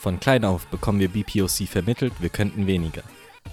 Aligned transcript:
Von 0.00 0.18
klein 0.18 0.46
auf 0.46 0.66
bekommen 0.68 0.98
wir 0.98 1.10
BPOC 1.10 1.68
vermittelt, 1.68 2.14
wir 2.20 2.30
könnten 2.30 2.66
weniger. 2.66 3.02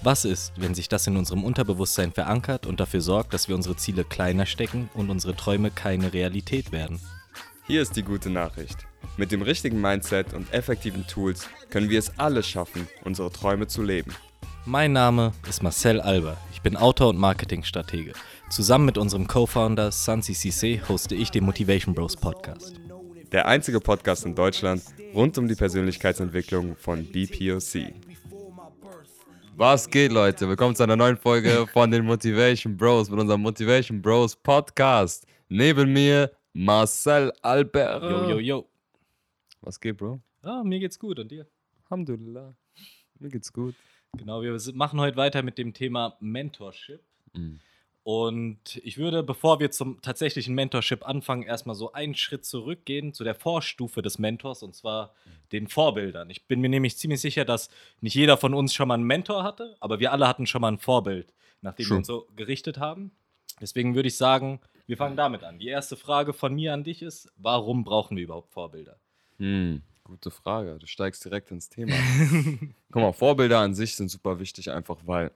Was 0.02 0.24
ist, 0.24 0.54
wenn 0.56 0.74
sich 0.74 0.88
das 0.88 1.06
in 1.06 1.18
unserem 1.18 1.44
Unterbewusstsein 1.44 2.10
verankert 2.10 2.64
und 2.64 2.80
dafür 2.80 3.02
sorgt, 3.02 3.34
dass 3.34 3.48
wir 3.48 3.54
unsere 3.54 3.76
Ziele 3.76 4.02
kleiner 4.02 4.46
stecken 4.46 4.88
und 4.94 5.10
unsere 5.10 5.36
Träume 5.36 5.70
keine 5.70 6.14
Realität 6.14 6.72
werden? 6.72 7.02
Hier 7.66 7.82
ist 7.82 7.96
die 7.96 8.02
gute 8.02 8.30
Nachricht. 8.30 8.86
Mit 9.18 9.30
dem 9.30 9.42
richtigen 9.42 9.78
Mindset 9.78 10.32
und 10.32 10.50
effektiven 10.50 11.06
Tools 11.06 11.46
können 11.68 11.90
wir 11.90 11.98
es 11.98 12.18
alle 12.18 12.42
schaffen, 12.42 12.88
unsere 13.04 13.30
Träume 13.30 13.66
zu 13.66 13.82
leben. 13.82 14.14
Mein 14.64 14.94
Name 14.94 15.32
ist 15.50 15.62
Marcel 15.62 16.00
Alber. 16.00 16.38
Ich 16.54 16.62
bin 16.62 16.78
Autor 16.78 17.10
und 17.10 17.18
Marketingstratege. 17.18 18.14
Zusammen 18.48 18.86
mit 18.86 18.96
unserem 18.96 19.26
Co-Founder 19.26 19.92
Sansi 19.92 20.32
Cisse 20.32 20.80
hoste 20.88 21.14
ich 21.14 21.30
den 21.30 21.44
Motivation 21.44 21.94
Bros 21.94 22.16
Podcast. 22.16 22.80
Der 23.32 23.46
einzige 23.46 23.78
Podcast 23.78 24.24
in 24.24 24.34
Deutschland 24.34 24.82
rund 25.14 25.36
um 25.36 25.46
die 25.46 25.54
Persönlichkeitsentwicklung 25.54 26.76
von 26.76 27.04
BPOC. 27.04 27.92
Was 29.54 29.90
geht, 29.90 30.12
Leute? 30.12 30.48
Willkommen 30.48 30.74
zu 30.74 30.82
einer 30.82 30.96
neuen 30.96 31.18
Folge 31.18 31.66
von 31.70 31.90
den 31.90 32.06
Motivation 32.06 32.74
Bros 32.74 33.10
mit 33.10 33.20
unserem 33.20 33.42
Motivation 33.42 34.00
Bros 34.00 34.34
Podcast. 34.34 35.26
Neben 35.50 35.92
mir 35.92 36.30
Marcel 36.54 37.30
Albert. 37.42 38.02
Yo, 38.02 38.30
yo, 38.30 38.38
yo. 38.38 38.68
Was 39.60 39.78
geht, 39.78 39.98
Bro? 39.98 40.22
Ah, 40.40 40.62
mir 40.64 40.78
geht's 40.80 40.98
gut 40.98 41.18
und 41.18 41.30
dir? 41.30 41.46
Alhamdulillah. 41.84 42.54
Mir 43.18 43.28
geht's 43.28 43.52
gut. 43.52 43.74
Genau, 44.16 44.40
wir 44.40 44.58
machen 44.72 45.00
heute 45.00 45.18
weiter 45.18 45.42
mit 45.42 45.58
dem 45.58 45.74
Thema 45.74 46.16
Mentorship. 46.20 47.02
Mhm. 47.34 47.60
Und 48.08 48.80
ich 48.84 48.96
würde, 48.96 49.22
bevor 49.22 49.60
wir 49.60 49.70
zum 49.70 50.00
tatsächlichen 50.00 50.54
Mentorship 50.54 51.06
anfangen, 51.06 51.42
erstmal 51.42 51.76
so 51.76 51.92
einen 51.92 52.14
Schritt 52.14 52.46
zurückgehen 52.46 53.12
zu 53.12 53.22
der 53.22 53.34
Vorstufe 53.34 54.00
des 54.00 54.18
Mentors 54.18 54.62
und 54.62 54.74
zwar 54.74 55.12
den 55.52 55.68
Vorbildern. 55.68 56.30
Ich 56.30 56.46
bin 56.46 56.62
mir 56.62 56.70
nämlich 56.70 56.96
ziemlich 56.96 57.20
sicher, 57.20 57.44
dass 57.44 57.68
nicht 58.00 58.14
jeder 58.14 58.38
von 58.38 58.54
uns 58.54 58.72
schon 58.72 58.88
mal 58.88 58.94
einen 58.94 59.02
Mentor 59.02 59.44
hatte, 59.44 59.76
aber 59.80 60.00
wir 60.00 60.10
alle 60.10 60.26
hatten 60.26 60.46
schon 60.46 60.62
mal 60.62 60.72
ein 60.72 60.78
Vorbild, 60.78 61.34
nachdem 61.60 61.84
True. 61.84 61.94
wir 61.96 61.98
uns 61.98 62.06
so 62.06 62.26
gerichtet 62.34 62.78
haben. 62.78 63.10
Deswegen 63.60 63.94
würde 63.94 64.08
ich 64.08 64.16
sagen, 64.16 64.60
wir 64.86 64.96
fangen 64.96 65.18
damit 65.18 65.44
an. 65.44 65.58
Die 65.58 65.68
erste 65.68 65.98
Frage 65.98 66.32
von 66.32 66.54
mir 66.54 66.72
an 66.72 66.84
dich 66.84 67.02
ist: 67.02 67.30
Warum 67.36 67.84
brauchen 67.84 68.16
wir 68.16 68.24
überhaupt 68.24 68.54
Vorbilder? 68.54 68.98
Hm, 69.36 69.82
gute 70.02 70.30
Frage. 70.30 70.78
Du 70.78 70.86
steigst 70.86 71.26
direkt 71.26 71.50
ins 71.50 71.68
Thema. 71.68 71.92
Guck 72.90 73.02
mal, 73.02 73.12
Vorbilder 73.12 73.58
an 73.58 73.74
sich 73.74 73.96
sind 73.96 74.08
super 74.08 74.40
wichtig, 74.40 74.70
einfach 74.70 74.96
weil, 75.04 75.30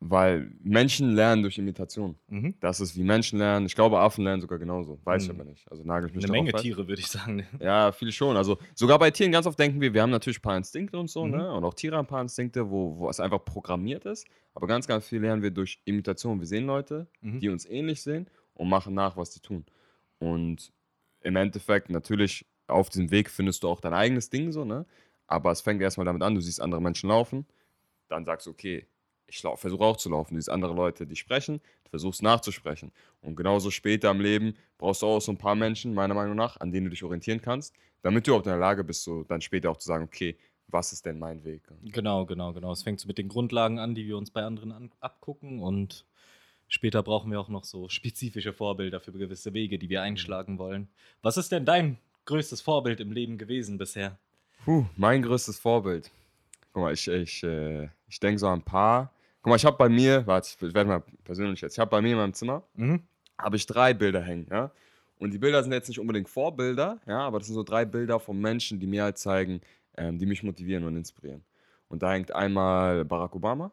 weil 0.00 0.52
Menschen 0.62 1.14
lernen 1.16 1.42
durch 1.42 1.58
Imitation. 1.58 2.16
Mhm. 2.28 2.54
Das 2.60 2.80
ist 2.80 2.96
wie 2.96 3.02
Menschen 3.02 3.38
lernen. 3.38 3.66
Ich 3.66 3.74
glaube, 3.74 3.98
Affen 3.98 4.22
lernen 4.24 4.40
sogar 4.40 4.58
genauso. 4.58 5.00
Weiß 5.04 5.24
ich 5.24 5.28
Mhm. 5.32 5.34
aber 5.40 5.44
nicht. 5.50 5.68
Also 5.70 5.82
nagel 5.84 6.08
ich 6.08 6.14
mich 6.14 6.24
Eine 6.24 6.32
Menge 6.32 6.50
fest. 6.52 6.62
Tiere, 6.62 6.86
würde 6.86 7.00
ich 7.00 7.08
sagen. 7.08 7.44
Ja, 7.60 7.90
viel 7.90 8.12
schon. 8.12 8.36
Also 8.36 8.58
sogar 8.76 8.98
bei 8.98 9.10
Tieren 9.10 9.32
ganz 9.32 9.46
oft 9.46 9.58
denken 9.58 9.80
wir, 9.80 9.92
wir 9.92 10.02
haben 10.02 10.10
natürlich 10.10 10.38
ein 10.38 10.42
paar 10.42 10.56
Instinkte 10.56 10.98
und 10.98 11.10
so, 11.10 11.24
Mhm. 11.24 11.32
ne? 11.32 11.52
Und 11.52 11.64
auch 11.64 11.74
Tiere 11.74 11.96
haben 11.96 12.04
ein 12.04 12.08
paar 12.08 12.22
Instinkte, 12.22 12.70
wo, 12.70 12.96
wo 12.98 13.10
es 13.10 13.18
einfach 13.18 13.44
programmiert 13.44 14.04
ist. 14.04 14.26
Aber 14.54 14.66
ganz, 14.68 14.86
ganz 14.86 15.08
viel 15.08 15.20
lernen 15.20 15.42
wir 15.42 15.50
durch 15.50 15.80
Imitation. 15.84 16.38
Wir 16.38 16.46
sehen 16.46 16.66
Leute, 16.66 17.08
Mhm. 17.20 17.40
die 17.40 17.48
uns 17.48 17.66
ähnlich 17.66 18.00
sehen 18.02 18.28
und 18.54 18.68
machen 18.68 18.94
nach, 18.94 19.16
was 19.16 19.30
die 19.30 19.40
tun. 19.40 19.64
Und 20.18 20.72
im 21.22 21.34
Endeffekt, 21.36 21.90
natürlich, 21.90 22.46
auf 22.68 22.88
diesem 22.88 23.10
Weg 23.10 23.30
findest 23.30 23.62
du 23.64 23.68
auch 23.68 23.80
dein 23.80 23.94
eigenes 23.94 24.30
Ding 24.30 24.52
so, 24.52 24.64
ne? 24.64 24.86
Aber 25.26 25.50
es 25.50 25.60
fängt 25.60 25.82
erstmal 25.82 26.04
damit 26.06 26.22
an, 26.22 26.34
du 26.34 26.40
siehst 26.40 26.60
andere 26.60 26.80
Menschen 26.80 27.08
laufen, 27.08 27.46
dann 28.08 28.24
sagst 28.24 28.46
du, 28.46 28.50
okay, 28.50 28.86
ich 29.28 29.40
versuche 29.40 29.84
auch 29.84 29.96
zu 29.96 30.10
laufen. 30.10 30.34
Siehst 30.34 30.50
andere 30.50 30.74
Leute, 30.74 31.06
die 31.06 31.16
sprechen, 31.16 31.60
du 31.84 31.90
versuchst 31.90 32.22
nachzusprechen. 32.22 32.92
Und 33.20 33.36
genauso 33.36 33.70
später 33.70 34.10
im 34.10 34.20
Leben 34.20 34.54
brauchst 34.78 35.02
du 35.02 35.06
auch 35.06 35.20
so 35.20 35.32
ein 35.32 35.38
paar 35.38 35.54
Menschen, 35.54 35.94
meiner 35.94 36.14
Meinung 36.14 36.36
nach, 36.36 36.58
an 36.60 36.72
denen 36.72 36.84
du 36.84 36.90
dich 36.90 37.04
orientieren 37.04 37.40
kannst, 37.40 37.74
damit 38.02 38.26
du 38.26 38.34
auch 38.34 38.38
in 38.38 38.50
der 38.50 38.58
Lage 38.58 38.84
bist, 38.84 39.04
so 39.04 39.24
dann 39.24 39.40
später 39.40 39.70
auch 39.70 39.76
zu 39.76 39.86
sagen, 39.86 40.04
okay, 40.04 40.36
was 40.68 40.92
ist 40.92 41.06
denn 41.06 41.18
mein 41.18 41.44
Weg? 41.44 41.62
Genau, 41.82 42.26
genau, 42.26 42.52
genau. 42.52 42.72
Es 42.72 42.82
fängt 42.82 43.00
so 43.00 43.08
mit 43.08 43.18
den 43.18 43.28
Grundlagen 43.28 43.78
an, 43.78 43.94
die 43.94 44.06
wir 44.06 44.16
uns 44.16 44.30
bei 44.30 44.42
anderen 44.42 44.72
an, 44.72 44.90
abgucken 45.00 45.60
und 45.60 46.04
später 46.68 47.02
brauchen 47.02 47.30
wir 47.30 47.40
auch 47.40 47.48
noch 47.48 47.64
so 47.64 47.88
spezifische 47.88 48.52
Vorbilder 48.52 49.00
für 49.00 49.12
gewisse 49.12 49.54
Wege, 49.54 49.78
die 49.78 49.88
wir 49.88 50.02
einschlagen 50.02 50.58
wollen. 50.58 50.88
Was 51.22 51.36
ist 51.36 51.52
denn 51.52 51.64
dein 51.64 51.98
größtes 52.26 52.60
Vorbild 52.60 53.00
im 53.00 53.12
Leben 53.12 53.38
gewesen 53.38 53.78
bisher? 53.78 54.18
Puh, 54.64 54.84
mein 54.96 55.22
größtes 55.22 55.58
Vorbild. 55.58 56.10
Guck 56.72 56.82
mal, 56.82 56.92
ich, 56.92 57.08
ich, 57.08 57.42
äh, 57.42 57.88
ich 58.08 58.20
denke 58.20 58.38
so 58.38 58.48
an 58.48 58.60
ein 58.60 58.64
paar. 58.64 59.12
Guck 59.42 59.50
mal, 59.50 59.56
ich 59.56 59.64
habe 59.64 59.76
bei 59.76 59.88
mir, 59.88 60.26
warte, 60.26 60.48
ich 60.66 60.74
werde 60.74 60.88
mal 60.88 61.02
persönlich 61.24 61.60
jetzt, 61.60 61.74
ich 61.74 61.78
habe 61.78 61.90
bei 61.90 62.00
mir 62.02 62.12
in 62.12 62.16
meinem 62.18 62.34
Zimmer, 62.34 62.62
Mhm. 62.74 63.02
habe 63.38 63.56
ich 63.56 63.66
drei 63.66 63.94
Bilder 63.94 64.20
hängen, 64.20 64.46
ja. 64.50 64.70
Und 65.18 65.32
die 65.32 65.38
Bilder 65.38 65.62
sind 65.62 65.72
jetzt 65.72 65.88
nicht 65.88 65.98
unbedingt 65.98 66.28
Vorbilder, 66.28 67.00
ja, 67.06 67.20
aber 67.20 67.38
das 67.38 67.46
sind 67.48 67.54
so 67.54 67.62
drei 67.64 67.84
Bilder 67.84 68.20
von 68.20 68.40
Menschen, 68.40 68.78
die 68.78 68.86
mir 68.86 69.02
halt 69.04 69.18
zeigen, 69.18 69.60
ähm, 69.96 70.18
die 70.18 70.26
mich 70.26 70.42
motivieren 70.42 70.84
und 70.84 70.96
inspirieren. 70.96 71.44
Und 71.88 72.02
da 72.02 72.12
hängt 72.12 72.32
einmal 72.32 73.04
Barack 73.04 73.34
Obama, 73.34 73.70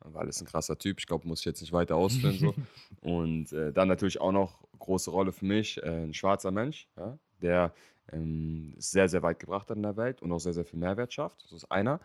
weil 0.00 0.28
es 0.28 0.40
ein 0.40 0.46
krasser 0.46 0.78
Typ, 0.78 0.98
ich 1.00 1.06
glaube, 1.06 1.26
muss 1.26 1.40
ich 1.40 1.44
jetzt 1.46 1.60
nicht 1.60 1.72
weiter 1.72 1.96
ausführen. 1.96 2.38
so. 2.38 2.54
Und 3.00 3.52
äh, 3.52 3.72
dann 3.72 3.88
natürlich 3.88 4.20
auch 4.20 4.32
noch 4.32 4.60
große 4.78 5.10
Rolle 5.10 5.32
für 5.32 5.44
mich, 5.44 5.82
äh, 5.82 6.04
ein 6.04 6.14
schwarzer 6.14 6.50
Mensch, 6.50 6.88
ja, 6.96 7.18
der 7.42 7.74
ähm, 8.12 8.74
es 8.78 8.90
sehr, 8.90 9.08
sehr 9.08 9.22
weit 9.22 9.38
gebracht 9.40 9.68
hat 9.68 9.76
in 9.76 9.82
der 9.82 9.96
Welt 9.96 10.22
und 10.22 10.32
auch 10.32 10.38
sehr, 10.38 10.54
sehr 10.54 10.64
viel 10.64 10.78
Mehrwert 10.78 11.12
schafft. 11.12 11.44
Das 11.44 11.52
ist 11.52 11.70
einer. 11.70 12.00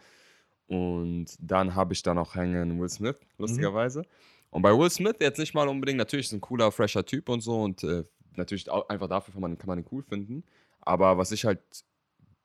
Und 0.67 1.27
dann 1.39 1.75
habe 1.75 1.93
ich 1.93 2.03
da 2.03 2.13
noch 2.13 2.35
hängen 2.35 2.79
Will 2.79 2.89
Smith, 2.89 3.15
lustigerweise. 3.37 4.03
Und 4.49 4.61
bei 4.61 4.71
Will 4.77 4.89
Smith 4.89 5.15
jetzt 5.19 5.39
nicht 5.39 5.53
mal 5.53 5.67
unbedingt, 5.67 5.97
natürlich 5.97 6.27
ist 6.27 6.31
ein 6.33 6.41
cooler, 6.41 6.71
fresher 6.71 7.05
Typ 7.05 7.27
und 7.29 7.41
so 7.41 7.61
und 7.61 7.83
äh, 7.83 8.03
natürlich 8.35 8.69
auch 8.69 8.87
einfach 8.89 9.07
dafür 9.07 9.33
kann 9.33 9.41
man, 9.41 9.57
kann 9.57 9.67
man 9.67 9.79
ihn 9.79 9.85
cool 9.91 10.03
finden. 10.03 10.43
Aber 10.81 11.17
was 11.17 11.31
ich 11.31 11.45
halt 11.45 11.59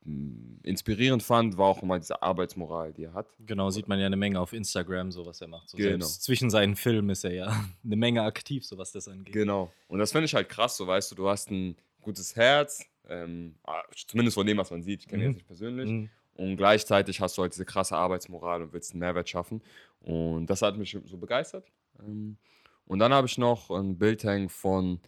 mh, 0.04 0.60
inspirierend 0.62 1.22
fand, 1.22 1.56
war 1.58 1.66
auch 1.66 1.82
immer 1.82 1.98
diese 1.98 2.22
Arbeitsmoral, 2.22 2.92
die 2.92 3.04
er 3.04 3.14
hat. 3.14 3.26
Genau, 3.40 3.70
sieht 3.70 3.88
man 3.88 3.98
ja 3.98 4.06
eine 4.06 4.16
Menge 4.16 4.40
auf 4.40 4.52
Instagram, 4.52 5.12
so 5.12 5.26
was 5.26 5.40
er 5.40 5.48
macht. 5.48 5.68
So 5.70 5.76
Genau. 5.76 6.04
Zwischen 6.06 6.50
seinen 6.50 6.76
Filmen 6.76 7.10
ist 7.10 7.24
er 7.24 7.32
ja 7.34 7.46
eine 7.84 7.96
Menge 7.96 8.22
aktiv, 8.22 8.64
so 8.64 8.78
was 8.78 8.92
das 8.92 9.08
angeht. 9.08 9.32
Genau. 9.34 9.70
Und 9.88 9.98
das 9.98 10.12
finde 10.12 10.26
ich 10.26 10.34
halt 10.34 10.48
krass, 10.48 10.76
so 10.76 10.86
weißt 10.86 11.10
du, 11.12 11.14
du 11.14 11.28
hast 11.28 11.50
ein 11.50 11.76
gutes 12.00 12.36
Herz, 12.36 12.84
ähm, 13.08 13.54
ah, 13.64 13.82
zumindest 14.06 14.34
von 14.34 14.46
dem, 14.46 14.58
was 14.58 14.70
man 14.70 14.82
sieht, 14.82 15.00
ich 15.02 15.08
kenne 15.08 15.22
ihn 15.24 15.26
Mhm. 15.28 15.30
jetzt 15.32 15.36
nicht 15.38 15.46
persönlich. 15.46 15.90
Mhm. 15.90 16.10
Und 16.38 16.56
gleichzeitig 16.56 17.20
hast 17.20 17.36
du 17.36 17.42
halt 17.42 17.52
diese 17.52 17.64
krasse 17.66 17.96
Arbeitsmoral 17.96 18.62
und 18.62 18.72
willst 18.72 18.92
einen 18.92 19.00
Mehrwert 19.00 19.28
schaffen. 19.28 19.60
Und 20.00 20.46
das 20.46 20.62
hat 20.62 20.76
mich 20.78 20.96
so 21.04 21.18
begeistert. 21.18 21.66
Ähm, 22.00 22.36
Und 22.86 23.00
dann 23.00 23.12
habe 23.12 23.26
ich 23.26 23.36
noch 23.36 23.70
ein 23.70 23.98
Bild 23.98 24.24
hängen 24.24 24.48
von, 24.48 25.00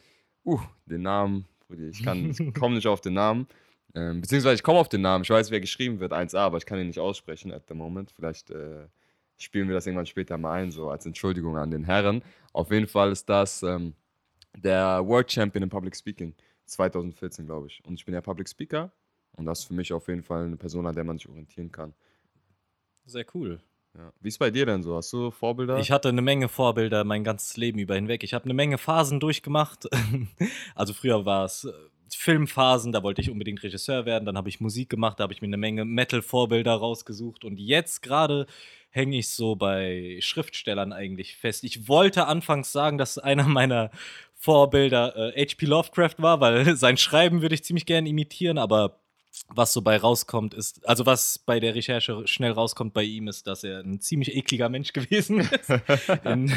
uh, 0.44 0.60
den 0.86 1.02
Namen, 1.02 1.46
ich, 1.68 2.02
kann- 2.02 2.30
ich 2.30 2.54
komme 2.58 2.74
nicht 2.74 2.86
auf 2.88 3.00
den 3.00 3.14
Namen. 3.14 3.46
Ähm, 3.94 4.20
beziehungsweise 4.20 4.56
ich 4.56 4.62
komme 4.62 4.78
auf 4.80 4.88
den 4.88 5.00
Namen, 5.02 5.22
ich 5.24 5.30
weiß, 5.30 5.50
wer 5.50 5.60
geschrieben 5.60 5.98
wird, 6.00 6.12
1a, 6.12 6.36
aber 6.38 6.58
ich 6.58 6.66
kann 6.66 6.78
ihn 6.80 6.88
nicht 6.88 7.00
aussprechen 7.00 7.52
at 7.52 7.64
the 7.68 7.74
moment. 7.74 8.10
Vielleicht 8.12 8.50
äh, 8.50 8.86
spielen 9.38 9.68
wir 9.68 9.74
das 9.74 9.86
irgendwann 9.86 10.06
später 10.06 10.36
mal 10.36 10.52
ein, 10.60 10.70
so 10.72 10.90
als 10.90 11.06
Entschuldigung 11.06 11.56
an 11.56 11.70
den 11.70 11.84
Herren. 11.84 12.22
Auf 12.52 12.70
jeden 12.70 12.86
Fall 12.88 13.10
ist 13.12 13.28
das 13.28 13.62
ähm, 13.62 13.94
der 14.56 15.06
World 15.06 15.30
Champion 15.32 15.62
in 15.62 15.68
Public 15.70 15.94
Speaking 15.96 16.34
2014, 16.66 17.46
glaube 17.46 17.68
ich. 17.68 17.82
Und 17.84 17.94
ich 17.94 18.04
bin 18.04 18.14
ja 18.14 18.20
Public 18.20 18.48
Speaker 18.48 18.92
und 19.40 19.46
das 19.46 19.60
ist 19.60 19.64
für 19.64 19.74
mich 19.74 19.92
auf 19.92 20.06
jeden 20.06 20.22
Fall 20.22 20.44
eine 20.44 20.56
Person, 20.56 20.86
an 20.86 20.94
der 20.94 21.02
man 21.02 21.18
sich 21.18 21.28
orientieren 21.28 21.72
kann. 21.72 21.94
Sehr 23.06 23.24
cool. 23.34 23.60
Ja. 23.96 24.12
Wie 24.20 24.28
ist 24.28 24.38
bei 24.38 24.50
dir 24.50 24.66
denn 24.66 24.82
so? 24.82 24.94
Hast 24.94 25.12
du 25.12 25.30
Vorbilder? 25.30 25.78
Ich 25.78 25.90
hatte 25.90 26.10
eine 26.10 26.22
Menge 26.22 26.48
Vorbilder 26.48 27.02
mein 27.04 27.24
ganzes 27.24 27.56
Leben 27.56 27.78
über 27.78 27.94
hinweg. 27.94 28.22
Ich 28.22 28.34
habe 28.34 28.44
eine 28.44 28.54
Menge 28.54 28.78
Phasen 28.78 29.18
durchgemacht. 29.18 29.88
Also 30.74 30.92
früher 30.92 31.24
war 31.24 31.44
es 31.44 31.64
äh, 31.64 31.72
Filmphasen, 32.14 32.92
da 32.92 33.02
wollte 33.02 33.20
ich 33.20 33.30
unbedingt 33.30 33.62
Regisseur 33.62 34.04
werden. 34.04 34.26
Dann 34.26 34.36
habe 34.36 34.48
ich 34.48 34.60
Musik 34.60 34.90
gemacht, 34.90 35.18
da 35.18 35.24
habe 35.24 35.32
ich 35.32 35.42
mir 35.42 35.48
eine 35.48 35.56
Menge 35.56 35.84
Metal-Vorbilder 35.84 36.72
rausgesucht. 36.72 37.44
Und 37.44 37.58
jetzt 37.58 38.02
gerade 38.02 38.46
hänge 38.90 39.18
ich 39.18 39.30
so 39.30 39.56
bei 39.56 40.18
Schriftstellern 40.20 40.92
eigentlich 40.92 41.36
fest. 41.36 41.64
Ich 41.64 41.88
wollte 41.88 42.26
anfangs 42.26 42.72
sagen, 42.72 42.98
dass 42.98 43.18
einer 43.18 43.48
meiner 43.48 43.90
Vorbilder 44.34 45.36
äh, 45.36 45.46
H.P. 45.46 45.66
Lovecraft 45.66 46.16
war, 46.18 46.40
weil 46.40 46.76
sein 46.76 46.96
Schreiben 46.96 47.42
würde 47.42 47.54
ich 47.54 47.64
ziemlich 47.64 47.86
gerne 47.86 48.08
imitieren, 48.08 48.58
aber 48.58 48.99
was 49.54 49.72
so 49.72 49.82
bei 49.82 49.96
rauskommt, 49.96 50.54
ist, 50.54 50.86
also 50.88 51.06
was 51.06 51.38
bei 51.38 51.60
der 51.60 51.74
Recherche 51.74 52.26
schnell 52.26 52.52
rauskommt 52.52 52.94
bei 52.94 53.02
ihm, 53.02 53.28
ist, 53.28 53.46
dass 53.46 53.64
er 53.64 53.80
ein 53.80 54.00
ziemlich 54.00 54.34
ekliger 54.34 54.68
Mensch 54.68 54.92
gewesen 54.94 55.40
ist. 55.40 55.70
In 56.24 56.52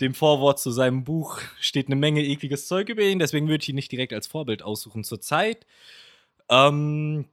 dem 0.00 0.14
Vorwort 0.14 0.58
zu 0.58 0.70
seinem 0.70 1.04
Buch 1.04 1.40
steht 1.60 1.86
eine 1.86 1.96
Menge 1.96 2.24
ekliges 2.24 2.66
Zeug 2.66 2.88
über 2.88 3.02
ihn, 3.02 3.18
deswegen 3.18 3.48
würde 3.48 3.62
ich 3.62 3.68
ihn 3.68 3.74
nicht 3.74 3.92
direkt 3.92 4.12
als 4.12 4.26
Vorbild 4.26 4.62
aussuchen. 4.62 5.04
Zurzeit 5.04 5.66
ähm, 6.48 7.26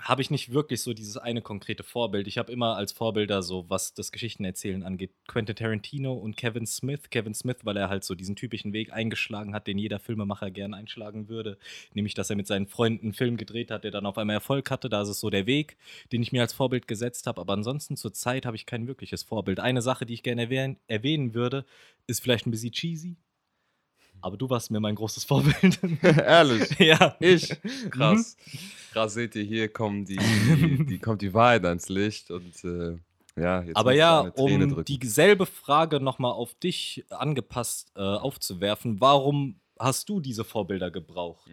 habe 0.00 0.22
ich 0.22 0.30
nicht 0.30 0.52
wirklich 0.52 0.82
so 0.82 0.94
dieses 0.94 1.16
eine 1.16 1.42
konkrete 1.42 1.82
Vorbild. 1.82 2.26
Ich 2.26 2.38
habe 2.38 2.52
immer 2.52 2.76
als 2.76 2.92
Vorbilder 2.92 3.42
so, 3.42 3.68
was 3.68 3.94
das 3.94 4.12
Geschichtenerzählen 4.12 4.82
angeht, 4.82 5.10
Quentin 5.26 5.56
Tarantino 5.56 6.12
und 6.12 6.36
Kevin 6.36 6.66
Smith. 6.66 7.10
Kevin 7.10 7.34
Smith, 7.34 7.58
weil 7.64 7.76
er 7.76 7.88
halt 7.88 8.04
so 8.04 8.14
diesen 8.14 8.36
typischen 8.36 8.72
Weg 8.72 8.92
eingeschlagen 8.92 9.54
hat, 9.54 9.66
den 9.66 9.78
jeder 9.78 9.98
Filmemacher 9.98 10.50
gern 10.50 10.74
einschlagen 10.74 11.28
würde. 11.28 11.58
Nämlich, 11.94 12.14
dass 12.14 12.30
er 12.30 12.36
mit 12.36 12.46
seinen 12.46 12.66
Freunden 12.66 13.06
einen 13.06 13.12
Film 13.12 13.36
gedreht 13.36 13.70
hat, 13.70 13.84
der 13.84 13.90
dann 13.90 14.06
auf 14.06 14.18
einmal 14.18 14.34
Erfolg 14.34 14.70
hatte. 14.70 14.88
Da 14.88 15.02
ist 15.02 15.08
es 15.08 15.20
so 15.20 15.30
der 15.30 15.46
Weg, 15.46 15.76
den 16.12 16.22
ich 16.22 16.32
mir 16.32 16.42
als 16.42 16.52
Vorbild 16.52 16.88
gesetzt 16.88 17.26
habe. 17.26 17.40
Aber 17.40 17.52
ansonsten 17.52 17.96
zurzeit 17.96 18.46
habe 18.46 18.56
ich 18.56 18.66
kein 18.66 18.86
wirkliches 18.86 19.22
Vorbild. 19.22 19.60
Eine 19.60 19.82
Sache, 19.82 20.06
die 20.06 20.14
ich 20.14 20.22
gerne 20.22 20.76
erwähnen 20.86 21.34
würde, 21.34 21.64
ist 22.06 22.22
vielleicht 22.22 22.46
ein 22.46 22.50
bisschen 22.50 22.72
cheesy. 22.72 23.16
Aber 24.20 24.36
du 24.36 24.48
warst 24.50 24.70
mir 24.70 24.80
mein 24.80 24.94
großes 24.94 25.24
Vorbild. 25.26 25.78
Ehrlich. 26.02 26.78
ja. 26.78 27.16
Ich? 27.20 27.54
Krass. 27.90 28.36
Krass, 28.92 29.14
seht 29.14 29.34
ihr, 29.34 29.44
hier 29.44 29.68
kommen 29.68 30.04
die, 30.04 30.16
die, 30.16 30.86
die 30.86 30.98
kommt 30.98 31.22
die 31.22 31.32
Wahrheit 31.34 31.64
ans 31.64 31.88
Licht 31.88 32.30
und 32.30 32.64
äh, 32.64 32.96
ja, 33.40 33.62
jetzt 33.62 33.76
Aber 33.76 33.92
ja, 33.92 34.20
um 34.20 34.68
drücken. 34.68 34.84
dieselbe 34.84 35.46
Frage 35.46 36.00
nochmal 36.00 36.32
auf 36.32 36.54
dich 36.54 37.04
angepasst 37.10 37.92
äh, 37.94 38.00
aufzuwerfen, 38.00 39.00
warum 39.00 39.60
hast 39.78 40.08
du 40.08 40.20
diese 40.20 40.42
Vorbilder 40.44 40.90
gebraucht? 40.90 41.48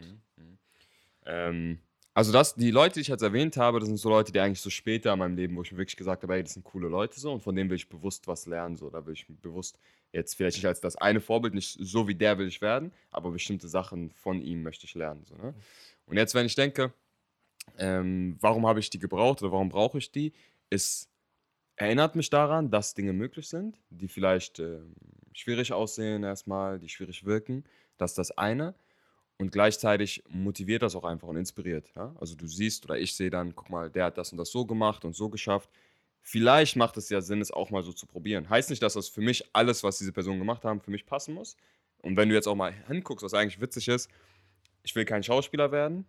Ähm, 1.26 1.80
also 2.14 2.32
das, 2.32 2.56
die 2.56 2.72
Leute, 2.72 2.96
die 2.96 3.02
ich 3.02 3.10
jetzt 3.10 3.22
erwähnt 3.22 3.58
habe, 3.58 3.80
das 3.80 3.88
sind 3.88 3.98
so 3.98 4.10
Leute, 4.10 4.32
die 4.32 4.40
eigentlich 4.40 4.62
so 4.62 4.70
später 4.70 5.12
in 5.14 5.20
meinem 5.20 5.36
Leben, 5.36 5.56
wo 5.56 5.62
ich 5.64 5.72
mir 5.72 5.78
wirklich 5.78 5.98
gesagt 5.98 6.24
habe, 6.24 6.34
ey, 6.36 6.44
das 6.44 6.54
sind 6.54 6.64
coole 6.64 6.88
Leute 6.88 7.20
so 7.20 7.34
und 7.34 7.44
von 7.44 7.56
denen 7.56 7.70
will 7.70 7.76
ich 7.78 7.90
bewusst 7.90 8.26
was 8.28 8.46
lernen. 8.46 8.78
So, 8.78 8.90
da 8.90 9.06
will 9.06 9.14
ich 9.14 9.28
bewusst 9.28 9.78
jetzt 10.16 10.36
vielleicht 10.36 10.58
nicht 10.58 10.66
als 10.66 10.82
das 10.82 10.96
eine 10.96 11.22
Vorbild, 11.22 11.54
nicht 11.54 11.78
so 11.80 12.08
wie 12.08 12.16
der 12.16 12.38
will 12.38 12.48
ich 12.48 12.62
werden, 12.62 12.92
aber 13.12 13.32
bestimmte 13.32 13.68
Sachen 13.68 14.12
von 14.12 14.42
ihm 14.42 14.64
möchte 14.64 14.86
ich 14.86 14.96
lernen. 14.96 15.24
So, 15.26 15.36
ne? 15.36 15.54
Und 16.06 16.18
jetzt, 16.18 16.34
wenn 16.34 16.46
ich 16.46 16.56
denke, 16.56 16.94
ähm, 17.78 18.38
warum 18.40 18.66
habe 18.66 18.80
ich 18.80 18.90
die 18.90 19.00
gebraucht 19.00 19.42
oder 19.42 19.52
warum 19.52 19.70
brauche 19.70 19.98
ich 19.98 20.12
die, 20.12 20.34
es 20.70 21.10
erinnert 21.76 22.16
mich 22.16 22.30
daran, 22.30 22.72
dass 22.72 22.94
Dinge 22.94 23.14
möglich 23.14 23.48
sind, 23.48 23.78
die 23.90 24.08
vielleicht 24.08 24.60
ähm, 24.60 24.96
schwierig 25.34 25.74
aussehen 25.74 26.24
erstmal, 26.24 26.80
die 26.80 26.90
schwierig 26.90 27.26
wirken. 27.26 27.66
Das 27.98 28.12
ist 28.12 28.18
das 28.18 28.38
eine. 28.38 28.76
Und 29.38 29.52
gleichzeitig 29.52 30.24
motiviert 30.30 30.82
das 30.82 30.96
auch 30.96 31.04
einfach 31.04 31.28
und 31.28 31.36
inspiriert. 31.36 31.92
Ja? 31.96 32.16
Also 32.20 32.36
du 32.36 32.48
siehst 32.48 32.86
oder 32.86 32.98
ich 32.98 33.16
sehe 33.16 33.30
dann, 33.30 33.54
guck 33.54 33.70
mal, 33.70 33.90
der 33.90 34.06
hat 34.06 34.18
das 34.18 34.32
und 34.32 34.38
das 34.38 34.50
so 34.50 34.66
gemacht 34.66 35.04
und 35.04 35.14
so 35.14 35.28
geschafft. 35.28 35.70
Vielleicht 36.28 36.76
macht 36.76 36.98
es 36.98 37.10
ja 37.10 37.22
Sinn, 37.22 37.40
es 37.40 37.52
auch 37.52 37.70
mal 37.70 37.84
so 37.84 37.94
zu 37.94 38.08
probieren. 38.08 38.50
Heißt 38.50 38.72
nicht, 38.72 38.82
dass 38.82 38.94
das 38.94 39.08
für 39.10 39.22
mich 39.22 39.48
alles, 39.54 39.84
was 39.84 40.00
diese 40.00 40.12
Personen 40.12 40.40
gemacht 40.40 40.66
haben, 40.66 40.82
für 40.82 40.90
mich 40.90 41.06
passen 41.06 41.36
muss. 41.36 41.56
Und 42.02 42.18
wenn 42.18 42.30
du 42.30 42.36
jetzt 42.36 42.48
auch 42.48 42.56
mal 42.56 42.74
hinguckst, 42.88 43.24
was 43.24 43.36
eigentlich 43.36 43.62
witzig 43.62 43.90
ist, 43.90 44.10
ich 44.82 44.96
will 44.96 45.06
kein 45.06 45.22
Schauspieler 45.22 45.72
werden. 45.72 46.06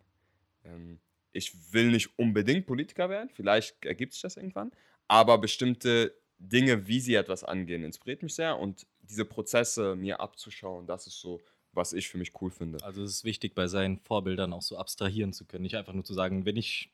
Ähm, 0.65 1.01
ich 1.33 1.53
will 1.71 1.91
nicht 1.91 2.19
unbedingt 2.19 2.67
Politiker 2.67 3.11
werden. 3.11 3.29
Vielleicht 3.29 3.85
ergibt 3.85 4.15
sich 4.15 4.23
das 4.23 4.39
irgendwann. 4.39 4.73
Aber 5.07 5.37
bestimmte 5.37 6.17
Dinge, 6.39 6.87
wie 6.87 7.01
sie 7.01 7.15
etwas 7.15 7.45
angehen, 7.45 7.85
inspiriert 7.85 8.23
mich 8.23 8.35
sehr. 8.35 8.59
Und 8.59 8.87
diese 9.03 9.27
Prozesse 9.27 9.97
mir 9.97 10.21
abzuschauen, 10.21 10.87
das 10.87 11.07
ist 11.07 11.21
so, 11.21 11.43
was 11.73 11.93
ich 11.93 12.09
für 12.09 12.17
mich 12.17 12.33
cool 12.41 12.51
finde. 12.51 12.83
Also 12.83 13.03
es 13.03 13.17
ist 13.17 13.25
wichtig, 13.25 13.55
bei 13.55 13.67
seinen 13.67 13.99
Vorbildern 13.99 14.55
auch 14.55 14.63
so 14.63 14.79
abstrahieren 14.79 15.35
zu 15.35 15.45
können. 15.45 15.65
Nicht 15.65 15.77
einfach 15.77 15.93
nur 15.93 16.05
zu 16.05 16.15
sagen, 16.15 16.47
wenn 16.47 16.57
ich 16.57 16.91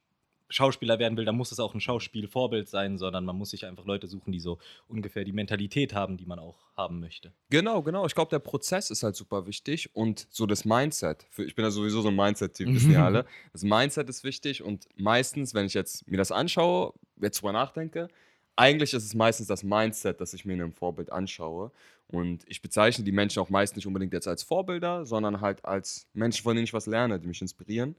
Schauspieler 0.52 0.99
werden 0.99 1.16
will, 1.16 1.25
dann 1.25 1.37
muss 1.37 1.50
es 1.50 1.58
auch 1.58 1.75
ein 1.75 1.81
Schauspielvorbild 1.81 2.69
sein, 2.69 2.99
sondern 2.99 3.25
man 3.25 3.37
muss 3.37 3.50
sich 3.50 3.66
einfach 3.66 3.84
Leute 3.84 4.06
suchen, 4.06 4.32
die 4.32 4.40
so 4.40 4.58
ungefähr 4.88 5.25
die 5.25 5.32
Mentalität 5.32 5.94
haben, 5.94 6.16
die 6.16 6.26
man 6.26 6.38
auch 6.38 6.58
haben 6.76 7.00
möchte. 7.00 7.32
Genau, 7.50 7.82
genau. 7.82 8.06
Ich 8.06 8.14
glaube, 8.14 8.31
der 8.31 8.38
Prozess 8.38 8.90
ist 8.90 9.02
halt 9.02 9.16
super 9.16 9.46
wichtig 9.46 9.94
und 9.94 10.26
so 10.31 10.46
das 10.46 10.64
Mindset. 10.64 11.26
Ich 11.38 11.54
bin 11.54 11.64
ja 11.64 11.70
sowieso 11.70 12.02
so 12.02 12.08
ein 12.08 12.16
Mindset-Typ, 12.16 12.69
wissen 12.75 12.93
ja 12.93 13.06
alle. 13.06 13.25
Das 13.52 13.62
Mindset 13.62 14.08
ist 14.08 14.25
wichtig 14.25 14.62
und 14.62 14.87
meistens, 14.96 15.54
wenn 15.54 15.66
ich 15.66 15.75
jetzt 15.75 16.08
mir 16.08 16.19
das 16.19 16.31
anschaue, 16.31 16.93
jetzt 17.20 17.40
drüber 17.40 17.52
nachdenke, 17.52 18.08
eigentlich 18.56 18.93
ist 18.93 19.05
es 19.05 19.14
meistens 19.14 19.46
das 19.46 19.62
Mindset, 19.62 20.20
das 20.20 20.34
ich 20.34 20.44
mir 20.44 20.55
in 20.55 20.60
einem 20.60 20.72
Vorbild 20.72 21.10
anschaue. 21.10 21.72
Und 22.08 22.44
ich 22.46 22.60
bezeichne 22.60 23.05
die 23.05 23.12
Menschen 23.12 23.40
auch 23.40 23.48
meist 23.48 23.75
nicht 23.75 23.87
unbedingt 23.87 24.12
jetzt 24.12 24.28
als 24.28 24.43
Vorbilder, 24.43 25.06
sondern 25.06 25.40
halt 25.40 25.64
als 25.64 26.06
Menschen, 26.12 26.43
von 26.43 26.55
denen 26.55 26.64
ich 26.64 26.75
was 26.75 26.87
lerne, 26.87 27.19
die 27.19 27.26
mich 27.26 27.40
inspirieren. 27.40 27.96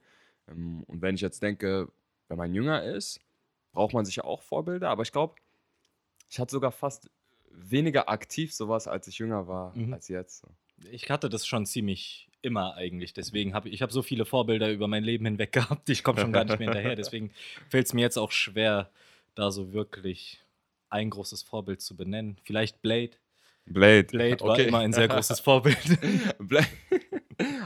Ähm, 0.48 0.84
Und 0.86 1.02
wenn 1.02 1.16
ich 1.16 1.22
jetzt 1.22 1.42
denke, 1.42 1.88
wenn 2.34 2.38
man 2.40 2.54
jünger 2.54 2.84
ist, 2.84 3.20
braucht 3.72 3.94
man 3.94 4.06
sicher 4.06 4.26
auch 4.26 4.42
Vorbilder, 4.42 4.90
aber 4.90 5.04
ich 5.04 5.12
glaube, 5.12 5.36
ich 6.30 6.40
hatte 6.40 6.52
sogar 6.52 6.72
fast 6.72 7.10
weniger 7.52 8.10
aktiv 8.10 8.54
sowas, 8.54 8.88
als 8.88 9.08
ich 9.08 9.20
jünger 9.20 9.48
war, 9.48 9.76
Mhm. 9.78 9.94
als 9.94 10.08
jetzt. 10.08 10.44
Ich 10.92 11.10
hatte 11.12 11.30
das 11.30 11.46
schon 11.46 11.66
ziemlich 11.68 12.28
immer 12.42 12.74
eigentlich. 12.76 13.14
Deswegen 13.14 13.54
habe 13.54 13.70
ich, 13.70 13.76
ich 13.76 13.82
habe 13.84 13.94
so 13.94 14.02
viele 14.02 14.26
Vorbilder 14.26 14.72
über 14.72 14.88
mein 14.88 15.04
Leben 15.04 15.26
hinweg 15.26 15.52
gehabt, 15.54 15.90
ich 15.90 16.04
komme 16.04 16.20
schon 16.20 16.34
gar 16.34 16.44
nicht 16.44 16.58
mehr 16.60 16.70
hinterher. 16.70 16.96
Deswegen 16.96 17.32
fällt 17.70 17.86
es 17.86 17.94
mir 17.94 18.02
jetzt 18.02 18.18
auch 18.18 18.32
schwer, 18.32 18.90
da 19.36 19.52
so 19.52 19.72
wirklich 19.74 20.44
ein 20.90 21.10
großes 21.12 21.44
Vorbild 21.44 21.82
zu 21.82 21.96
benennen. 21.96 22.38
Vielleicht 22.44 22.82
Blade. 22.82 23.12
Blade. 23.66 24.04
Blade 24.06 24.42
war 24.42 24.50
Okay. 24.54 24.68
immer 24.68 24.80
ein 24.80 24.92
sehr 24.94 25.08
großes 25.08 25.40
Vorbild. 25.48 25.78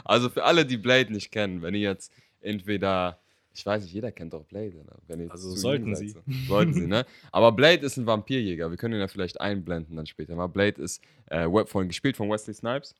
Also 0.03 0.29
für 0.29 0.43
alle, 0.43 0.65
die 0.65 0.77
Blade 0.77 1.11
nicht 1.11 1.31
kennen, 1.31 1.61
wenn 1.61 1.73
ihr 1.73 1.81
jetzt 1.89 2.11
entweder, 2.41 3.19
ich 3.57 3.65
weiß 3.65 3.81
nicht, 3.81 3.93
jeder 3.93 4.11
kennt 4.11 4.33
doch 4.33 4.45
Blade, 4.45 4.77
oder? 4.77 4.97
Wenn 5.07 5.19
ihr 5.19 5.23
jetzt 5.25 5.31
Also 5.31 5.49
sollten 5.55 5.95
sie. 5.95 6.13
Sollten 6.47 6.73
sie, 6.73 6.85
ne? 6.85 7.05
Aber 7.31 7.51
Blade 7.51 7.83
ist 7.83 7.97
ein 7.97 8.05
Vampirjäger. 8.05 8.69
Wir 8.69 8.77
können 8.77 8.93
ihn 8.93 8.99
ja 8.99 9.07
vielleicht 9.07 9.41
einblenden 9.41 9.95
dann 9.95 10.05
später 10.05 10.35
mal. 10.35 10.45
Blade 10.45 10.79
ist 10.79 11.01
äh, 11.25 11.49
von, 11.65 11.87
gespielt 11.87 12.15
von 12.15 12.29
Wesley 12.29 12.53
Snipes. 12.53 12.93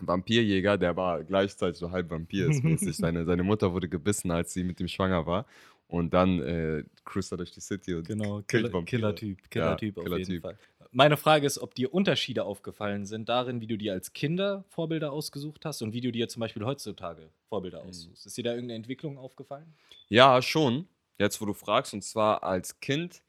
Vampirjäger, 0.00 0.78
der 0.78 0.96
war 0.96 1.22
gleichzeitig 1.22 1.76
so 1.78 1.90
halb 1.90 2.08
Vampir 2.08 2.48
ist 2.48 2.64
mäßig. 2.64 2.96
Seine, 2.96 3.24
seine 3.26 3.42
Mutter 3.42 3.72
wurde 3.74 3.88
gebissen, 3.88 4.30
als 4.30 4.54
sie 4.54 4.64
mit 4.64 4.80
ihm 4.80 4.88
schwanger 4.88 5.26
war. 5.26 5.44
Und 5.86 6.14
dann 6.14 6.40
äh, 6.40 6.84
cruist 7.04 7.32
er 7.32 7.38
durch 7.38 7.50
die 7.50 7.60
City 7.60 7.94
und 7.94 8.06
Genau, 8.06 8.42
Killer-. 8.46 8.84
Killer-Typ, 8.84 9.50
Killer-Typ 9.50 9.96
Ja, 9.96 10.02
auf 10.02 10.08
jeden 10.08 10.24
Killer-Typ. 10.24 10.42
Fall. 10.42 10.58
Meine 10.90 11.16
Frage 11.16 11.46
ist, 11.46 11.58
ob 11.58 11.74
dir 11.74 11.92
Unterschiede 11.92 12.44
aufgefallen 12.44 13.04
sind 13.04 13.28
darin, 13.28 13.60
wie 13.60 13.66
du 13.66 13.76
dir 13.76 13.92
als 13.92 14.12
Kinder 14.12 14.64
Vorbilder 14.68 15.12
ausgesucht 15.12 15.64
hast 15.64 15.82
und 15.82 15.92
wie 15.92 16.00
du 16.00 16.10
dir 16.10 16.28
zum 16.28 16.40
Beispiel 16.40 16.64
heutzutage 16.64 17.30
Vorbilder 17.48 17.82
Mhm. 17.82 17.88
aussuchst. 17.90 18.26
Ist 18.26 18.36
dir 18.38 18.44
da 18.44 18.50
irgendeine 18.50 18.76
Entwicklung 18.76 19.18
aufgefallen? 19.18 19.74
Ja, 20.08 20.40
schon. 20.40 20.88
Jetzt, 21.18 21.40
wo 21.40 21.46
du 21.46 21.52
fragst, 21.52 21.92
und 21.94 22.02
zwar 22.02 22.42
als 22.42 22.80
Kind 22.80 23.22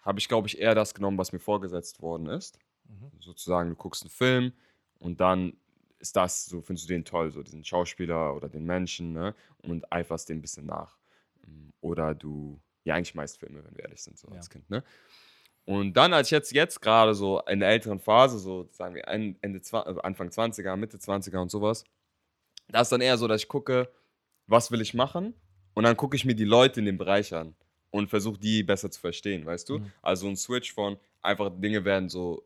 habe 0.00 0.18
ich, 0.18 0.28
glaube 0.28 0.48
ich, 0.48 0.58
eher 0.58 0.74
das 0.74 0.94
genommen, 0.94 1.18
was 1.18 1.32
mir 1.32 1.40
vorgesetzt 1.40 2.00
worden 2.02 2.26
ist. 2.26 2.58
Mhm. 2.88 3.10
Sozusagen, 3.20 3.70
du 3.70 3.76
guckst 3.76 4.02
einen 4.02 4.10
Film 4.10 4.52
und 4.98 5.20
dann 5.20 5.56
ist 5.98 6.16
das, 6.16 6.46
so 6.46 6.60
findest 6.62 6.88
du 6.88 6.92
den 6.94 7.04
toll, 7.04 7.30
so 7.30 7.42
diesen 7.42 7.64
Schauspieler 7.64 8.34
oder 8.36 8.48
den 8.48 8.64
Menschen, 8.64 9.12
ne? 9.12 9.34
Und 9.62 9.90
eiferst 9.92 10.28
dem 10.28 10.38
ein 10.38 10.42
bisschen 10.42 10.66
nach. 10.66 10.98
Mm, 11.46 11.70
Oder 11.80 12.14
du, 12.14 12.60
ja, 12.84 12.94
eigentlich 12.94 13.14
meist 13.14 13.38
Filme, 13.38 13.64
wenn 13.64 13.74
wir 13.76 13.84
ehrlich 13.84 14.02
sind, 14.02 14.18
so 14.18 14.28
Ja. 14.28 14.36
als 14.36 14.50
Kind, 14.50 14.68
ne? 14.70 14.84
Und 15.66 15.94
dann, 15.94 16.12
als 16.12 16.28
ich 16.28 16.32
jetzt, 16.32 16.52
jetzt 16.52 16.80
gerade 16.80 17.14
so 17.14 17.40
in 17.42 17.60
der 17.60 17.70
älteren 17.70 17.98
Phase, 17.98 18.38
so 18.38 18.68
sagen 18.70 18.94
wir 18.94 19.08
Ende, 19.08 19.60
also 19.72 20.00
Anfang 20.02 20.28
20er, 20.28 20.76
Mitte 20.76 20.98
20er 20.98 21.38
und 21.38 21.50
sowas, 21.50 21.84
da 22.68 22.82
ist 22.82 22.92
dann 22.92 23.00
eher 23.00 23.16
so, 23.16 23.26
dass 23.28 23.42
ich 23.42 23.48
gucke, 23.48 23.88
was 24.46 24.70
will 24.70 24.80
ich 24.80 24.94
machen? 24.94 25.34
Und 25.74 25.84
dann 25.84 25.96
gucke 25.96 26.16
ich 26.16 26.24
mir 26.24 26.34
die 26.34 26.44
Leute 26.44 26.80
in 26.80 26.86
dem 26.86 26.98
Bereich 26.98 27.34
an 27.34 27.54
und 27.90 28.08
versuche 28.08 28.38
die 28.38 28.62
besser 28.62 28.90
zu 28.90 29.00
verstehen, 29.00 29.46
weißt 29.46 29.68
du? 29.68 29.78
Mhm. 29.78 29.92
Also 30.02 30.28
ein 30.28 30.36
Switch 30.36 30.72
von 30.72 30.98
einfach 31.22 31.50
Dinge 31.50 31.84
werden 31.84 32.08
so 32.08 32.44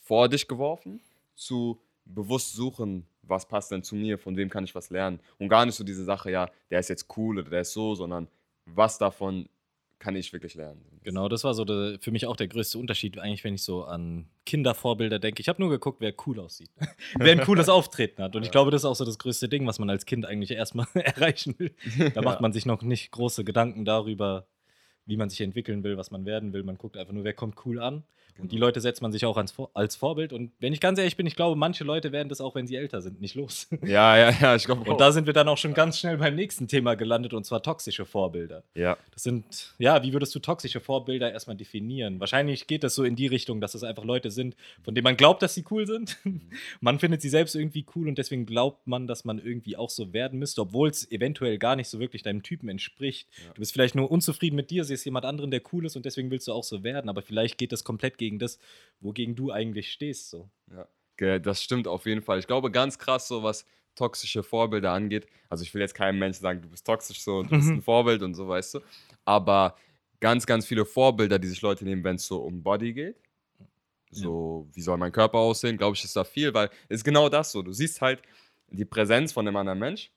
vor 0.00 0.28
dich 0.28 0.46
geworfen 0.46 1.00
zu 1.34 1.80
bewusst 2.04 2.52
suchen, 2.54 3.06
was 3.22 3.46
passt 3.46 3.72
denn 3.72 3.82
zu 3.82 3.96
mir, 3.96 4.18
von 4.18 4.36
wem 4.36 4.48
kann 4.48 4.64
ich 4.64 4.74
was 4.74 4.90
lernen. 4.90 5.20
Und 5.38 5.48
gar 5.48 5.66
nicht 5.66 5.74
so 5.74 5.82
diese 5.82 6.04
Sache, 6.04 6.30
ja, 6.30 6.48
der 6.70 6.80
ist 6.80 6.88
jetzt 6.88 7.06
cool 7.16 7.38
oder 7.38 7.50
der 7.50 7.62
ist 7.62 7.72
so, 7.72 7.94
sondern 7.94 8.28
was 8.64 8.98
davon 8.98 9.48
kann 9.98 10.14
ich 10.16 10.32
wirklich 10.32 10.54
lernen. 10.54 10.84
Genau, 11.02 11.28
das 11.28 11.44
war 11.44 11.54
so 11.54 11.64
der, 11.64 11.98
für 12.00 12.10
mich 12.10 12.26
auch 12.26 12.36
der 12.36 12.48
größte 12.48 12.78
Unterschied, 12.78 13.18
eigentlich, 13.18 13.44
wenn 13.44 13.54
ich 13.54 13.62
so 13.62 13.84
an 13.84 14.28
Kindervorbilder 14.44 15.18
denke. 15.18 15.40
Ich 15.40 15.48
habe 15.48 15.60
nur 15.60 15.70
geguckt, 15.70 16.00
wer 16.00 16.14
cool 16.26 16.38
aussieht. 16.40 16.70
wer 17.18 17.32
ein 17.32 17.40
cooles 17.40 17.68
Auftreten 17.68 18.22
hat. 18.22 18.36
Und 18.36 18.42
ich 18.42 18.50
glaube, 18.50 18.70
das 18.70 18.82
ist 18.82 18.84
auch 18.84 18.96
so 18.96 19.04
das 19.04 19.18
größte 19.18 19.48
Ding, 19.48 19.66
was 19.66 19.78
man 19.78 19.88
als 19.88 20.04
Kind 20.04 20.26
eigentlich 20.26 20.50
erstmal 20.50 20.86
erreichen 20.94 21.54
will. 21.58 21.74
Da 22.14 22.22
macht 22.22 22.40
man 22.40 22.52
sich 22.52 22.66
noch 22.66 22.82
nicht 22.82 23.10
große 23.10 23.44
Gedanken 23.44 23.84
darüber, 23.84 24.46
wie 25.06 25.16
man 25.16 25.30
sich 25.30 25.40
entwickeln 25.40 25.82
will, 25.84 25.96
was 25.96 26.10
man 26.10 26.24
werden 26.26 26.52
will. 26.52 26.62
Man 26.62 26.78
guckt 26.78 26.96
einfach 26.96 27.12
nur, 27.12 27.24
wer 27.24 27.32
kommt 27.34 27.56
cool 27.64 27.80
an. 27.80 28.04
Und 28.38 28.52
die 28.52 28.56
Genau. 28.56 28.66
Leute 28.66 28.82
setzt 28.82 29.00
man 29.00 29.12
sich 29.12 29.24
auch 29.24 29.38
als, 29.38 29.50
Vor- 29.50 29.70
als 29.72 29.96
Vorbild. 29.96 30.34
Und 30.34 30.52
wenn 30.60 30.74
ich 30.74 30.80
ganz 30.80 30.98
ehrlich 30.98 31.16
bin, 31.16 31.26
ich 31.26 31.36
glaube, 31.36 31.56
manche 31.58 31.84
Leute 31.84 32.12
werden 32.12 32.28
das 32.28 32.42
auch, 32.42 32.54
wenn 32.54 32.66
sie 32.66 32.76
älter 32.76 33.00
sind, 33.00 33.18
nicht 33.22 33.34
los. 33.34 33.66
Ja, 33.82 34.18
ja, 34.18 34.30
ja, 34.30 34.54
ich 34.56 34.64
glaube 34.66 34.90
Und 34.90 35.00
da 35.00 35.10
sind 35.10 35.24
wir 35.26 35.32
dann 35.32 35.48
auch 35.48 35.56
schon 35.56 35.72
ganz 35.72 35.98
schnell 35.98 36.18
beim 36.18 36.34
nächsten 36.34 36.68
Thema 36.68 36.96
gelandet, 36.96 37.32
und 37.32 37.46
zwar 37.46 37.62
toxische 37.62 38.04
Vorbilder. 38.04 38.62
Ja, 38.74 38.98
Das 39.14 39.22
sind, 39.22 39.72
ja, 39.78 40.02
wie 40.02 40.12
würdest 40.12 40.34
du 40.34 40.38
toxische 40.40 40.80
Vorbilder 40.80 41.32
erstmal 41.32 41.56
definieren? 41.56 42.20
Wahrscheinlich 42.20 42.66
geht 42.66 42.84
das 42.84 42.94
so 42.94 43.04
in 43.04 43.16
die 43.16 43.26
Richtung, 43.26 43.62
dass 43.62 43.74
es 43.74 43.82
einfach 43.82 44.04
Leute 44.04 44.30
sind, 44.30 44.54
von 44.82 44.94
denen 44.94 45.04
man 45.04 45.16
glaubt, 45.16 45.40
dass 45.40 45.54
sie 45.54 45.64
cool 45.70 45.86
sind. 45.86 46.18
man 46.82 46.98
findet 46.98 47.22
sie 47.22 47.30
selbst 47.30 47.54
irgendwie 47.54 47.86
cool 47.94 48.06
und 48.06 48.18
deswegen 48.18 48.44
glaubt 48.44 48.86
man, 48.86 49.06
dass 49.06 49.24
man 49.24 49.38
irgendwie 49.38 49.78
auch 49.78 49.88
so 49.88 50.12
werden 50.12 50.38
müsste, 50.38 50.60
obwohl 50.60 50.90
es 50.90 51.10
eventuell 51.10 51.56
gar 51.56 51.74
nicht 51.74 51.88
so 51.88 52.00
wirklich 52.00 52.22
deinem 52.22 52.42
Typen 52.42 52.68
entspricht. 52.68 53.28
Ja. 53.38 53.54
Du 53.54 53.60
bist 53.60 53.72
vielleicht 53.72 53.94
nur 53.94 54.10
unzufrieden 54.10 54.56
mit 54.56 54.70
dir, 54.70 54.84
siehst 54.96 55.04
jemand 55.04 55.24
anderen, 55.24 55.50
der 55.50 55.62
cool 55.72 55.86
ist 55.86 55.96
und 55.96 56.04
deswegen 56.04 56.30
willst 56.30 56.48
du 56.48 56.52
auch 56.52 56.64
so 56.64 56.82
werden, 56.82 57.08
aber 57.08 57.22
vielleicht 57.22 57.58
geht 57.58 57.72
das 57.72 57.84
komplett 57.84 58.18
gegen 58.18 58.38
das, 58.38 58.58
wogegen 59.00 59.34
du 59.34 59.50
eigentlich 59.52 59.92
stehst. 59.92 60.30
So. 60.30 60.48
Ja, 61.20 61.38
das 61.38 61.62
stimmt 61.62 61.88
auf 61.88 62.06
jeden 62.06 62.22
Fall. 62.22 62.38
Ich 62.38 62.46
glaube, 62.46 62.70
ganz 62.70 62.98
krass, 62.98 63.28
so 63.28 63.42
was 63.42 63.64
toxische 63.94 64.42
Vorbilder 64.42 64.92
angeht. 64.92 65.26
Also, 65.48 65.62
ich 65.62 65.72
will 65.72 65.80
jetzt 65.80 65.94
keinem 65.94 66.18
Menschen 66.18 66.42
sagen, 66.42 66.60
du 66.60 66.68
bist 66.68 66.86
toxisch 66.86 67.20
so 67.20 67.38
und 67.38 67.50
du 67.50 67.56
bist 67.56 67.68
Mhm. 67.68 67.76
ein 67.76 67.82
Vorbild 67.82 68.22
und 68.22 68.34
so, 68.34 68.46
weißt 68.46 68.74
du. 68.74 68.80
Aber 69.24 69.76
ganz, 70.20 70.46
ganz 70.46 70.66
viele 70.66 70.84
Vorbilder, 70.84 71.38
die 71.38 71.48
sich 71.48 71.62
Leute 71.62 71.84
nehmen, 71.84 72.04
wenn 72.04 72.16
es 72.16 72.26
so 72.26 72.42
um 72.42 72.62
Body 72.62 72.92
geht. 72.92 73.16
So, 74.10 74.68
wie 74.72 74.80
soll 74.80 74.96
mein 74.98 75.12
Körper 75.12 75.38
aussehen? 75.38 75.76
Glaube 75.76 75.96
ich, 75.96 76.04
ist 76.04 76.16
da 76.16 76.24
viel, 76.24 76.54
weil 76.54 76.68
es 76.88 76.98
ist 76.98 77.04
genau 77.04 77.28
das 77.28 77.52
so. 77.52 77.62
Du 77.62 77.72
siehst 77.72 78.00
halt 78.00 78.22
die 78.68 78.84
Präsenz 78.84 79.32
von 79.32 79.46
einem 79.46 79.56
anderen 79.56 79.78
Mensch 79.78 80.10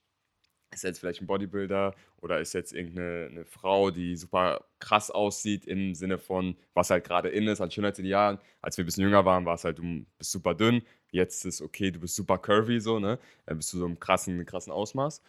ist 0.71 0.83
jetzt 0.83 0.99
vielleicht 0.99 1.21
ein 1.21 1.27
Bodybuilder 1.27 1.95
oder 2.21 2.39
ist 2.39 2.53
jetzt 2.53 2.73
irgendeine 2.73 3.27
eine 3.31 3.45
Frau, 3.45 3.91
die 3.91 4.15
super 4.15 4.65
krass 4.79 5.09
aussieht 5.09 5.65
im 5.65 5.95
Sinne 5.95 6.17
von, 6.17 6.55
was 6.73 6.89
halt 6.89 7.03
gerade 7.03 7.29
in 7.29 7.47
ist, 7.47 7.61
an 7.61 7.71
Schönheitsidealen. 7.71 8.39
Als 8.61 8.77
wir 8.77 8.83
ein 8.83 8.85
bisschen 8.85 9.03
jünger 9.03 9.25
waren, 9.25 9.45
war 9.45 9.55
es 9.55 9.63
halt, 9.63 9.79
du 9.79 10.05
bist 10.17 10.31
super 10.31 10.53
dünn. 10.53 10.81
Jetzt 11.11 11.45
ist 11.45 11.61
okay, 11.61 11.91
du 11.91 11.99
bist 11.99 12.15
super 12.15 12.37
curvy, 12.37 12.79
so, 12.79 12.99
ne? 12.99 13.19
Dann 13.45 13.57
bist 13.57 13.73
du 13.73 13.77
so 13.77 13.85
im 13.85 13.99
krassen, 13.99 14.45
krassen 14.45 14.71
Ausmaß. 14.71 15.21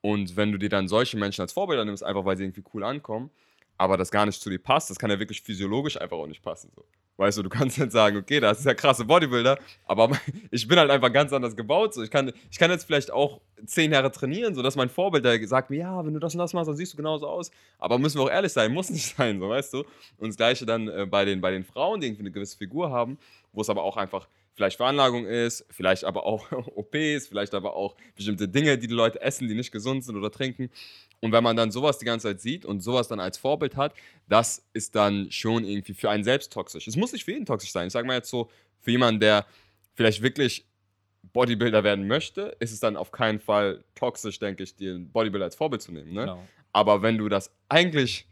Und 0.00 0.36
wenn 0.36 0.52
du 0.52 0.58
dir 0.58 0.68
dann 0.68 0.88
solche 0.88 1.16
Menschen 1.16 1.42
als 1.42 1.52
Vorbilder 1.52 1.84
nimmst, 1.84 2.02
einfach 2.02 2.24
weil 2.24 2.36
sie 2.36 2.44
irgendwie 2.44 2.64
cool 2.74 2.82
ankommen, 2.82 3.30
aber 3.78 3.96
das 3.96 4.10
gar 4.10 4.26
nicht 4.26 4.40
zu 4.40 4.50
dir 4.50 4.58
passt, 4.58 4.90
das 4.90 4.98
kann 4.98 5.10
ja 5.10 5.18
wirklich 5.18 5.42
physiologisch 5.42 6.00
einfach 6.00 6.16
auch 6.16 6.26
nicht 6.26 6.42
passen. 6.42 6.70
So. 6.74 6.84
Weißt 7.18 7.36
du, 7.36 7.42
du 7.42 7.50
kannst 7.50 7.76
jetzt 7.76 7.92
sagen, 7.92 8.16
okay, 8.16 8.40
das 8.40 8.60
ist 8.60 8.64
ja 8.64 8.72
krasse 8.74 9.04
Bodybuilder, 9.04 9.58
aber 9.84 10.10
ich 10.50 10.66
bin 10.66 10.78
halt 10.78 10.90
einfach 10.90 11.12
ganz 11.12 11.32
anders 11.32 11.54
gebaut. 11.54 11.92
So. 11.94 12.02
Ich, 12.02 12.10
kann, 12.10 12.32
ich 12.50 12.58
kann 12.58 12.70
jetzt 12.70 12.84
vielleicht 12.84 13.10
auch 13.10 13.40
zehn 13.66 13.92
Jahre 13.92 14.10
trainieren, 14.10 14.54
sodass 14.54 14.76
mein 14.76 14.88
Vorbild 14.88 15.24
der 15.24 15.46
sagt 15.46 15.70
mir, 15.70 15.78
ja, 15.80 16.04
wenn 16.04 16.14
du 16.14 16.20
das 16.20 16.34
und 16.34 16.38
das 16.38 16.54
machst, 16.54 16.68
dann 16.68 16.76
siehst 16.76 16.94
du 16.94 16.96
genauso 16.96 17.28
aus. 17.28 17.50
Aber 17.78 17.98
müssen 17.98 18.18
wir 18.18 18.24
auch 18.24 18.30
ehrlich 18.30 18.52
sein, 18.52 18.72
muss 18.72 18.90
nicht 18.90 19.14
sein, 19.14 19.38
so 19.38 19.48
weißt 19.48 19.74
du. 19.74 19.84
Und 20.18 20.28
das 20.28 20.36
gleiche 20.36 20.64
dann 20.64 20.88
äh, 20.88 21.06
bei, 21.06 21.24
den, 21.24 21.40
bei 21.40 21.50
den 21.50 21.64
Frauen, 21.64 22.00
die 22.00 22.06
irgendwie 22.06 22.22
eine 22.22 22.32
gewisse 22.32 22.56
Figur 22.56 22.90
haben, 22.90 23.18
wo 23.52 23.60
es 23.60 23.68
aber 23.68 23.82
auch 23.82 23.96
einfach 23.98 24.26
vielleicht 24.54 24.76
Veranlagung 24.76 25.26
ist, 25.26 25.64
vielleicht 25.70 26.04
aber 26.04 26.24
auch 26.26 26.50
OPs, 26.52 27.28
vielleicht 27.28 27.54
aber 27.54 27.74
auch 27.74 27.94
bestimmte 28.16 28.48
Dinge, 28.48 28.78
die 28.78 28.86
die 28.86 28.94
Leute 28.94 29.20
essen, 29.20 29.48
die 29.48 29.54
nicht 29.54 29.72
gesund 29.72 30.04
sind 30.04 30.16
oder 30.16 30.30
trinken. 30.30 30.70
Und 31.22 31.30
wenn 31.30 31.44
man 31.44 31.56
dann 31.56 31.70
sowas 31.70 31.98
die 31.98 32.04
ganze 32.04 32.28
Zeit 32.28 32.40
sieht 32.40 32.64
und 32.64 32.80
sowas 32.80 33.06
dann 33.06 33.20
als 33.20 33.38
Vorbild 33.38 33.76
hat, 33.76 33.94
das 34.28 34.66
ist 34.72 34.96
dann 34.96 35.30
schon 35.30 35.64
irgendwie 35.64 35.94
für 35.94 36.10
einen 36.10 36.24
selbst 36.24 36.52
toxisch. 36.52 36.88
Es 36.88 36.96
muss 36.96 37.12
nicht 37.12 37.24
für 37.24 37.30
jeden 37.30 37.46
toxisch 37.46 37.70
sein. 37.70 37.86
Ich 37.86 37.92
sage 37.92 38.06
mal 38.06 38.16
jetzt 38.16 38.28
so, 38.28 38.50
für 38.80 38.90
jemanden, 38.90 39.20
der 39.20 39.46
vielleicht 39.94 40.20
wirklich 40.20 40.66
Bodybuilder 41.32 41.84
werden 41.84 42.08
möchte, 42.08 42.56
ist 42.58 42.72
es 42.72 42.80
dann 42.80 42.96
auf 42.96 43.12
keinen 43.12 43.38
Fall 43.38 43.84
toxisch, 43.94 44.40
denke 44.40 44.64
ich, 44.64 44.74
den 44.74 45.10
Bodybuilder 45.12 45.44
als 45.44 45.54
Vorbild 45.54 45.80
zu 45.80 45.92
nehmen. 45.92 46.12
Ne? 46.12 46.22
Genau. 46.22 46.42
Aber 46.72 47.02
wenn 47.02 47.16
du 47.16 47.28
das 47.28 47.54
eigentlich, 47.68 48.26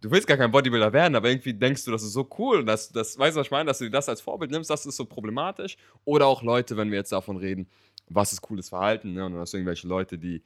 du 0.00 0.10
willst 0.12 0.28
gar 0.28 0.36
kein 0.36 0.52
Bodybuilder 0.52 0.92
werden, 0.92 1.16
aber 1.16 1.28
irgendwie 1.28 1.54
denkst 1.54 1.84
du, 1.84 1.90
das 1.90 2.04
ist 2.04 2.12
so 2.12 2.28
cool, 2.38 2.64
dass, 2.64 2.92
das, 2.92 3.18
weißt 3.18 3.36
du, 3.36 3.40
was 3.40 3.48
ich 3.48 3.50
meine, 3.50 3.66
dass 3.66 3.78
du 3.78 3.84
dir 3.84 3.90
das 3.90 4.08
als 4.08 4.20
Vorbild 4.20 4.52
nimmst, 4.52 4.70
das 4.70 4.86
ist 4.86 4.96
so 4.96 5.06
problematisch. 5.06 5.76
Oder 6.04 6.26
auch 6.26 6.44
Leute, 6.44 6.76
wenn 6.76 6.92
wir 6.92 6.98
jetzt 6.98 7.10
davon 7.10 7.36
reden, 7.36 7.68
was 8.08 8.32
ist 8.32 8.40
cooles 8.40 8.68
Verhalten, 8.68 9.14
ne? 9.14 9.26
und 9.26 9.32
dann 9.32 9.40
hast 9.40 9.52
du 9.52 9.56
irgendwelche 9.56 9.88
Leute, 9.88 10.18
die 10.18 10.42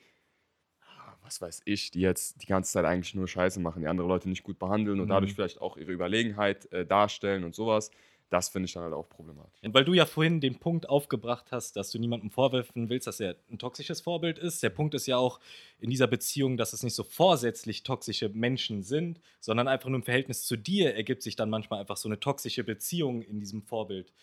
was 1.41 1.41
weiß 1.41 1.63
ich, 1.65 1.91
die 1.91 2.01
jetzt 2.01 2.43
die 2.43 2.47
ganze 2.47 2.73
Zeit 2.73 2.85
eigentlich 2.85 3.15
nur 3.15 3.29
Scheiße 3.29 3.61
machen, 3.61 3.81
die 3.83 3.89
andere 3.89 4.09
Leute 4.09 4.29
nicht 4.29 4.43
gut 4.43 4.59
behandeln 4.59 5.01
und 5.01 5.07
mhm. 5.07 5.11
dadurch 5.11 5.35
vielleicht 5.35 5.61
auch 5.61 5.77
ihre 5.77 5.93
Überlegenheit 5.93 6.71
äh, 6.73 6.85
darstellen 6.85 7.45
und 7.45 7.55
sowas. 7.55 7.91
Das 8.29 8.49
finde 8.49 8.65
ich 8.65 8.73
dann 8.73 8.85
halt 8.85 8.95
auch 8.95 9.11
problematisch. 9.11 9.63
Und 9.63 9.75
weil 9.75 9.85
du 9.85 9.93
ja 9.93 10.07
vorhin 10.07 10.41
den 10.41 10.59
Punkt 10.59 10.89
aufgebracht 10.89 11.53
hast, 11.53 11.77
dass 11.77 11.91
du 11.91 11.99
niemandem 11.99 12.31
vorwerfen 12.31 12.89
willst, 12.89 13.07
dass 13.07 13.21
er 13.21 13.37
ein 13.51 13.59
toxisches 13.59 14.01
Vorbild 14.01 14.39
ist. 14.39 14.63
Der 14.63 14.71
Punkt 14.71 14.95
ist 14.95 15.07
ja 15.07 15.19
auch 15.19 15.39
in 15.79 15.91
dieser 15.91 16.07
Beziehung, 16.07 16.57
dass 16.57 16.73
es 16.73 16.83
nicht 16.83 16.95
so 16.95 17.05
vorsätzlich 17.05 17.83
toxische 17.83 18.31
Menschen 18.31 18.83
sind, 18.83 19.21
sondern 19.39 19.69
einfach 19.69 19.91
nur 19.91 19.99
im 19.99 20.03
Verhältnis 20.03 20.47
zu 20.47 20.57
dir 20.57 20.95
ergibt 20.95 21.23
sich 21.23 21.37
dann 21.37 21.51
manchmal 21.51 21.81
einfach 21.81 21.99
so 21.99 22.09
eine 22.09 22.21
toxische 22.21 22.65
Beziehung 22.65 23.21
in 23.21 23.39
diesem 23.39 23.63
Vorbild. 23.63 24.15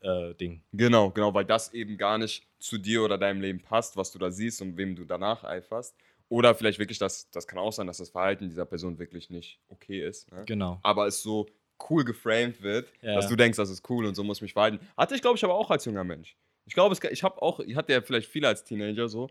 Äh, 0.00 0.34
Ding. 0.34 0.62
Genau, 0.72 1.10
genau, 1.10 1.34
weil 1.34 1.44
das 1.44 1.74
eben 1.74 1.98
gar 1.98 2.18
nicht 2.18 2.46
zu 2.60 2.78
dir 2.78 3.02
oder 3.02 3.18
deinem 3.18 3.40
Leben 3.40 3.60
passt, 3.60 3.96
was 3.96 4.12
du 4.12 4.18
da 4.20 4.30
siehst 4.30 4.62
und 4.62 4.76
wem 4.76 4.94
du 4.94 5.04
danach 5.04 5.42
eiferst. 5.42 5.96
Oder 6.28 6.54
vielleicht 6.54 6.78
wirklich, 6.78 6.98
das, 6.98 7.30
das 7.30 7.46
kann 7.46 7.58
auch 7.58 7.72
sein, 7.72 7.86
dass 7.86 7.98
das 7.98 8.10
Verhalten 8.10 8.48
dieser 8.48 8.66
Person 8.66 8.98
wirklich 8.98 9.30
nicht 9.30 9.60
okay 9.68 10.06
ist. 10.06 10.30
Ne? 10.30 10.44
Genau. 10.46 10.78
Aber 10.82 11.06
es 11.06 11.22
so 11.22 11.46
cool 11.88 12.04
geframed 12.04 12.60
wird, 12.62 12.92
ja. 13.00 13.14
dass 13.14 13.28
du 13.28 13.36
denkst, 13.36 13.56
das 13.56 13.70
ist 13.70 13.88
cool 13.88 14.04
und 14.04 14.14
so 14.14 14.24
muss 14.24 14.40
mich 14.40 14.52
verhalten. 14.52 14.80
Hatte 14.96 15.14
ich, 15.14 15.22
glaube 15.22 15.36
ich, 15.36 15.44
aber 15.44 15.54
auch 15.54 15.70
als 15.70 15.84
junger 15.84 16.04
Mensch. 16.04 16.36
Ich 16.66 16.74
glaube, 16.74 16.94
ich 17.10 17.22
habe 17.22 17.40
auch, 17.40 17.60
ich 17.60 17.76
hatte 17.76 17.92
ja 17.92 18.02
vielleicht 18.02 18.28
viel 18.28 18.44
als 18.44 18.62
Teenager 18.64 19.08
so, 19.08 19.28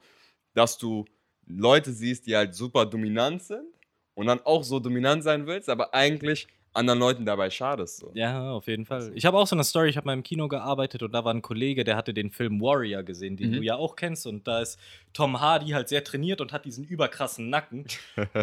dass 0.53 0.77
du 0.77 1.05
Leute 1.45 1.91
siehst, 1.91 2.25
die 2.25 2.35
halt 2.35 2.55
super 2.55 2.85
dominant 2.85 3.43
sind 3.43 3.67
und 4.15 4.25
dann 4.25 4.39
auch 4.41 4.63
so 4.63 4.79
dominant 4.79 5.23
sein 5.23 5.45
willst, 5.45 5.69
aber 5.69 5.93
eigentlich 5.93 6.47
anderen 6.77 6.99
Leuten 6.99 7.25
dabei 7.25 7.49
schadest. 7.49 7.99
So. 7.99 8.11
Ja, 8.13 8.51
auf 8.51 8.67
jeden 8.67 8.85
Fall. 8.85 9.11
Ich 9.15 9.25
habe 9.25 9.37
auch 9.37 9.47
so 9.47 9.55
eine 9.55 9.63
Story, 9.63 9.89
ich 9.89 9.97
habe 9.97 10.05
mal 10.05 10.13
im 10.13 10.23
Kino 10.23 10.47
gearbeitet 10.47 11.03
und 11.03 11.11
da 11.11 11.25
war 11.25 11.33
ein 11.33 11.41
Kollege, 11.41 11.83
der 11.83 11.97
hatte 11.97 12.13
den 12.13 12.31
Film 12.31 12.61
Warrior 12.61 13.03
gesehen, 13.03 13.35
den 13.37 13.51
mhm. 13.51 13.55
du 13.55 13.61
ja 13.63 13.75
auch 13.75 13.95
kennst. 13.95 14.27
Und 14.27 14.47
da 14.47 14.61
ist 14.61 14.79
Tom 15.13 15.41
Hardy 15.41 15.69
halt 15.71 15.89
sehr 15.89 16.03
trainiert 16.03 16.39
und 16.39 16.53
hat 16.53 16.65
diesen 16.65 16.85
überkrassen 16.85 17.49
Nacken. 17.49 17.85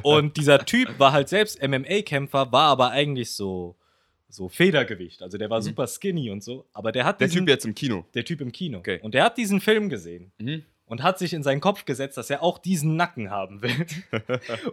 und 0.03 0.37
dieser 0.37 0.59
Typ 0.65 0.99
war 0.99 1.13
halt 1.13 1.29
selbst 1.29 1.63
MMA-Kämpfer, 1.63 2.53
war 2.53 2.69
aber 2.69 2.91
eigentlich 2.91 3.33
so 3.33 3.77
so 4.29 4.49
Federgewicht. 4.49 5.23
Also 5.23 5.39
der 5.39 5.49
war 5.49 5.61
mhm. 5.61 5.65
super 5.65 5.87
skinny 5.87 6.29
und 6.29 6.43
so. 6.43 6.67
Aber 6.73 6.91
der 6.91 7.05
hat 7.05 7.21
Der 7.21 7.29
diesen, 7.29 7.41
Typ 7.41 7.49
jetzt 7.49 7.65
im 7.67 7.75
Kino. 7.75 8.05
Der 8.15 8.25
Typ 8.25 8.41
im 8.41 8.51
Kino. 8.51 8.79
Okay. 8.79 8.99
Und 9.01 9.15
der 9.15 9.23
hat 9.23 9.39
diesen 9.39 9.61
Film 9.61 9.89
gesehen. 9.89 10.33
Mhm 10.39 10.65
und 10.87 11.03
hat 11.03 11.19
sich 11.19 11.33
in 11.33 11.43
seinen 11.43 11.61
Kopf 11.61 11.85
gesetzt, 11.85 12.17
dass 12.17 12.31
er 12.31 12.43
auch 12.43 12.59
diesen 12.59 12.97
Nacken 12.97 13.31
haben 13.31 13.63
will. 13.63 13.87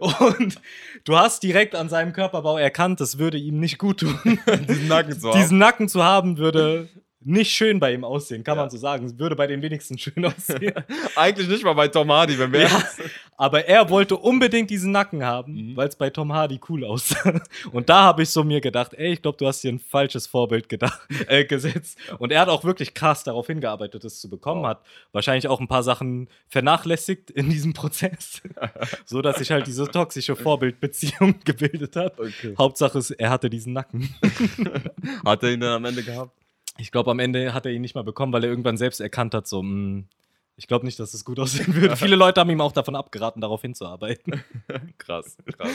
und 0.00 0.60
du 1.04 1.16
hast 1.16 1.42
direkt 1.42 1.74
an 1.74 1.88
seinem 1.88 2.12
Körperbau 2.12 2.58
erkannt, 2.58 3.00
das 3.00 3.18
würde 3.18 3.38
ihm 3.38 3.58
nicht 3.60 3.78
gut 3.78 4.00
tun. 4.00 4.18
diesen 4.68 4.88
Nacken 4.88 5.18
zu 5.18 5.28
haben. 5.28 5.40
Diesen 5.40 5.58
Nacken 5.58 5.88
zu 5.88 6.02
haben 6.02 6.38
würde 6.38 6.88
nicht 7.24 7.52
schön 7.52 7.80
bei 7.80 7.92
ihm 7.94 8.04
aussehen, 8.04 8.44
kann 8.44 8.56
ja. 8.56 8.62
man 8.62 8.70
so 8.70 8.76
sagen. 8.76 9.18
Würde 9.18 9.36
bei 9.36 9.46
den 9.46 9.62
wenigsten 9.62 9.98
schön 9.98 10.24
aussehen. 10.24 10.74
Eigentlich 11.16 11.48
nicht 11.48 11.64
mal 11.64 11.74
bei 11.74 11.88
Tom 11.88 12.10
Hardy, 12.10 12.38
wenn 12.38 12.52
wir. 12.52 12.62
Ja, 12.62 12.82
aber 13.36 13.66
er 13.66 13.90
wollte 13.90 14.16
unbedingt 14.16 14.70
diesen 14.70 14.92
Nacken 14.92 15.24
haben, 15.24 15.54
mhm. 15.54 15.76
weil 15.76 15.88
es 15.88 15.96
bei 15.96 16.10
Tom 16.10 16.32
Hardy 16.32 16.60
cool 16.68 16.84
aussah. 16.84 17.40
Und 17.72 17.88
da 17.88 18.02
habe 18.02 18.22
ich 18.22 18.30
so 18.30 18.44
mir 18.44 18.60
gedacht, 18.60 18.94
ey, 18.94 19.14
ich 19.14 19.22
glaube, 19.22 19.38
du 19.38 19.46
hast 19.46 19.62
dir 19.62 19.72
ein 19.72 19.80
falsches 19.80 20.26
Vorbild 20.26 20.68
gedacht, 20.68 21.00
äh, 21.26 21.44
gesetzt. 21.44 21.98
Und 22.18 22.30
er 22.30 22.40
hat 22.40 22.48
auch 22.48 22.64
wirklich 22.64 22.94
krass 22.94 23.24
darauf 23.24 23.46
hingearbeitet, 23.46 24.04
es 24.04 24.20
zu 24.20 24.30
bekommen. 24.30 24.64
Oh. 24.64 24.68
Hat 24.68 24.82
wahrscheinlich 25.12 25.48
auch 25.48 25.60
ein 25.60 25.68
paar 25.68 25.82
Sachen 25.82 26.28
vernachlässigt 26.48 27.30
in 27.30 27.50
diesem 27.50 27.72
Prozess, 27.72 28.42
so 29.04 29.22
dass 29.22 29.38
sich 29.38 29.50
halt 29.50 29.66
diese 29.66 29.88
toxische 29.88 30.36
Vorbildbeziehung 30.36 31.40
gebildet 31.44 31.96
hat. 31.96 32.20
Okay. 32.20 32.54
Hauptsache 32.56 32.98
ist, 32.98 33.10
er 33.10 33.30
hatte 33.30 33.50
diesen 33.50 33.72
Nacken. 33.72 34.14
hat 35.24 35.42
er 35.42 35.52
ihn 35.52 35.60
dann 35.60 35.72
am 35.72 35.84
Ende 35.84 36.02
gehabt? 36.02 36.41
Ich 36.78 36.90
glaube, 36.90 37.10
am 37.10 37.18
Ende 37.18 37.54
hat 37.54 37.66
er 37.66 37.72
ihn 37.72 37.82
nicht 37.82 37.94
mal 37.94 38.04
bekommen, 38.04 38.32
weil 38.32 38.44
er 38.44 38.50
irgendwann 38.50 38.76
selbst 38.76 39.00
erkannt 39.00 39.34
hat, 39.34 39.46
so, 39.46 39.62
mh, 39.62 39.68
hm, 39.68 40.08
ich 40.56 40.66
glaube 40.66 40.84
nicht, 40.84 40.98
dass 40.98 41.14
es 41.14 41.24
gut 41.24 41.38
aussehen 41.38 41.74
würde. 41.74 41.96
Viele 41.96 42.16
Leute 42.16 42.40
haben 42.40 42.50
ihm 42.50 42.60
auch 42.60 42.72
davon 42.72 42.96
abgeraten, 42.96 43.40
darauf 43.40 43.62
hinzuarbeiten. 43.62 44.42
krass, 44.98 45.36
krass. 45.46 45.72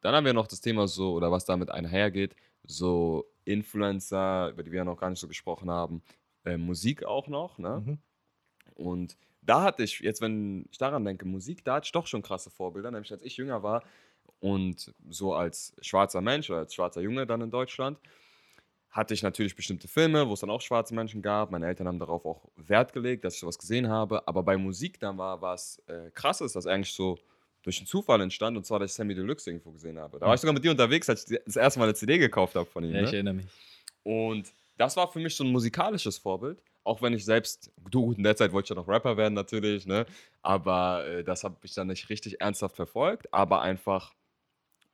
Dann 0.00 0.14
haben 0.14 0.26
wir 0.26 0.34
noch 0.34 0.46
das 0.46 0.60
Thema 0.60 0.88
so, 0.88 1.12
oder 1.14 1.30
was 1.30 1.44
damit 1.44 1.70
einhergeht, 1.70 2.34
so 2.64 3.24
Influencer, 3.44 4.50
über 4.50 4.62
die 4.62 4.70
wir 4.70 4.78
ja 4.78 4.84
noch 4.84 4.98
gar 4.98 5.10
nicht 5.10 5.20
so 5.20 5.28
gesprochen 5.28 5.70
haben, 5.70 6.02
äh, 6.44 6.56
Musik 6.56 7.04
auch 7.04 7.28
noch, 7.28 7.58
ne? 7.58 7.82
Mhm. 7.84 7.98
Und 8.74 9.16
da 9.42 9.62
hatte 9.62 9.82
ich, 9.82 10.00
jetzt 10.00 10.20
wenn 10.20 10.66
ich 10.70 10.78
daran 10.78 11.04
denke, 11.04 11.26
Musik, 11.26 11.64
da 11.64 11.76
hatte 11.76 11.86
ich 11.86 11.92
doch 11.92 12.06
schon 12.06 12.22
krasse 12.22 12.50
Vorbilder, 12.50 12.90
nämlich 12.90 13.12
als 13.12 13.22
ich 13.22 13.36
jünger 13.36 13.62
war 13.62 13.82
und 14.40 14.92
so 15.08 15.34
als 15.34 15.74
schwarzer 15.80 16.20
Mensch 16.20 16.48
oder 16.50 16.60
als 16.60 16.74
schwarzer 16.74 17.00
Junge 17.00 17.26
dann 17.26 17.40
in 17.40 17.50
Deutschland, 17.50 17.98
hatte 18.92 19.14
ich 19.14 19.22
natürlich 19.22 19.56
bestimmte 19.56 19.88
Filme, 19.88 20.28
wo 20.28 20.34
es 20.34 20.40
dann 20.40 20.50
auch 20.50 20.60
schwarze 20.60 20.94
Menschen 20.94 21.22
gab. 21.22 21.50
Meine 21.50 21.66
Eltern 21.66 21.88
haben 21.88 21.98
darauf 21.98 22.26
auch 22.26 22.50
Wert 22.56 22.92
gelegt, 22.92 23.24
dass 23.24 23.34
ich 23.34 23.40
sowas 23.40 23.58
gesehen 23.58 23.88
habe. 23.88 24.28
Aber 24.28 24.42
bei 24.42 24.58
Musik 24.58 25.00
dann 25.00 25.16
war 25.16 25.40
was 25.40 25.82
äh, 25.86 26.10
krasses, 26.10 26.52
das 26.52 26.66
eigentlich 26.66 26.92
so 26.92 27.18
durch 27.62 27.78
einen 27.78 27.86
Zufall 27.86 28.20
entstand. 28.20 28.54
Und 28.56 28.66
zwar, 28.66 28.80
dass 28.80 28.90
ich 28.90 28.94
Sammy 28.94 29.14
Deluxe 29.14 29.50
irgendwo 29.50 29.70
gesehen 29.70 29.98
habe. 29.98 30.18
Da 30.18 30.26
war 30.26 30.34
ich 30.34 30.40
sogar 30.40 30.52
mit 30.52 30.62
dir 30.62 30.70
unterwegs, 30.70 31.08
als 31.08 31.28
ich 31.30 31.40
das 31.44 31.56
erste 31.56 31.80
Mal 31.80 31.86
eine 31.86 31.94
CD 31.94 32.18
gekauft 32.18 32.54
habe 32.54 32.66
von 32.66 32.84
ihm. 32.84 32.94
Ja, 32.94 33.00
ne? 33.00 33.06
ich 33.06 33.14
erinnere 33.14 33.34
mich. 33.34 33.46
Und 34.02 34.52
das 34.76 34.94
war 34.96 35.10
für 35.10 35.20
mich 35.20 35.34
so 35.34 35.44
ein 35.44 35.50
musikalisches 35.50 36.18
Vorbild. 36.18 36.62
Auch 36.84 37.00
wenn 37.00 37.14
ich 37.14 37.24
selbst, 37.24 37.72
du, 37.90 38.12
in 38.12 38.24
der 38.24 38.36
Zeit 38.36 38.52
wollte 38.52 38.66
ich 38.66 38.70
ja 38.70 38.76
noch 38.76 38.88
Rapper 38.88 39.16
werden 39.16 39.34
natürlich, 39.34 39.86
ne? 39.86 40.04
Aber 40.42 41.06
äh, 41.06 41.24
das 41.24 41.44
habe 41.44 41.56
ich 41.62 41.72
dann 41.72 41.86
nicht 41.86 42.10
richtig 42.10 42.42
ernsthaft 42.42 42.76
verfolgt. 42.76 43.32
Aber 43.32 43.62
einfach 43.62 44.12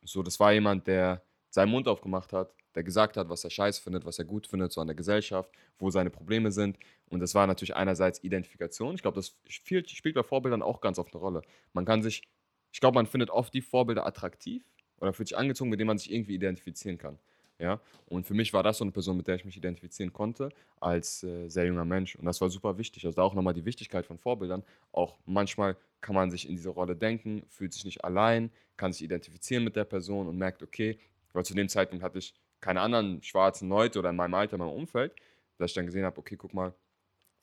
so, 0.02 0.22
das 0.22 0.38
war 0.38 0.52
jemand, 0.52 0.86
der 0.86 1.22
seinen 1.50 1.70
Mund 1.70 1.88
aufgemacht 1.88 2.32
hat, 2.32 2.54
der 2.78 2.84
gesagt 2.84 3.16
hat, 3.16 3.28
was 3.28 3.42
er 3.42 3.50
scheiße 3.50 3.82
findet, 3.82 4.04
was 4.04 4.20
er 4.20 4.24
gut 4.24 4.46
findet, 4.46 4.70
so 4.70 4.80
an 4.80 4.86
der 4.86 4.94
Gesellschaft, 4.94 5.50
wo 5.80 5.90
seine 5.90 6.10
Probleme 6.10 6.52
sind. 6.52 6.78
Und 7.08 7.18
das 7.18 7.34
war 7.34 7.44
natürlich 7.48 7.74
einerseits 7.74 8.22
Identifikation. 8.22 8.94
Ich 8.94 9.02
glaube, 9.02 9.16
das 9.16 9.34
spielt 9.48 10.14
bei 10.14 10.22
Vorbildern 10.22 10.62
auch 10.62 10.80
ganz 10.80 11.00
oft 11.00 11.12
eine 11.12 11.20
Rolle. 11.20 11.42
Man 11.72 11.84
kann 11.84 12.04
sich, 12.04 12.22
ich 12.70 12.78
glaube, 12.78 12.94
man 12.94 13.06
findet 13.06 13.30
oft 13.30 13.52
die 13.52 13.62
Vorbilder 13.62 14.06
attraktiv 14.06 14.62
oder 15.00 15.12
fühlt 15.12 15.26
sich 15.26 15.36
angezogen, 15.36 15.70
mit 15.70 15.80
denen 15.80 15.88
man 15.88 15.98
sich 15.98 16.12
irgendwie 16.12 16.36
identifizieren 16.36 16.98
kann. 16.98 17.18
Ja, 17.58 17.80
und 18.06 18.24
für 18.24 18.34
mich 18.34 18.52
war 18.52 18.62
das 18.62 18.78
so 18.78 18.84
eine 18.84 18.92
Person, 18.92 19.16
mit 19.16 19.26
der 19.26 19.34
ich 19.34 19.44
mich 19.44 19.56
identifizieren 19.56 20.12
konnte, 20.12 20.50
als 20.78 21.24
äh, 21.24 21.48
sehr 21.48 21.66
junger 21.66 21.84
Mensch. 21.84 22.14
Und 22.14 22.26
das 22.26 22.40
war 22.40 22.48
super 22.48 22.78
wichtig. 22.78 23.04
Also 23.04 23.16
da 23.16 23.22
auch 23.22 23.34
nochmal 23.34 23.54
die 23.54 23.64
Wichtigkeit 23.64 24.06
von 24.06 24.18
Vorbildern. 24.18 24.62
Auch 24.92 25.18
manchmal 25.26 25.76
kann 26.00 26.14
man 26.14 26.30
sich 26.30 26.48
in 26.48 26.54
diese 26.54 26.68
Rolle 26.68 26.94
denken, 26.94 27.42
fühlt 27.48 27.72
sich 27.72 27.84
nicht 27.84 28.04
allein, 28.04 28.52
kann 28.76 28.92
sich 28.92 29.02
identifizieren 29.02 29.64
mit 29.64 29.74
der 29.74 29.84
Person 29.84 30.28
und 30.28 30.38
merkt, 30.38 30.62
okay, 30.62 31.00
weil 31.32 31.44
zu 31.44 31.54
dem 31.54 31.68
Zeitpunkt 31.68 32.04
hatte 32.04 32.18
ich 32.18 32.34
keine 32.60 32.80
anderen 32.80 33.22
schwarzen 33.22 33.68
Leute 33.68 33.98
oder 33.98 34.10
in 34.10 34.16
meinem 34.16 34.34
Alter, 34.34 34.54
in 34.54 34.58
meinem 34.60 34.72
Umfeld, 34.72 35.12
dass 35.58 35.70
ich 35.70 35.74
dann 35.74 35.86
gesehen 35.86 36.04
habe, 36.04 36.18
okay, 36.18 36.36
guck 36.36 36.54
mal, 36.54 36.74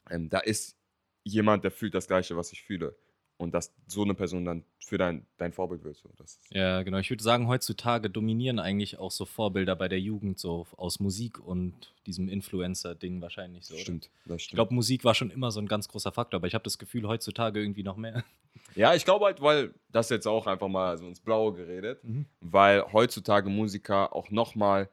ähm, 0.09 0.29
da 0.29 0.39
ist 0.39 0.77
jemand, 1.23 1.63
der 1.63 1.71
fühlt 1.71 1.93
das 1.95 2.07
Gleiche, 2.07 2.37
was 2.37 2.51
ich 2.51 2.61
fühle. 2.63 2.95
und 3.37 3.53
dass 3.53 3.73
so 3.87 4.03
eine 4.03 4.13
Person 4.13 4.45
dann 4.45 4.63
für 4.79 4.97
dein, 4.97 5.25
dein 5.35 5.51
Vorbild 5.51 5.83
wird. 5.83 5.97
So. 5.97 6.09
Ja, 6.51 6.83
genau. 6.83 6.99
Ich 6.99 7.09
würde 7.09 7.21
sagen, 7.21 7.49
heutzutage 7.49 8.09
dominieren 8.09 8.59
eigentlich 8.59 8.97
auch 8.97 9.11
so 9.11 9.25
Vorbilder 9.25 9.75
bei 9.75 9.89
der 9.89 9.99
Jugend, 9.99 10.39
so 10.39 10.65
aus 10.77 11.01
Musik 11.01 11.37
und 11.39 11.93
diesem 12.05 12.29
Influencer-Ding 12.29 13.21
wahrscheinlich 13.21 13.65
so. 13.65 13.75
stimmt, 13.75 14.09
das 14.25 14.37
Ich 14.37 14.43
stimmt. 14.45 14.55
glaube, 14.55 14.73
Musik 14.73 15.03
war 15.03 15.15
schon 15.15 15.31
immer 15.31 15.51
so 15.51 15.59
ein 15.59 15.67
ganz 15.67 15.89
großer 15.89 16.13
Faktor, 16.13 16.37
aber 16.39 16.47
ich 16.47 16.53
habe 16.53 16.63
das 16.63 16.77
Gefühl, 16.77 17.05
heutzutage 17.09 17.59
irgendwie 17.59 17.83
noch 17.83 17.97
mehr. 17.97 18.23
Ja, 18.73 18.93
ich 18.95 19.03
glaube 19.05 19.25
halt, 19.25 19.41
weil 19.41 19.73
das 19.91 20.09
jetzt 20.09 20.27
auch 20.27 20.47
einfach 20.47 20.67
mal 20.69 20.97
so 20.97 21.05
ins 21.07 21.19
Blaue 21.19 21.53
geredet, 21.53 22.01
weil 22.41 22.83
heutzutage 22.93 23.49
Musiker 23.49 24.13
auch 24.15 24.31
nochmal 24.31 24.89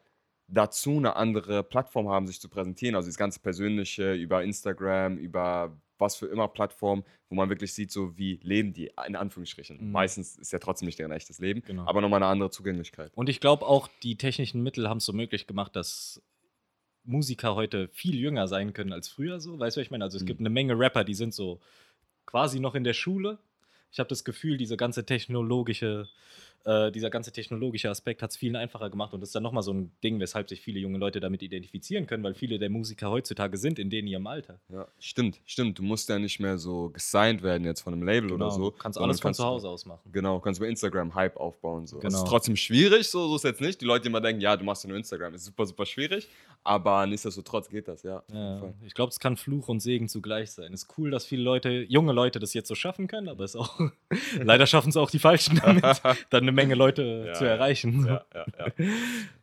dazu 0.52 0.97
eine 0.97 1.16
andere 1.16 1.62
Plattform 1.62 2.09
haben, 2.09 2.26
sich 2.26 2.40
zu 2.40 2.49
präsentieren. 2.49 2.94
Also 2.94 3.09
das 3.09 3.16
ganze 3.16 3.40
Persönliche 3.40 4.14
über 4.14 4.42
Instagram, 4.44 5.16
über 5.18 5.76
was 5.99 6.16
für 6.16 6.26
immer 6.26 6.49
Plattformen, 6.49 7.04
wo 7.28 7.37
man 7.37 7.49
wirklich 7.49 7.73
sieht, 7.73 7.90
so 7.92 8.16
wie 8.18 8.40
leben 8.42 8.73
die, 8.73 8.90
in 9.06 9.14
Anführungsstrichen. 9.16 9.78
Mhm. 9.87 9.92
Meistens 9.92 10.37
ist 10.37 10.52
ja 10.52 10.59
trotzdem 10.59 10.87
nicht 10.87 10.99
deren 10.99 11.12
echtes 11.12 11.38
Leben, 11.38 11.62
Genau. 11.62 11.87
aber 11.87 12.00
nochmal 12.00 12.23
eine 12.23 12.30
andere 12.30 12.50
Zugänglichkeit. 12.50 13.12
Und 13.14 13.28
ich 13.28 13.38
glaube 13.40 13.66
auch, 13.66 13.88
die 14.02 14.16
technischen 14.16 14.62
Mittel 14.62 14.88
haben 14.88 14.99
es 14.99 15.04
so 15.04 15.12
möglich 15.12 15.47
gemacht, 15.47 15.76
dass 15.76 16.21
Musiker 17.04 17.54
heute 17.54 17.88
viel 17.88 18.16
jünger 18.16 18.47
sein 18.49 18.73
können 18.73 18.92
als 18.92 19.09
früher 19.09 19.40
so. 19.40 19.59
Weißt 19.59 19.76
du, 19.76 19.80
was 19.80 19.87
ich 19.87 19.90
meine? 19.90 20.04
Also 20.04 20.16
es 20.16 20.23
Mhm. 20.23 20.26
gibt 20.26 20.40
eine 20.40 20.50
Menge 20.50 20.78
Rapper, 20.78 21.04
die 21.04 21.14
sind 21.14 21.35
so 21.35 21.61
quasi 22.26 22.61
noch 22.61 22.75
in 22.75 22.85
der 22.85 22.94
Schule. 22.94 23.38
Ich 23.90 23.99
habe 23.99 24.09
das 24.09 24.25
Gefühl, 24.25 24.56
diese 24.56 24.76
ganze 24.76 25.04
technologische, 25.06 26.09
äh, 26.64 26.90
dieser 26.92 27.11
ganze 27.11 27.33
technologische 27.33 27.90
Aspekt 27.90 28.23
hat 28.23 28.31
es 28.31 28.37
vielen 28.37 28.57
einfacher 28.57 28.90
gemacht 28.90 29.12
und 29.14 29.21
das 29.21 29.31
ist 29.31 29.35
dann 29.35 29.42
nochmal 29.42 29.62
so 29.62 29.73
ein 29.73 29.92
Ding, 30.02 30.21
weshalb 30.21 30.49
sich 30.49 30.61
viele 30.61 30.78
junge 30.81 30.99
Leute 30.99 31.21
damit 31.21 31.42
identifizieren 31.42 32.07
können, 32.07 32.23
weil 32.23 32.35
viele 32.35 32.59
der 32.59 32.71
Musiker 32.71 33.11
heutzutage 33.11 33.57
sind 33.57 33.78
in 33.78 33.90
denen 33.90 34.09
ihrem 34.09 34.26
Alter. 34.26 34.61
Ja, 34.69 34.87
stimmt, 34.99 35.40
stimmt. 35.45 35.78
Du 35.78 35.83
musst 35.83 36.09
ja 36.09 36.19
nicht 36.19 36.40
mehr 36.40 36.59
so 36.59 36.90
gesigned 36.90 37.42
werden 37.42 37.64
jetzt 37.64 37.81
von 37.81 37.92
einem 37.92 38.02
Label 38.02 38.33
oder 38.33 38.50
so. 38.50 38.59
Genau, 38.59 38.71
Du 38.71 38.76
kannst 38.78 38.99
alles 38.99 39.21
von 39.21 39.28
kannst 39.28 39.40
zu 39.40 39.45
Hause 39.45 39.69
aus 39.69 39.87
machen. 39.87 40.11
Genau, 40.12 40.40
kannst 40.40 40.61
bei 40.61 40.69
Instagram 40.69 41.14
Hype 41.14 41.37
aufbauen. 41.37 41.87
So. 41.87 41.97
Das 42.00 42.12
Genau. 42.12 42.23
ist 42.25 42.28
trotzdem 42.28 42.57
schwierig, 42.57 43.09
so, 43.09 43.28
so 43.28 43.37
ist 43.37 43.45
jetzt 43.45 43.61
nicht. 43.61 43.81
Die 43.81 43.85
Leute 43.85 44.09
immer 44.09 44.21
denken, 44.21 44.40
ja, 44.40 44.57
du 44.57 44.64
machst 44.64 44.85
ja 44.85 44.88
nur 44.88 44.97
Instagram. 44.99 45.35
Ist 45.35 45.45
super, 45.45 45.66
super 45.66 45.87
schwierig. 45.87 46.28
Aber 46.64 47.07
nichtsdestotrotz 47.07 47.69
geht 47.69 47.88
das, 47.88 48.04
ja. 48.04 48.23
Ja, 48.33 48.73
ich 48.87 48.95
glaube, 48.95 49.11
es 49.11 49.19
kann 49.19 49.37
Fluch 49.37 49.69
und 49.69 49.81
Segen 49.81 50.09
zugleich 50.09 50.52
sein. 50.52 50.73
Ist 50.73 50.87
cool, 50.97 51.11
dass 51.11 51.26
viele 51.26 51.42
Leute, 51.42 51.71
junge 51.88 52.12
Leute, 52.12 52.38
das 52.38 52.54
jetzt 52.54 52.69
so 52.69 52.76
schaffen 52.76 53.09
können, 53.09 53.28
aber 53.28 53.42
es 53.42 53.57
auch 53.57 53.81
leider 54.40 54.66
schaffen 54.66 54.90
es 54.90 54.97
auch 54.97 55.11
die 55.11 55.19
Falschen 55.19 55.57
damit, 55.57 55.83
dann 56.31 56.45
eine 56.52 56.62
Menge 56.62 56.75
Leute 56.85 57.25
Ja, 57.28 57.32
zu 57.35 57.44
erreichen. 57.44 58.06
Ja, 58.06 58.25
ja, 58.35 58.73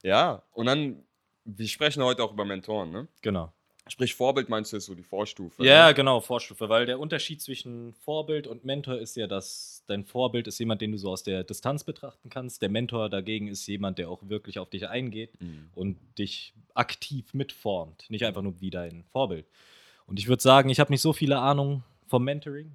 ja. 0.03 0.43
und 0.53 0.65
dann, 0.67 1.03
wir 1.45 1.67
sprechen 1.67 2.03
heute 2.03 2.23
auch 2.23 2.31
über 2.33 2.45
Mentoren, 2.45 2.91
ne? 2.91 3.07
Genau. 3.21 3.51
Sprich, 3.87 4.13
Vorbild 4.13 4.49
meinst 4.49 4.71
du 4.71 4.77
ist 4.77 4.85
so 4.85 4.93
die 4.93 5.01
Vorstufe. 5.01 5.65
Ja, 5.65 5.87
ne? 5.87 5.93
genau, 5.95 6.19
Vorstufe, 6.21 6.69
weil 6.69 6.85
der 6.85 6.99
Unterschied 6.99 7.41
zwischen 7.41 7.93
Vorbild 8.05 8.45
und 8.45 8.63
Mentor 8.63 8.97
ist 8.99 9.15
ja, 9.15 9.25
dass 9.25 9.83
dein 9.87 10.05
Vorbild 10.05 10.45
ist 10.47 10.59
jemand, 10.59 10.81
den 10.81 10.91
du 10.91 10.99
so 10.99 11.09
aus 11.09 11.23
der 11.23 11.43
Distanz 11.43 11.83
betrachten 11.83 12.29
kannst. 12.29 12.61
Der 12.61 12.69
Mentor 12.69 13.09
dagegen 13.09 13.47
ist 13.47 13.65
jemand, 13.65 13.97
der 13.97 14.11
auch 14.11 14.21
wirklich 14.29 14.59
auf 14.59 14.69
dich 14.69 14.87
eingeht 14.87 15.41
Mhm. 15.41 15.69
und 15.73 15.97
dich 16.19 16.53
aktiv 16.75 17.33
mitformt, 17.33 18.05
nicht 18.09 18.25
einfach 18.25 18.43
nur 18.43 18.61
wie 18.61 18.69
dein 18.69 19.05
Vorbild. 19.05 19.47
Und 20.05 20.19
ich 20.19 20.27
würde 20.27 20.43
sagen, 20.43 20.69
ich 20.69 20.79
habe 20.79 20.91
nicht 20.91 21.01
so 21.01 21.11
viele 21.11 21.39
Ahnung 21.39 21.83
vom 22.05 22.23
Mentoring. 22.23 22.71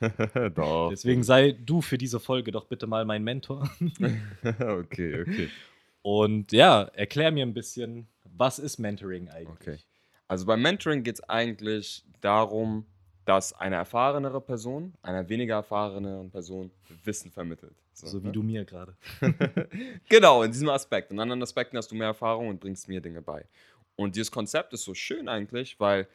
Doch. 0.54 0.90
Deswegen 0.90 1.22
sei 1.22 1.52
du 1.52 1.82
für 1.82 1.98
diese 1.98 2.20
Folge 2.20 2.52
doch 2.52 2.66
bitte 2.66 2.86
mal 2.86 3.04
mein 3.04 3.22
Mentor. 3.22 3.70
okay, 4.44 5.22
okay. 5.22 5.48
Und 6.02 6.52
ja, 6.52 6.84
erklär 6.94 7.30
mir 7.30 7.44
ein 7.44 7.52
bisschen, 7.52 8.08
was 8.24 8.58
ist 8.58 8.78
Mentoring 8.78 9.28
eigentlich? 9.28 9.48
Okay. 9.60 9.78
Also 10.28 10.46
beim 10.46 10.62
Mentoring 10.62 11.02
geht 11.02 11.16
es 11.16 11.28
eigentlich 11.28 12.04
darum, 12.20 12.86
dass 13.24 13.52
eine 13.52 13.76
erfahrenere 13.76 14.40
Person 14.40 14.94
einer 15.02 15.28
weniger 15.28 15.56
erfahreneren 15.56 16.30
Person 16.30 16.70
Wissen 17.04 17.30
vermittelt. 17.30 17.76
So 17.92 18.22
wie 18.22 18.28
ne? 18.28 18.32
du 18.32 18.42
mir 18.42 18.64
gerade. 18.64 18.96
Genau, 20.08 20.42
in 20.42 20.50
diesem 20.50 20.68
Aspekt. 20.70 21.12
In 21.12 21.20
anderen 21.20 21.42
Aspekten 21.42 21.76
hast 21.76 21.90
du 21.90 21.94
mehr 21.94 22.08
Erfahrung 22.08 22.48
und 22.48 22.60
bringst 22.60 22.88
mir 22.88 23.00
Dinge 23.00 23.20
bei. 23.20 23.44
Und 23.96 24.16
dieses 24.16 24.30
Konzept 24.30 24.72
ist 24.72 24.84
so 24.84 24.94
schön 24.94 25.28
eigentlich, 25.28 25.78
weil 25.78 26.08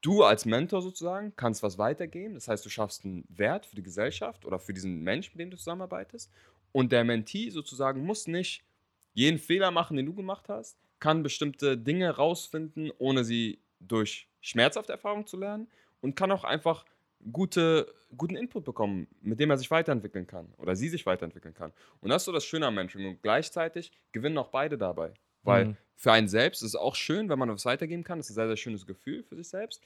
du 0.00 0.22
als 0.22 0.44
Mentor 0.44 0.82
sozusagen 0.82 1.34
kannst 1.36 1.62
was 1.62 1.78
weitergeben. 1.78 2.34
Das 2.34 2.48
heißt, 2.48 2.64
du 2.64 2.68
schaffst 2.68 3.04
einen 3.04 3.24
Wert 3.28 3.66
für 3.66 3.76
die 3.76 3.82
Gesellschaft 3.82 4.44
oder 4.44 4.58
für 4.58 4.72
diesen 4.72 5.02
Mensch, 5.02 5.30
mit 5.32 5.40
dem 5.40 5.50
du 5.50 5.56
zusammenarbeitest. 5.56 6.30
Und 6.72 6.92
der 6.92 7.04
Mentee 7.04 7.50
sozusagen 7.50 8.04
muss 8.04 8.26
nicht 8.26 8.64
jeden 9.12 9.38
Fehler 9.38 9.70
machen, 9.70 9.96
den 9.96 10.06
du 10.06 10.14
gemacht 10.14 10.48
hast, 10.48 10.78
kann 11.00 11.22
bestimmte 11.22 11.76
Dinge 11.76 12.10
rausfinden, 12.10 12.92
ohne 12.98 13.24
sie 13.24 13.58
durch 13.80 14.28
schmerzhafte 14.40 14.92
Erfahrung 14.92 15.26
zu 15.26 15.36
lernen 15.36 15.68
und 16.00 16.14
kann 16.14 16.30
auch 16.30 16.44
einfach 16.44 16.84
gute, 17.32 17.92
guten 18.16 18.36
Input 18.36 18.64
bekommen, 18.64 19.06
mit 19.20 19.40
dem 19.40 19.50
er 19.50 19.58
sich 19.58 19.70
weiterentwickeln 19.70 20.26
kann 20.26 20.52
oder 20.58 20.76
sie 20.76 20.88
sich 20.88 21.06
weiterentwickeln 21.06 21.54
kann. 21.54 21.72
Und 22.00 22.10
das 22.10 22.22
ist 22.22 22.26
so 22.26 22.32
das 22.32 22.44
Schöne 22.44 22.66
am 22.66 22.74
Mentoring. 22.74 23.08
Und 23.08 23.22
gleichzeitig 23.22 23.92
gewinnen 24.12 24.38
auch 24.38 24.48
beide 24.48 24.78
dabei. 24.78 25.12
Weil 25.42 25.66
Mhm. 25.66 25.76
für 25.96 26.12
einen 26.12 26.28
selbst 26.28 26.62
ist 26.62 26.68
es 26.68 26.76
auch 26.76 26.94
schön, 26.94 27.28
wenn 27.28 27.38
man 27.38 27.50
was 27.50 27.64
weitergeben 27.64 28.04
kann. 28.04 28.18
Das 28.18 28.26
ist 28.26 28.32
ein 28.32 28.34
sehr, 28.34 28.48
sehr 28.48 28.56
schönes 28.56 28.86
Gefühl 28.86 29.22
für 29.22 29.36
sich 29.36 29.48
selbst. 29.48 29.82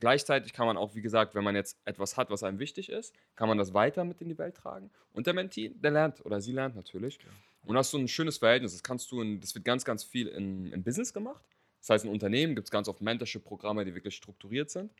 Gleichzeitig 0.00 0.52
kann 0.52 0.66
man 0.66 0.76
auch, 0.76 0.94
wie 0.94 1.02
gesagt, 1.02 1.34
wenn 1.34 1.44
man 1.44 1.54
jetzt 1.54 1.78
etwas 1.84 2.16
hat, 2.16 2.30
was 2.30 2.42
einem 2.42 2.58
wichtig 2.58 2.88
ist, 2.88 3.14
kann 3.36 3.48
man 3.48 3.58
das 3.58 3.72
weiter 3.72 4.04
mit 4.04 4.20
in 4.20 4.28
die 4.28 4.38
Welt 4.38 4.56
tragen. 4.56 4.90
Und 5.12 5.26
der 5.26 5.34
Mentee, 5.34 5.70
der 5.74 5.92
lernt 5.92 6.24
oder 6.24 6.40
sie 6.40 6.52
lernt 6.52 6.74
natürlich. 6.74 7.18
Und 7.64 7.76
das 7.76 7.86
ist 7.86 7.90
so 7.92 7.98
ein 7.98 8.08
schönes 8.08 8.38
Verhältnis. 8.38 8.72
Das 8.72 8.82
kannst 8.82 9.10
du, 9.12 9.20
in, 9.20 9.40
das 9.40 9.54
wird 9.54 9.64
ganz, 9.64 9.84
ganz 9.84 10.02
viel 10.02 10.26
in, 10.28 10.72
im 10.72 10.82
Business 10.82 11.12
gemacht. 11.12 11.44
Das 11.80 11.90
heißt, 11.90 12.04
in 12.04 12.10
Unternehmen 12.10 12.54
gibt 12.56 12.66
es 12.66 12.70
ganz 12.72 12.88
oft 12.88 13.00
Mentorship-Programme, 13.00 13.84
die 13.84 13.94
wirklich 13.94 14.16
strukturiert 14.16 14.70
sind. 14.70 14.92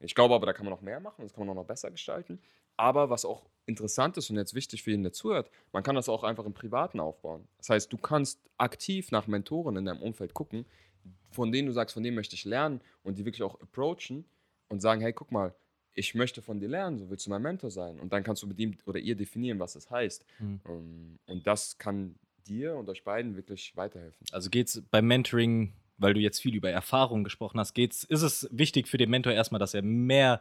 Ich 0.00 0.14
glaube 0.14 0.34
aber, 0.34 0.46
da 0.46 0.52
kann 0.52 0.64
man 0.64 0.72
noch 0.72 0.80
mehr 0.82 1.00
machen, 1.00 1.22
das 1.22 1.32
kann 1.32 1.46
man 1.46 1.50
auch 1.50 1.62
noch 1.62 1.66
besser 1.66 1.90
gestalten. 1.90 2.40
Aber 2.76 3.10
was 3.10 3.24
auch 3.26 3.42
interessant 3.70 4.16
ist 4.18 4.28
und 4.28 4.36
jetzt 4.36 4.54
wichtig 4.54 4.82
für 4.82 4.90
jeden, 4.90 5.02
der 5.02 5.12
zuhört, 5.12 5.50
man 5.72 5.82
kann 5.82 5.94
das 5.94 6.08
auch 6.08 6.22
einfach 6.22 6.44
im 6.44 6.52
Privaten 6.52 7.00
aufbauen. 7.00 7.48
Das 7.56 7.70
heißt, 7.70 7.92
du 7.92 7.96
kannst 7.96 8.40
aktiv 8.58 9.10
nach 9.10 9.26
Mentoren 9.26 9.76
in 9.76 9.86
deinem 9.86 10.02
Umfeld 10.02 10.34
gucken, 10.34 10.66
von 11.30 11.50
denen 11.52 11.66
du 11.66 11.72
sagst, 11.72 11.94
von 11.94 12.02
denen 12.02 12.16
möchte 12.16 12.34
ich 12.34 12.44
lernen 12.44 12.80
und 13.02 13.18
die 13.18 13.24
wirklich 13.24 13.42
auch 13.42 13.60
approachen 13.60 14.24
und 14.68 14.80
sagen, 14.80 15.00
hey, 15.00 15.12
guck 15.12 15.32
mal, 15.32 15.54
ich 15.94 16.14
möchte 16.14 16.42
von 16.42 16.60
dir 16.60 16.68
lernen, 16.68 16.98
so 16.98 17.10
willst 17.10 17.26
du 17.26 17.30
mein 17.30 17.42
Mentor 17.42 17.70
sein. 17.70 17.98
Und 17.98 18.12
dann 18.12 18.22
kannst 18.22 18.42
du 18.42 18.46
mit 18.46 18.58
ihm 18.58 18.76
oder 18.86 18.98
ihr 18.98 19.16
definieren, 19.16 19.58
was 19.58 19.72
das 19.72 19.90
heißt. 19.90 20.24
Mhm. 20.38 20.60
Ähm, 20.68 21.18
Und 21.26 21.46
das 21.46 21.78
kann 21.78 22.14
dir 22.46 22.76
und 22.76 22.88
euch 22.88 23.04
beiden 23.04 23.36
wirklich 23.36 23.76
weiterhelfen. 23.76 24.26
Also 24.32 24.50
geht 24.50 24.68
es 24.68 24.82
beim 24.90 25.06
Mentoring, 25.06 25.72
weil 25.98 26.14
du 26.14 26.20
jetzt 26.20 26.40
viel 26.40 26.54
über 26.54 26.70
Erfahrung 26.70 27.24
gesprochen 27.24 27.60
hast, 27.60 27.74
geht's, 27.74 28.04
ist 28.04 28.22
es 28.22 28.48
wichtig 28.50 28.88
für 28.88 28.98
den 28.98 29.10
Mentor 29.10 29.32
erstmal, 29.32 29.58
dass 29.58 29.74
er 29.74 29.82
mehr, 29.82 30.40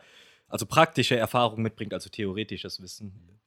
also 0.49 0.65
praktische 0.65 1.15
Erfahrung 1.17 1.61
mitbringt, 1.61 1.93
also 1.93 2.09
theoretisches 2.09 2.81
Wissen. 2.81 3.39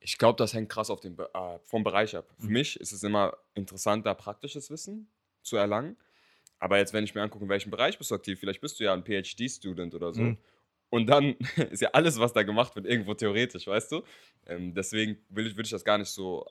Ich 0.00 0.18
glaube, 0.18 0.36
das 0.36 0.52
hängt 0.52 0.68
krass 0.68 0.90
auf 0.90 1.00
den 1.00 1.16
äh, 1.18 1.58
vom 1.64 1.84
Bereich 1.84 2.16
ab. 2.16 2.28
Für 2.38 2.46
Mhm. 2.46 2.52
mich 2.52 2.80
ist 2.80 2.92
es 2.92 3.02
immer 3.02 3.36
interessanter, 3.54 4.14
praktisches 4.14 4.70
Wissen 4.70 5.08
zu 5.42 5.56
erlangen. 5.56 5.96
Aber 6.58 6.78
jetzt, 6.78 6.92
wenn 6.92 7.04
ich 7.04 7.14
mir 7.14 7.22
angucke, 7.22 7.44
in 7.44 7.50
welchem 7.50 7.70
Bereich 7.70 7.98
bist 7.98 8.10
du 8.10 8.14
aktiv, 8.14 8.38
vielleicht 8.38 8.60
bist 8.60 8.80
du 8.80 8.84
ja 8.84 8.92
ein 8.94 9.04
PhD-Student 9.04 9.94
oder 9.94 10.12
so. 10.12 10.22
Mhm. 10.22 10.38
Und 10.90 11.06
dann 11.06 11.36
ist 11.70 11.82
ja 11.82 11.90
alles, 11.92 12.18
was 12.18 12.32
da 12.32 12.42
gemacht 12.42 12.74
wird, 12.76 12.86
irgendwo 12.86 13.14
theoretisch, 13.14 13.66
weißt 13.66 13.92
du? 13.92 14.02
Ähm, 14.46 14.74
deswegen 14.74 15.18
will 15.28 15.46
ich, 15.46 15.52
würde 15.56 15.66
ich 15.66 15.70
das 15.70 15.84
gar 15.84 15.98
nicht 15.98 16.10
so 16.10 16.46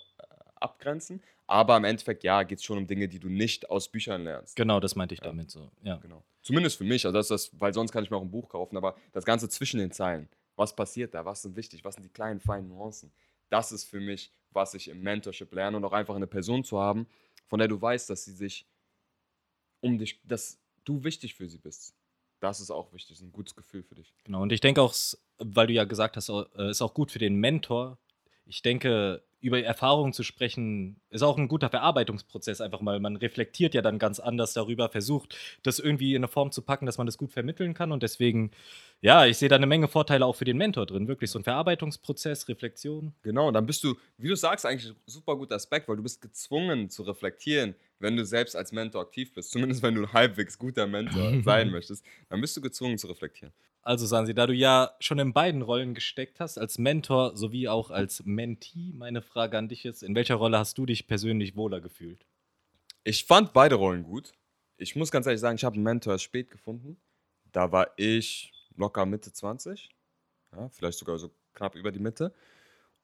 abgrenzen. 0.62 1.22
Aber 1.48 1.76
im 1.78 1.84
Endeffekt, 1.84 2.24
ja, 2.24 2.44
geht 2.44 2.60
es 2.60 2.64
schon 2.64 2.78
um 2.78 2.88
Dinge, 2.88 3.08
die 3.08 3.20
du 3.20 3.28
nicht 3.30 3.70
aus 3.70 3.90
Büchern 3.90 4.24
lernst. 4.24 4.56
Genau, 4.56 4.80
das 4.80 4.96
meinte 4.96 5.14
ich 5.16 5.20
Ja. 5.20 5.26
damit 5.28 5.52
so. 5.52 5.70
Ja. 5.84 5.98
Genau. 5.98 6.24
Zumindest 6.42 6.78
für 6.78 6.84
mich, 6.86 7.06
also 7.06 7.18
das 7.18 7.30
ist 7.30 7.52
das, 7.54 7.60
weil 7.60 7.74
sonst 7.74 7.92
kann 7.92 8.04
ich 8.04 8.10
mir 8.10 8.18
auch 8.18 8.22
ein 8.22 8.32
Buch 8.32 8.48
kaufen, 8.50 8.78
aber 8.78 8.96
das 9.12 9.26
Ganze 9.26 9.50
zwischen 9.50 9.80
den 9.80 9.92
Zeilen, 9.92 10.30
was 10.56 10.76
passiert 10.76 11.14
da, 11.14 11.26
was 11.26 11.42
sind 11.42 11.56
wichtig, 11.56 11.84
was 11.84 11.96
sind 11.96 12.04
die 12.04 12.10
kleinen, 12.10 12.40
feinen 12.40 12.68
Nuancen, 12.70 13.12
das 13.50 13.72
ist 13.72 13.84
für 13.86 14.00
mich, 14.00 14.32
was 14.52 14.74
ich 14.74 14.88
im 14.88 15.02
Mentorship 15.02 15.54
lerne 15.54 15.78
und 15.78 15.84
auch 15.86 15.94
einfach 15.94 16.16
eine 16.16 16.28
Person 16.28 16.64
zu 16.64 16.80
haben, 16.80 17.06
von 17.48 17.60
der 17.60 17.68
du 17.68 17.82
weißt, 17.82 18.10
dass 18.10 18.24
sie 18.26 18.32
sich 18.34 18.66
um 19.82 19.98
dich, 19.98 20.20
dass 20.24 20.58
du 20.86 21.04
wichtig 21.04 21.36
für 21.36 21.48
sie 21.50 21.58
bist. 21.58 21.94
Das 22.40 22.60
ist 22.60 22.72
auch 22.72 22.92
wichtig, 22.94 23.18
ist 23.18 23.22
ein 23.22 23.32
gutes 23.32 23.56
Gefühl 23.56 23.84
für 23.84 23.96
dich. 23.96 24.14
Genau. 24.24 24.42
Und 24.42 24.52
ich 24.52 24.62
denke 24.62 24.82
auch, 24.82 24.96
weil 25.38 25.68
du 25.68 25.74
ja 25.74 25.84
gesagt 25.84 26.18
hast, 26.18 26.30
äh, 26.30 26.70
ist 26.70 26.82
auch 26.82 26.94
gut 26.94 27.12
für 27.12 27.20
den 27.20 27.36
Mentor. 27.36 27.98
Ich 28.46 28.62
denke, 28.62 29.22
über 29.42 29.62
Erfahrungen 29.62 30.14
zu 30.14 30.24
sprechen, 30.24 30.98
ist 31.10 31.24
auch 31.24 31.38
ein 31.38 31.48
guter 31.48 31.70
Verarbeitungsprozess, 31.70 32.62
einfach 32.62 32.82
mal. 32.82 33.00
Man 33.00 33.16
reflektiert 33.16 33.74
ja 33.74 33.82
dann 33.82 34.00
ganz 34.00 34.20
anders 34.20 34.54
darüber, 34.54 34.90
versucht, 34.90 35.36
das 35.64 35.80
irgendwie 35.80 36.12
in 36.12 36.22
eine 36.22 36.28
Form 36.28 36.52
zu 36.52 36.62
packen, 36.62 36.86
dass 36.86 36.98
man 36.98 37.08
das 37.08 37.18
gut 37.18 37.32
vermitteln 37.32 37.74
kann. 37.74 37.92
Und 37.92 38.04
deswegen, 38.04 38.52
ja, 39.02 39.26
ich 39.26 39.38
sehe 39.38 39.50
da 39.50 39.56
eine 39.56 39.66
Menge 39.66 39.88
Vorteile 39.88 40.26
auch 40.26 40.36
für 40.36 40.46
den 40.46 40.58
Mentor 40.58 40.86
drin. 40.86 41.08
Wirklich 41.08 41.32
so 41.32 41.40
ein 41.40 41.44
Verarbeitungsprozess, 41.44 42.48
Reflexion. 42.48 43.14
Genau, 43.24 43.52
dann 43.52 43.66
bist 43.66 43.84
du, 43.84 43.96
wie 44.18 44.30
du 44.30 44.36
sagst, 44.36 44.66
eigentlich 44.66 44.92
ein 44.92 44.96
super 45.08 45.36
guter 45.36 45.56
Aspekt, 45.56 45.88
weil 45.90 45.98
du 45.98 46.04
bist 46.04 46.22
gezwungen 46.22 46.90
zu 46.90 47.02
reflektieren, 47.04 47.76
wenn 48.00 48.16
du 48.16 48.24
selbst 48.24 48.56
als 48.56 48.72
Mentor 48.72 49.02
aktiv 49.02 49.34
bist. 49.34 49.52
Zumindest 49.52 49.82
wenn 49.82 49.96
du 49.96 50.04
ein 50.04 50.14
halbwegs 50.14 50.58
guter 50.58 50.86
Mentor 50.86 51.42
sein 51.44 51.72
möchtest, 51.72 52.06
dann 52.30 52.42
bist 52.42 52.56
du 52.56 52.62
gezwungen 52.62 52.98
zu 52.98 53.08
reflektieren. 53.08 53.54
Also, 53.84 54.06
Sansi, 54.06 54.36
da 54.36 54.46
du 54.46 54.54
ja 54.54 54.96
schon 55.00 55.18
in 55.18 55.34
beiden 55.34 55.64
Rollen 55.64 55.96
gesteckt 55.96 56.40
hast, 56.40 56.60
als 56.60 56.78
Mentor 56.78 57.36
sowie 57.36 57.68
auch 57.68 57.90
als 57.90 58.24
Mentee, 58.26 58.94
meine 58.94 59.22
Frage 59.22 59.58
an 59.58 59.70
dich 59.70 59.86
ist: 59.86 60.04
In 60.04 60.14
welcher 60.14 60.36
Rolle 60.36 60.60
hast 60.60 60.78
du 60.78 60.86
dich 60.86 61.08
persönlich 61.08 61.56
wohler 61.56 61.82
gefühlt? 61.82 62.26
Ich 63.04 63.26
fand 63.26 63.54
beide 63.54 63.76
Rollen 63.76 64.04
gut. 64.04 64.34
Ich 64.78 64.96
muss 64.96 65.12
ganz 65.12 65.26
ehrlich 65.26 65.42
sagen, 65.42 65.56
ich 65.56 65.64
habe 65.64 65.76
einen 65.76 65.84
Mentor 65.84 66.14
erst 66.14 66.26
spät 66.26 66.52
gefunden. 66.52 66.98
Da 67.52 67.72
war 67.72 67.92
ich 67.98 68.54
locker 68.76 69.06
Mitte 69.06 69.34
20. 69.34 69.90
ja, 70.56 70.70
vielleicht 70.70 71.00
sogar 71.00 71.18
so 71.18 71.32
knapp 71.54 71.76
über 71.76 71.92
die 71.92 72.00
Mitte. 72.00 72.34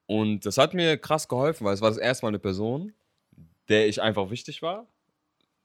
Und 0.06 0.46
das 0.46 0.58
hat 0.58 0.74
mir 0.74 0.96
krass 0.96 1.28
geholfen, 1.28 1.64
weil 1.64 1.74
es 1.74 1.80
war 1.80 1.90
das 1.90 1.98
erste 1.98 2.24
Mal 2.24 2.30
eine 2.30 2.38
Person, 2.38 2.94
der 3.68 3.88
ich 3.88 4.00
einfach 4.00 4.30
wichtig 4.30 4.62
war. 4.62 4.86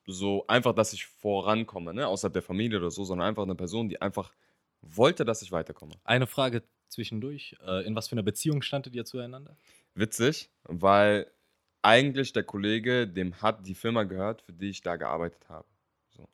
So 0.05 0.45
einfach, 0.47 0.75
dass 0.75 0.91
ich 0.91 1.05
vorankomme, 1.05 1.93
ne? 1.93 2.07
außerhalb 2.07 2.33
der 2.33 2.41
Familie 2.41 2.79
oder 2.79 2.91
so, 2.91 3.05
sondern 3.05 3.27
einfach 3.29 3.43
eine 3.43 3.55
Person, 3.55 3.87
die 3.87 4.01
einfach 4.01 4.33
wollte, 4.83 5.25
dass 5.25 5.41
ich 5.41 5.51
weiterkomme. 5.51 5.95
Eine 6.03 6.27
Frage 6.27 6.63
zwischendurch. 6.87 7.55
Äh, 7.65 7.85
in 7.85 7.95
was 7.95 8.07
für 8.07 8.13
einer 8.13 8.23
Beziehung 8.23 8.61
standet 8.61 8.95
ihr 8.95 9.05
zueinander? 9.05 9.57
Witzig, 9.95 10.49
weil 10.63 11.31
eigentlich 11.81 12.33
der 12.33 12.43
Kollege, 12.43 13.07
dem 13.07 13.41
hat 13.41 13.67
die 13.67 13.75
Firma 13.75 14.03
gehört, 14.03 14.41
für 14.41 14.53
die 14.53 14.69
ich 14.69 14.81
da 14.81 14.95
gearbeitet 14.95 15.49
habe. 15.49 15.67
So. 16.15 16.27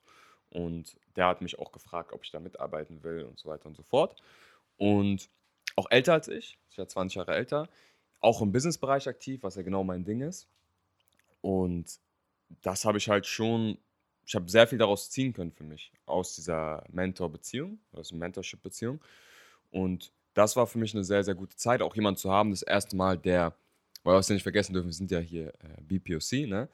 Und 0.50 0.96
der 1.16 1.26
hat 1.26 1.42
mich 1.42 1.58
auch 1.58 1.72
gefragt, 1.72 2.12
ob 2.12 2.24
ich 2.24 2.30
da 2.30 2.40
mitarbeiten 2.40 3.02
will 3.02 3.24
und 3.24 3.38
so 3.38 3.48
weiter 3.48 3.66
und 3.66 3.76
so 3.76 3.82
fort. 3.82 4.20
Und 4.76 5.28
auch 5.76 5.90
älter 5.90 6.12
als 6.12 6.28
ich, 6.28 6.58
ich 6.70 6.78
war 6.78 6.88
20 6.88 7.16
Jahre 7.16 7.34
älter, 7.34 7.68
auch 8.20 8.42
im 8.42 8.52
Businessbereich 8.52 9.08
aktiv, 9.08 9.42
was 9.42 9.56
ja 9.56 9.62
genau 9.62 9.82
mein 9.82 10.04
Ding 10.04 10.20
ist. 10.20 10.46
Und 11.40 11.98
das 12.62 12.84
habe 12.84 12.98
ich 12.98 13.08
halt 13.08 13.26
schon, 13.26 13.78
ich 14.30 14.36
habe 14.36 14.48
sehr 14.48 14.68
viel 14.68 14.78
daraus 14.78 15.10
ziehen 15.10 15.32
können 15.32 15.50
für 15.50 15.64
mich, 15.64 15.90
aus 16.06 16.36
dieser 16.36 16.84
Mentor-Beziehung, 16.92 17.80
aus 17.90 18.12
einer 18.12 18.20
Mentorship-Beziehung. 18.20 19.00
Und 19.72 20.12
das 20.34 20.54
war 20.54 20.68
für 20.68 20.78
mich 20.78 20.94
eine 20.94 21.02
sehr, 21.02 21.24
sehr 21.24 21.34
gute 21.34 21.56
Zeit, 21.56 21.82
auch 21.82 21.96
jemanden 21.96 22.18
zu 22.18 22.30
haben, 22.30 22.52
das 22.52 22.62
erste 22.62 22.94
Mal, 22.94 23.18
der, 23.18 23.56
weil 24.04 24.14
wir 24.14 24.20
es 24.20 24.28
ja 24.28 24.34
nicht 24.34 24.44
vergessen 24.44 24.72
dürfen, 24.72 24.86
wir 24.86 24.94
sind 24.94 25.10
ja 25.10 25.18
hier 25.18 25.48
äh, 25.58 25.80
BPOC, 25.80 26.46
ne? 26.46 26.68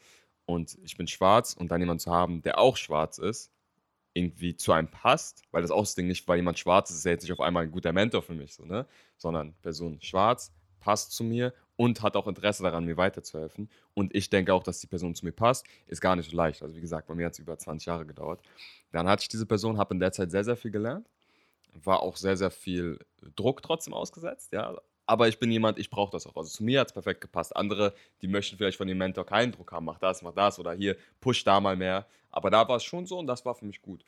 Und 0.44 0.76
ich 0.84 0.98
bin 0.98 1.06
schwarz 1.08 1.54
und 1.54 1.70
dann 1.70 1.80
jemanden 1.80 2.00
zu 2.00 2.12
haben, 2.12 2.42
der 2.42 2.58
auch 2.58 2.76
schwarz 2.76 3.16
ist, 3.16 3.50
irgendwie 4.12 4.54
zu 4.54 4.72
einem 4.72 4.90
passt, 4.90 5.42
weil 5.50 5.62
das 5.62 5.70
auch 5.70 5.80
das 5.80 5.94
Ding 5.94 6.08
nicht, 6.08 6.28
weil 6.28 6.36
jemand 6.36 6.58
schwarz 6.58 6.90
ist, 6.90 6.96
ist 6.96 7.06
er 7.06 7.12
jetzt 7.12 7.22
nicht 7.22 7.32
auf 7.32 7.40
einmal 7.40 7.62
ein 7.62 7.72
guter 7.72 7.94
Mentor 7.94 8.20
für 8.20 8.34
mich, 8.34 8.52
so, 8.52 8.66
ne? 8.66 8.86
Sondern 9.16 9.54
Person 9.62 9.98
schwarz, 10.02 10.52
passt 10.78 11.12
zu 11.12 11.24
mir 11.24 11.54
und 11.76 12.02
hat 12.02 12.16
auch 12.16 12.26
Interesse 12.26 12.62
daran, 12.62 12.84
mir 12.84 12.96
weiterzuhelfen. 12.96 13.68
Und 13.94 14.14
ich 14.14 14.30
denke 14.30 14.52
auch, 14.52 14.62
dass 14.62 14.80
die 14.80 14.86
Person 14.86 15.14
zu 15.14 15.24
mir 15.24 15.32
passt, 15.32 15.66
ist 15.86 16.00
gar 16.00 16.16
nicht 16.16 16.30
so 16.30 16.36
leicht. 16.36 16.62
Also 16.62 16.74
wie 16.74 16.80
gesagt, 16.80 17.06
bei 17.06 17.14
mir 17.14 17.26
hat 17.26 17.34
es 17.34 17.38
über 17.38 17.58
20 17.58 17.86
Jahre 17.86 18.06
gedauert. 18.06 18.40
Dann 18.92 19.08
hatte 19.08 19.22
ich 19.22 19.28
diese 19.28 19.46
Person, 19.46 19.78
habe 19.78 19.94
in 19.94 20.00
der 20.00 20.12
Zeit 20.12 20.30
sehr, 20.30 20.44
sehr 20.44 20.56
viel 20.56 20.70
gelernt, 20.70 21.06
war 21.72 22.00
auch 22.00 22.16
sehr, 22.16 22.36
sehr 22.36 22.50
viel 22.50 22.98
Druck 23.36 23.62
trotzdem 23.62 23.94
ausgesetzt, 23.94 24.52
ja. 24.52 24.76
Aber 25.08 25.28
ich 25.28 25.38
bin 25.38 25.52
jemand, 25.52 25.78
ich 25.78 25.88
brauche 25.88 26.10
das 26.10 26.26
auch. 26.26 26.34
Also 26.34 26.50
zu 26.50 26.64
mir 26.64 26.80
hat 26.80 26.88
es 26.88 26.92
perfekt 26.92 27.20
gepasst. 27.20 27.54
Andere, 27.54 27.94
die 28.22 28.26
möchten 28.26 28.56
vielleicht 28.56 28.76
von 28.76 28.88
dem 28.88 28.98
Mentor 28.98 29.24
keinen 29.24 29.52
Druck 29.52 29.70
haben, 29.70 29.84
mach 29.84 29.98
das, 30.00 30.20
mach 30.22 30.32
das 30.32 30.58
oder 30.58 30.72
hier, 30.72 30.96
push 31.20 31.44
da 31.44 31.60
mal 31.60 31.76
mehr. 31.76 32.06
Aber 32.30 32.50
da 32.50 32.68
war 32.68 32.76
es 32.76 32.84
schon 32.84 33.06
so 33.06 33.18
und 33.18 33.28
das 33.28 33.44
war 33.44 33.54
für 33.54 33.66
mich 33.66 33.80
gut. 33.80 34.04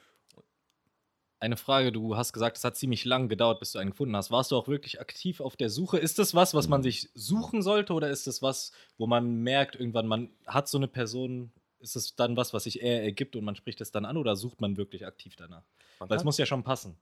Eine 1.40 1.56
Frage, 1.56 1.92
du 1.92 2.16
hast 2.16 2.32
gesagt, 2.32 2.56
es 2.56 2.64
hat 2.64 2.76
ziemlich 2.76 3.04
lang 3.04 3.28
gedauert, 3.28 3.60
bis 3.60 3.72
du 3.72 3.78
einen 3.78 3.90
gefunden 3.90 4.16
hast. 4.16 4.32
Warst 4.32 4.50
du 4.50 4.56
auch 4.56 4.66
wirklich 4.66 5.00
aktiv 5.00 5.40
auf 5.40 5.56
der 5.56 5.70
Suche? 5.70 5.98
Ist 5.98 6.18
das 6.18 6.34
was, 6.34 6.52
was 6.52 6.66
man 6.66 6.82
sich 6.82 7.10
suchen 7.14 7.62
sollte 7.62 7.92
oder 7.92 8.10
ist 8.10 8.26
das 8.26 8.42
was, 8.42 8.72
wo 8.96 9.06
man 9.06 9.42
merkt, 9.42 9.76
irgendwann, 9.76 10.08
man 10.08 10.30
hat 10.46 10.68
so 10.68 10.78
eine 10.78 10.88
Person, 10.88 11.52
ist 11.78 11.94
es 11.94 12.16
dann 12.16 12.36
was, 12.36 12.52
was 12.54 12.64
sich 12.64 12.82
eher 12.82 13.04
ergibt 13.04 13.36
und 13.36 13.44
man 13.44 13.54
spricht 13.54 13.80
es 13.80 13.92
dann 13.92 14.04
an 14.04 14.16
oder 14.16 14.34
sucht 14.34 14.60
man 14.60 14.76
wirklich 14.76 15.06
aktiv 15.06 15.36
danach? 15.36 15.62
Man 16.00 16.10
Weil 16.10 16.18
es 16.18 16.24
muss 16.24 16.38
ja 16.38 16.46
schon 16.46 16.64
passen. 16.64 16.96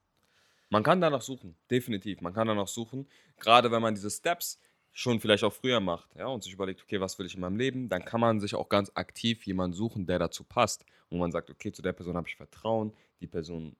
Man 0.69 0.83
kann 0.83 1.01
danach 1.01 1.21
suchen, 1.21 1.55
definitiv. 1.71 2.21
Man 2.21 2.33
kann 2.33 2.47
danach 2.47 2.67
suchen, 2.67 3.07
gerade 3.39 3.71
wenn 3.71 3.81
man 3.81 3.95
diese 3.95 4.11
Steps 4.11 4.59
schon 4.91 5.19
vielleicht 5.19 5.43
auch 5.43 5.53
früher 5.53 5.79
macht, 5.79 6.09
ja, 6.15 6.27
und 6.27 6.43
sich 6.43 6.53
überlegt, 6.53 6.81
okay, 6.83 6.99
was 6.99 7.17
will 7.17 7.25
ich 7.25 7.35
in 7.35 7.41
meinem 7.41 7.57
Leben, 7.57 7.87
dann 7.87 8.03
kann 8.03 8.19
man 8.19 8.39
sich 8.39 8.55
auch 8.55 8.67
ganz 8.67 8.91
aktiv 8.95 9.45
jemanden 9.45 9.75
suchen, 9.75 10.05
der 10.05 10.19
dazu 10.19 10.43
passt, 10.43 10.85
wo 11.09 11.17
man 11.17 11.31
sagt, 11.31 11.49
okay, 11.49 11.71
zu 11.71 11.81
der 11.81 11.93
Person 11.93 12.17
habe 12.17 12.27
ich 12.27 12.35
Vertrauen, 12.35 12.93
die 13.21 13.27
Person 13.27 13.75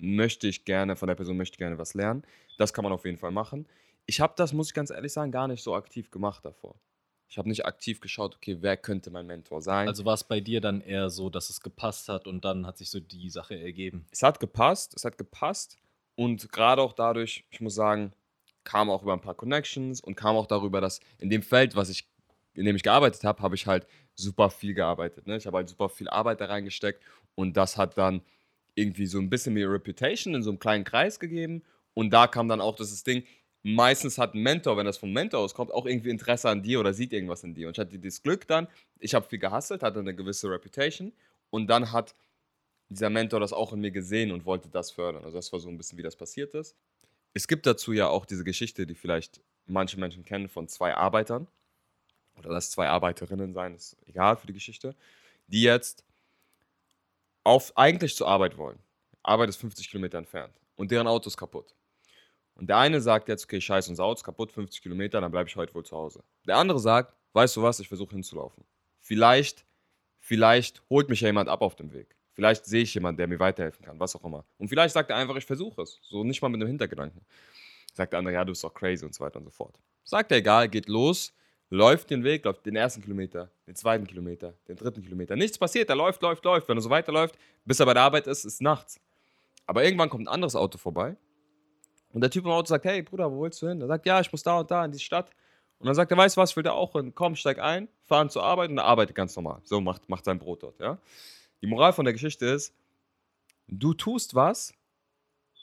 möchte 0.00 0.48
ich 0.48 0.64
gerne, 0.64 0.96
von 0.96 1.08
der 1.08 1.14
Person 1.14 1.36
möchte 1.36 1.54
ich 1.54 1.58
gerne 1.58 1.78
was 1.78 1.94
lernen. 1.94 2.22
Das 2.56 2.72
kann 2.72 2.84
man 2.84 2.92
auf 2.92 3.04
jeden 3.04 3.18
Fall 3.18 3.30
machen. 3.30 3.66
Ich 4.06 4.20
habe 4.20 4.32
das, 4.36 4.52
muss 4.52 4.68
ich 4.68 4.74
ganz 4.74 4.90
ehrlich 4.90 5.12
sagen, 5.12 5.32
gar 5.32 5.48
nicht 5.48 5.62
so 5.62 5.74
aktiv 5.74 6.10
gemacht 6.10 6.44
davor. 6.44 6.80
Ich 7.28 7.36
habe 7.36 7.48
nicht 7.48 7.66
aktiv 7.66 8.00
geschaut, 8.00 8.36
okay, 8.36 8.56
wer 8.60 8.78
könnte 8.78 9.10
mein 9.10 9.26
Mentor 9.26 9.60
sein. 9.60 9.86
Also 9.86 10.06
war 10.06 10.14
es 10.14 10.24
bei 10.24 10.40
dir 10.40 10.62
dann 10.62 10.80
eher 10.80 11.10
so, 11.10 11.28
dass 11.28 11.50
es 11.50 11.60
gepasst 11.60 12.08
hat 12.08 12.26
und 12.26 12.44
dann 12.44 12.66
hat 12.66 12.78
sich 12.78 12.88
so 12.88 13.00
die 13.00 13.28
Sache 13.28 13.58
ergeben. 13.58 14.06
es 14.10 14.22
hat 14.22 14.40
gepasst, 14.40 14.94
es 14.94 15.04
hat 15.04 15.18
gepasst 15.18 15.76
und 16.14 16.50
gerade 16.50 16.80
auch 16.80 16.94
dadurch, 16.94 17.44
ich 17.50 17.60
muss 17.60 17.74
sagen, 17.74 18.12
kam 18.64 18.88
auch 18.88 19.02
über 19.02 19.12
ein 19.12 19.20
paar 19.20 19.34
Connections 19.34 20.00
und 20.00 20.14
kam 20.14 20.36
auch 20.36 20.46
darüber, 20.46 20.80
dass 20.80 21.00
in 21.18 21.28
dem 21.28 21.42
Feld, 21.42 21.76
was 21.76 21.90
ich, 21.90 22.08
in 22.54 22.64
dem 22.64 22.76
ich 22.76 22.82
gearbeitet 22.82 23.24
habe, 23.24 23.42
habe 23.42 23.54
ich 23.54 23.66
halt 23.66 23.86
super 24.14 24.48
viel 24.48 24.72
gearbeitet. 24.72 25.26
Ne? 25.26 25.36
Ich 25.36 25.46
habe 25.46 25.58
halt 25.58 25.68
super 25.68 25.88
viel 25.90 26.08
Arbeit 26.08 26.40
da 26.40 26.46
reingesteckt 26.46 27.02
und 27.34 27.56
das 27.56 27.76
hat 27.76 27.98
dann 27.98 28.22
irgendwie 28.78 29.06
so 29.06 29.18
ein 29.18 29.30
bisschen 29.30 29.54
mehr 29.54 29.70
Reputation 29.70 30.34
in 30.34 30.42
so 30.42 30.50
einem 30.50 30.58
kleinen 30.58 30.84
Kreis 30.84 31.18
gegeben 31.18 31.62
und 31.94 32.10
da 32.10 32.26
kam 32.26 32.48
dann 32.48 32.60
auch 32.60 32.76
das 32.76 33.02
Ding, 33.02 33.24
meistens 33.62 34.18
hat 34.18 34.34
ein 34.34 34.42
Mentor, 34.42 34.76
wenn 34.76 34.86
das 34.86 34.98
vom 34.98 35.12
Mentor 35.12 35.40
auskommt, 35.40 35.72
auch 35.72 35.86
irgendwie 35.86 36.10
Interesse 36.10 36.48
an 36.48 36.62
dir 36.62 36.80
oder 36.80 36.94
sieht 36.94 37.12
irgendwas 37.12 37.42
in 37.42 37.54
dir. 37.54 37.66
Und 37.66 37.76
ich 37.76 37.80
hatte 37.80 37.98
dieses 37.98 38.22
Glück 38.22 38.46
dann, 38.46 38.68
ich 39.00 39.14
habe 39.14 39.28
viel 39.28 39.38
gehustelt, 39.38 39.82
hatte 39.82 39.98
eine 39.98 40.14
gewisse 40.14 40.48
Reputation 40.50 41.12
und 41.50 41.66
dann 41.66 41.92
hat 41.92 42.14
dieser 42.88 43.10
Mentor 43.10 43.40
das 43.40 43.52
auch 43.52 43.72
in 43.72 43.80
mir 43.80 43.90
gesehen 43.90 44.32
und 44.32 44.44
wollte 44.44 44.68
das 44.68 44.90
fördern. 44.90 45.24
Also 45.24 45.36
das 45.36 45.52
war 45.52 45.60
so 45.60 45.68
ein 45.68 45.76
bisschen, 45.76 45.98
wie 45.98 46.02
das 46.02 46.16
passiert 46.16 46.54
ist. 46.54 46.76
Es 47.34 47.46
gibt 47.46 47.66
dazu 47.66 47.92
ja 47.92 48.08
auch 48.08 48.24
diese 48.24 48.44
Geschichte, 48.44 48.86
die 48.86 48.94
vielleicht 48.94 49.40
manche 49.66 50.00
Menschen 50.00 50.24
kennen, 50.24 50.48
von 50.48 50.68
zwei 50.68 50.94
Arbeitern. 50.94 51.46
Oder 52.38 52.50
lass 52.50 52.70
zwei 52.70 52.88
Arbeiterinnen 52.88 53.52
sein, 53.52 53.74
ist 53.74 53.96
egal 54.06 54.36
für 54.36 54.46
die 54.46 54.52
Geschichte. 54.52 54.94
Die 55.48 55.62
jetzt 55.62 56.04
auf, 57.48 57.76
eigentlich 57.76 58.14
zur 58.14 58.28
Arbeit 58.28 58.58
wollen. 58.58 58.78
Arbeit 59.22 59.48
ist 59.48 59.56
50 59.56 59.90
Kilometer 59.90 60.18
entfernt. 60.18 60.54
Und 60.76 60.90
deren 60.90 61.06
Auto 61.06 61.28
ist 61.28 61.36
kaputt. 61.36 61.74
Und 62.54 62.68
der 62.68 62.76
eine 62.76 63.00
sagt 63.00 63.28
jetzt, 63.28 63.44
okay, 63.44 63.60
scheiße, 63.60 63.90
unser 63.90 64.04
Auto 64.04 64.18
ist 64.18 64.24
kaputt, 64.24 64.52
50 64.52 64.82
Kilometer, 64.82 65.20
dann 65.20 65.30
bleibe 65.30 65.48
ich 65.48 65.56
heute 65.56 65.74
wohl 65.74 65.84
zu 65.84 65.96
Hause. 65.96 66.22
Der 66.46 66.56
andere 66.56 66.78
sagt, 66.78 67.14
weißt 67.32 67.56
du 67.56 67.62
was, 67.62 67.80
ich 67.80 67.88
versuche 67.88 68.10
hinzulaufen. 68.10 68.64
Vielleicht, 69.00 69.64
vielleicht 70.18 70.82
holt 70.90 71.08
mich 71.08 71.20
ja 71.20 71.28
jemand 71.28 71.48
ab 71.48 71.62
auf 71.62 71.74
dem 71.74 71.92
Weg. 71.92 72.16
Vielleicht 72.32 72.66
sehe 72.66 72.82
ich 72.82 72.94
jemanden, 72.94 73.16
der 73.16 73.28
mir 73.28 73.40
weiterhelfen 73.40 73.84
kann, 73.84 73.98
was 73.98 74.14
auch 74.14 74.24
immer. 74.24 74.44
Und 74.58 74.68
vielleicht 74.68 74.92
sagt 74.92 75.10
er 75.10 75.16
einfach, 75.16 75.36
ich 75.36 75.46
versuche 75.46 75.82
es. 75.82 75.98
So 76.02 76.24
nicht 76.24 76.42
mal 76.42 76.48
mit 76.48 76.60
einem 76.60 76.68
Hintergedanken. 76.68 77.24
Sagt 77.94 78.12
der 78.12 78.18
andere, 78.18 78.34
ja, 78.34 78.44
du 78.44 78.52
bist 78.52 78.62
doch 78.62 78.74
crazy 78.74 79.04
und 79.04 79.14
so 79.14 79.24
weiter 79.24 79.38
und 79.38 79.44
so 79.44 79.50
fort. 79.50 79.74
Sagt 80.04 80.30
er, 80.32 80.38
egal, 80.38 80.68
geht 80.68 80.88
los, 80.88 81.32
läuft 81.70 82.10
den 82.10 82.24
Weg, 82.24 82.44
läuft 82.44 82.64
den 82.66 82.76
ersten 82.76 83.02
Kilometer, 83.02 83.50
den 83.66 83.74
zweiten 83.74 84.06
Kilometer, 84.06 84.54
den 84.68 84.76
dritten 84.76 85.02
Kilometer. 85.02 85.36
Nichts 85.36 85.58
passiert, 85.58 85.88
er 85.90 85.96
läuft, 85.96 86.22
läuft, 86.22 86.44
läuft. 86.44 86.68
Wenn 86.68 86.78
er 86.78 86.82
so 86.82 86.90
weiterläuft, 86.90 87.38
bis 87.64 87.80
er 87.80 87.86
bei 87.86 87.94
der 87.94 88.02
Arbeit 88.02 88.26
ist, 88.26 88.44
ist 88.44 88.62
nachts. 88.62 89.00
Aber 89.66 89.84
irgendwann 89.84 90.08
kommt 90.08 90.24
ein 90.24 90.32
anderes 90.32 90.56
Auto 90.56 90.78
vorbei 90.78 91.16
und 92.12 92.22
der 92.22 92.30
Typ 92.30 92.44
im 92.44 92.50
Auto 92.50 92.68
sagt, 92.68 92.84
hey 92.84 93.02
Bruder, 93.02 93.30
wo 93.30 93.42
willst 93.42 93.60
du 93.60 93.68
hin? 93.68 93.80
Er 93.80 93.86
sagt, 93.86 94.06
ja, 94.06 94.20
ich 94.20 94.32
muss 94.32 94.42
da 94.42 94.58
und 94.60 94.70
da 94.70 94.84
in 94.84 94.92
die 94.92 94.98
Stadt. 94.98 95.30
Und 95.78 95.86
dann 95.86 95.94
sagt 95.94 96.10
er, 96.10 96.16
weißt 96.16 96.36
du 96.36 96.40
was, 96.40 96.50
ich 96.50 96.56
will 96.56 96.64
da 96.64 96.72
auch 96.72 96.92
hin. 96.92 97.14
Komm, 97.14 97.36
steig 97.36 97.58
ein, 97.58 97.88
fahren 98.02 98.30
zur 98.30 98.42
Arbeit 98.42 98.70
und 98.70 98.78
er 98.78 98.84
arbeitet 98.84 99.14
ganz 99.14 99.36
normal. 99.36 99.60
So 99.64 99.80
macht, 99.80 100.08
macht 100.08 100.24
sein 100.24 100.38
Brot 100.38 100.62
dort, 100.62 100.80
ja. 100.80 100.98
Die 101.60 101.66
Moral 101.66 101.92
von 101.92 102.04
der 102.04 102.12
Geschichte 102.12 102.46
ist, 102.46 102.74
du 103.66 103.92
tust 103.92 104.34
was 104.34 104.72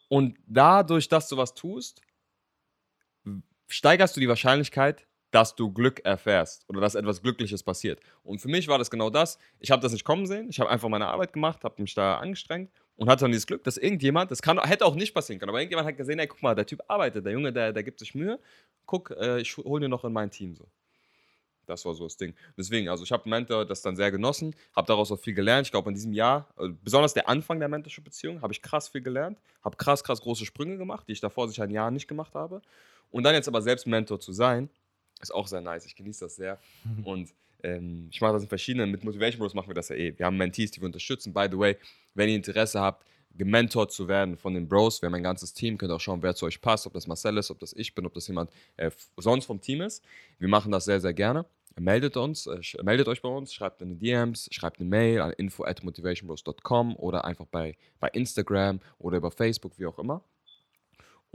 und 0.08 0.38
dadurch, 0.46 1.10
dass 1.10 1.28
du 1.28 1.38
was 1.38 1.54
tust, 1.54 2.02
steigerst 3.68 4.16
du 4.16 4.20
die 4.20 4.30
Wahrscheinlichkeit, 4.30 5.08
dass 5.36 5.54
du 5.54 5.70
Glück 5.70 6.00
erfährst 6.06 6.64
oder 6.70 6.80
dass 6.80 6.96
etwas 6.96 7.22
Glückliches 7.22 7.62
passiert. 7.62 8.00
Und 8.24 8.40
für 8.40 8.48
mich 8.48 8.70
war 8.70 8.78
das 8.78 8.90
genau 8.90 9.10
das. 9.10 9.38
Ich 9.60 9.70
habe 9.70 9.82
das 9.82 9.92
nicht 9.92 10.06
kommen 10.06 10.26
sehen. 10.26 10.48
Ich 10.50 10.62
habe 10.62 10.70
einfach 10.70 10.88
meine 10.88 11.08
Arbeit 11.08 11.34
gemacht, 11.34 11.66
habe 11.66 11.82
mich 11.82 11.94
da 11.94 12.20
angestrengt 12.20 12.72
und 12.96 13.10
hatte 13.10 13.26
dann 13.26 13.32
dieses 13.32 13.46
Glück, 13.46 13.62
dass 13.66 13.76
irgendjemand, 13.76 14.32
das 14.32 14.42
kann, 14.42 14.58
hätte 14.64 14.86
auch 14.86 14.96
nicht 14.96 15.14
passieren 15.14 15.38
können, 15.38 15.50
aber 15.50 15.60
irgendjemand 15.60 15.90
hat 15.90 15.98
gesehen, 15.98 16.20
ey, 16.20 16.28
guck 16.28 16.42
mal, 16.42 16.56
der 16.56 16.66
Typ 16.66 16.82
arbeitet, 16.88 17.26
der 17.26 17.34
Junge, 17.34 17.52
der, 17.52 17.74
der 17.74 17.84
gibt 17.84 18.00
sich 18.00 18.16
Mühe. 18.16 18.40
Guck, 18.86 19.12
äh, 19.12 19.42
ich 19.42 19.58
hole 19.58 19.82
den 19.82 19.92
noch 19.92 20.06
in 20.06 20.14
mein 20.14 20.32
Team 20.32 20.56
so. 20.56 20.70
Das 21.66 21.84
war 21.84 21.94
so 21.96 22.06
das 22.06 22.16
Ding. 22.16 22.34
Deswegen, 22.58 22.88
also 22.88 23.04
ich 23.04 23.12
habe 23.12 23.28
Mentor 23.28 23.66
das 23.66 23.82
dann 23.82 23.98
sehr 23.98 24.12
genossen, 24.12 24.56
habe 24.74 24.88
daraus 24.88 25.12
auch 25.12 25.20
viel 25.20 25.34
gelernt. 25.34 25.68
Ich 25.68 25.72
glaube, 25.72 25.90
in 25.90 25.96
diesem 25.96 26.14
Jahr, 26.14 26.48
äh, 26.58 26.70
besonders 26.82 27.14
der 27.14 27.28
Anfang 27.28 27.60
der 27.60 27.68
Mentorship-Beziehung, 27.68 28.42
habe 28.42 28.54
ich 28.54 28.62
krass 28.62 28.88
viel 28.88 29.02
gelernt, 29.02 29.38
habe 29.66 29.76
krass, 29.76 30.02
krass 30.02 30.22
große 30.22 30.46
Sprünge 30.46 30.78
gemacht, 30.78 31.10
die 31.10 31.12
ich 31.12 31.20
davor 31.20 31.50
sicher 31.50 31.64
ein 31.64 31.72
Jahr 31.72 31.92
nicht 31.92 32.08
gemacht 32.08 32.36
habe. 32.36 32.62
Und 33.12 33.24
dann 33.24 33.34
jetzt 33.34 33.50
aber 33.50 33.62
selbst 33.62 33.86
Mentor 33.86 34.22
zu 34.22 34.32
sein, 34.32 34.70
ist 35.22 35.34
auch 35.34 35.48
sehr 35.48 35.62
nice. 35.62 35.86
Ich 35.86 35.96
genieße 35.96 36.26
das 36.26 36.36
sehr. 36.36 36.60
Und 37.04 37.34
ähm, 37.64 38.10
ich 38.12 38.22
mache 38.22 38.34
das 38.34 38.44
in 38.44 38.50
verschiedenen, 38.50 38.92
mit 38.92 39.04
Motivation 39.04 39.40
Bros 39.40 39.54
machen 39.54 39.70
wir 39.70 39.76
das 39.76 39.90
ja 39.90 39.96
eh. 39.96 40.18
Wir 40.18 40.26
haben 40.26 40.38
Mentees, 40.38 40.72
die 40.72 40.82
wir 40.82 40.86
unterstützen. 40.86 41.34
By 41.34 41.48
the 41.50 41.58
way, 41.58 41.78
wenn 42.14 42.30
ihr 42.30 42.36
Interesse 42.36 42.80
habt, 42.80 43.06
gementort 43.38 43.92
zu 43.92 44.08
werden 44.08 44.38
von 44.38 44.54
den 44.54 44.68
Bros, 44.68 45.02
wir 45.02 45.08
haben 45.08 45.16
ein 45.16 45.24
ganzes 45.24 45.54
Team, 45.54 45.78
könnt 45.78 45.92
auch 45.92 46.00
schauen, 46.00 46.22
wer 46.24 46.36
zu 46.36 46.46
euch 46.46 46.62
passt, 46.62 46.86
ob 46.88 46.94
das 46.94 47.08
Marcel 47.08 47.38
ist, 47.38 47.52
ob 47.52 47.60
das 47.60 47.74
ich 47.74 47.94
bin, 47.94 48.06
ob 48.06 48.14
das 48.14 48.28
jemand 48.28 48.50
äh, 48.78 48.92
sonst 49.18 49.46
vom 49.46 49.60
Team 49.60 49.82
ist. 49.82 50.04
Wir 50.40 50.48
machen 50.48 50.72
das 50.72 50.86
sehr, 50.86 51.02
sehr 51.02 51.14
gerne. 51.14 51.46
Meldet 51.78 52.16
uns, 52.16 52.48
äh, 52.48 52.62
meldet 52.84 53.08
euch 53.10 53.22
bei 53.22 53.30
uns, 53.30 53.54
schreibt 53.54 53.82
in 53.82 53.90
die 53.90 53.98
DMs, 53.98 54.48
schreibt 54.52 54.80
eine 54.80 54.88
Mail 54.88 55.22
an 55.22 55.34
info 55.34 55.66
at 55.66 55.84
motivationbros.com 55.84 56.96
oder 56.96 57.26
einfach 57.26 57.46
bei, 57.46 57.76
bei 58.00 58.08
Instagram 58.10 58.80
oder 59.00 59.18
über 59.18 59.32
Facebook, 59.32 59.78
wie 59.78 59.86
auch 59.86 60.00
immer. 60.00 60.24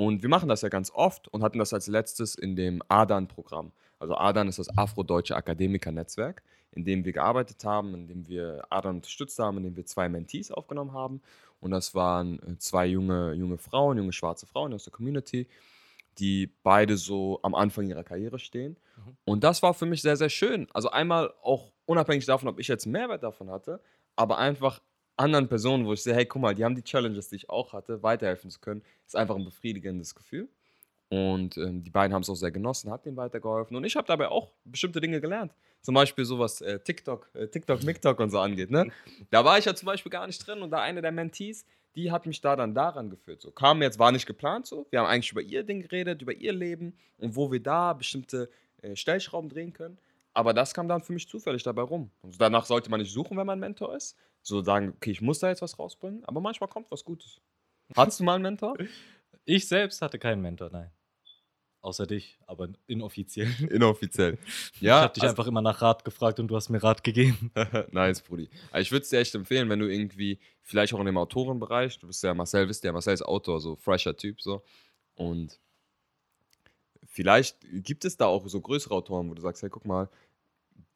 Und 0.00 0.22
wir 0.22 0.30
machen 0.30 0.48
das 0.48 0.62
ja 0.62 0.70
ganz 0.70 0.90
oft 0.90 1.28
und 1.28 1.42
hatten 1.42 1.58
das 1.58 1.74
als 1.74 1.86
letztes 1.86 2.34
in 2.34 2.56
dem 2.56 2.80
ADAN-Programm. 2.88 3.70
Also 3.98 4.14
ADAN 4.14 4.48
ist 4.48 4.58
das 4.58 4.74
Afrodeutsche 4.78 5.36
Akademiker-Netzwerk, 5.36 6.42
in 6.72 6.86
dem 6.86 7.04
wir 7.04 7.12
gearbeitet 7.12 7.62
haben, 7.66 7.92
in 7.92 8.08
dem 8.08 8.26
wir 8.26 8.64
ADAN 8.70 8.96
unterstützt 8.96 9.38
haben, 9.38 9.58
in 9.58 9.64
dem 9.64 9.76
wir 9.76 9.84
zwei 9.84 10.08
Mentees 10.08 10.52
aufgenommen 10.52 10.94
haben. 10.94 11.20
Und 11.60 11.72
das 11.72 11.94
waren 11.94 12.38
äh, 12.38 12.56
zwei 12.56 12.86
junge, 12.86 13.34
junge 13.34 13.58
Frauen, 13.58 13.98
junge 13.98 14.14
schwarze 14.14 14.46
Frauen 14.46 14.72
aus 14.72 14.84
der 14.84 14.92
Community, 14.94 15.46
die 16.16 16.46
beide 16.62 16.96
so 16.96 17.38
am 17.42 17.54
Anfang 17.54 17.86
ihrer 17.86 18.02
Karriere 18.02 18.38
stehen. 18.38 18.78
Mhm. 18.96 19.16
Und 19.26 19.44
das 19.44 19.62
war 19.62 19.74
für 19.74 19.84
mich 19.84 20.00
sehr, 20.00 20.16
sehr 20.16 20.30
schön. 20.30 20.66
Also 20.72 20.88
einmal 20.88 21.34
auch 21.42 21.72
unabhängig 21.84 22.24
davon, 22.24 22.48
ob 22.48 22.58
ich 22.58 22.68
jetzt 22.68 22.86
Mehrwert 22.86 23.22
davon 23.22 23.50
hatte, 23.50 23.82
aber 24.16 24.38
einfach 24.38 24.80
anderen 25.20 25.48
Personen, 25.48 25.87
wo 25.87 25.92
ich 25.92 26.02
sehe, 26.02 26.14
hey, 26.14 26.26
guck 26.26 26.42
mal, 26.42 26.54
die 26.54 26.64
haben 26.64 26.74
die 26.74 26.83
Challenges, 26.83 27.28
die 27.28 27.37
ich 27.37 27.50
auch 27.50 27.72
hatte, 27.72 28.02
weiterhelfen 28.02 28.50
zu 28.50 28.59
können, 28.59 28.83
ist 29.06 29.14
einfach 29.14 29.37
ein 29.37 29.44
befriedigendes 29.44 30.14
Gefühl. 30.14 30.48
Und 31.11 31.56
ähm, 31.56 31.83
die 31.83 31.90
beiden 31.90 32.14
haben 32.14 32.22
es 32.22 32.30
auch 32.30 32.37
sehr 32.37 32.52
genossen, 32.52 32.90
hat 32.90 33.04
denen 33.04 33.16
weitergeholfen. 33.16 33.76
Und 33.76 33.85
ich 33.85 33.96
habe 33.96 34.06
dabei 34.06 34.28
auch 34.28 34.52
bestimmte 34.64 35.00
Dinge 35.00 35.20
gelernt. 35.20 35.52
Zum 35.83 35.94
Beispiel 35.94 36.24
sowas 36.24 36.61
äh, 36.61 36.78
TikTok, 36.78 37.28
äh, 37.35 37.48
TikTok, 37.48 37.83
MikTok 37.83 38.20
und 38.20 38.30
so 38.30 38.38
angeht. 38.38 38.70
Ne? 38.70 38.90
Da 39.30 39.44
war 39.44 39.59
ich 39.59 39.64
ja 39.64 39.74
zum 39.74 39.87
Beispiel 39.87 40.11
gar 40.11 40.26
nicht 40.26 40.46
drin 40.46 40.62
und 40.62 40.70
da 40.70 40.80
eine 40.80 41.02
der 41.02 41.11
Mentees, 41.11 41.64
die 41.96 42.12
hat 42.12 42.26
mich 42.26 42.40
da 42.40 42.54
dann 42.54 42.74
daran 42.74 43.11
geführt. 43.11 43.40
So 43.40 43.50
kam 43.50 43.83
jetzt, 43.83 43.98
war 43.98 44.12
nicht 44.12 44.26
geplant 44.26 44.66
so. 44.66 44.87
Wir 44.90 45.00
haben 45.00 45.06
eigentlich 45.06 45.33
über 45.33 45.42
ihr 45.42 45.64
Ding 45.64 45.83
geredet, 45.83 46.22
über 46.22 46.33
ihr 46.33 46.52
Leben 46.52 46.96
und 47.18 47.35
wo 47.35 47.50
wir 47.50 47.61
da 47.61 47.92
bestimmte 47.92 48.48
äh, 48.83 48.94
Stellschrauben 48.94 49.50
drehen 49.50 49.72
können. 49.72 49.98
Aber 50.33 50.54
das 50.54 50.74
kam 50.74 50.87
dann 50.87 51.02
für 51.02 51.12
mich 51.12 51.28
zufällig 51.28 51.64
dabei 51.64 51.83
rum. 51.83 52.11
Und 52.22 52.40
danach 52.40 52.64
sollte 52.64 52.88
man 52.88 53.00
nicht 53.00 53.12
suchen, 53.12 53.37
wenn 53.37 53.46
man 53.46 53.59
Mentor 53.59 53.96
ist. 53.96 54.16
So 54.42 54.62
sagen, 54.62 54.94
okay, 54.96 55.11
ich 55.11 55.20
muss 55.20 55.38
da 55.38 55.48
jetzt 55.48 55.62
was 55.62 55.79
rausbringen. 55.79 56.24
Aber 56.24 56.40
manchmal 56.40 56.68
kommt 56.68 56.90
was 56.90 57.05
Gutes. 57.05 57.40
Hattest 57.96 58.20
du 58.20 58.24
mal 58.24 58.35
einen 58.35 58.42
Mentor? 58.42 58.76
Ich 59.46 59.66
selbst 59.66 60.03
hatte 60.03 60.18
keinen 60.18 60.42
Mentor, 60.42 60.68
nein. 60.70 60.90
Außer 61.81 62.07
dich, 62.07 62.38
aber 62.46 62.68
inoffiziell. 62.87 63.48
Inoffiziell. 63.70 64.37
ich 64.74 64.83
Ja, 64.83 65.00
habe 65.00 65.14
dich 65.14 65.22
also- 65.22 65.33
einfach 65.33 65.46
immer 65.46 65.62
nach 65.62 65.81
Rat 65.81 66.05
gefragt 66.05 66.38
und 66.38 66.48
du 66.48 66.57
hast 66.57 66.68
mir 66.68 66.81
Rat 66.83 67.03
gegeben. 67.03 67.50
nice, 67.90 68.20
Brudi. 68.20 68.50
Also 68.70 68.83
ich 68.83 68.92
würde 68.92 69.05
es 69.05 69.09
dir 69.09 69.18
echt 69.18 69.35
empfehlen, 69.35 69.68
wenn 69.70 69.79
du 69.79 69.90
irgendwie, 69.90 70.38
vielleicht 70.62 70.92
auch 70.92 71.00
in 71.00 71.07
dem 71.07 71.16
Autorenbereich, 71.16 71.98
du 71.98 72.07
bist 72.07 72.22
ja 72.22 72.35
Marcel, 72.35 72.68
wisst 72.68 72.85
ihr, 72.85 72.92
Marcel 72.92 73.14
ist 73.14 73.22
Autor, 73.22 73.61
so 73.61 73.76
fresher 73.76 74.14
Typ, 74.14 74.42
so. 74.42 74.62
Und 75.14 75.59
vielleicht 77.07 77.57
gibt 77.72 78.05
es 78.05 78.16
da 78.16 78.26
auch 78.26 78.46
so 78.46 78.61
größere 78.61 78.94
Autoren, 78.94 79.31
wo 79.31 79.35
du 79.35 79.42
sagst, 79.42 79.62
hey, 79.62 79.70
guck 79.70 79.87
mal, 79.87 80.09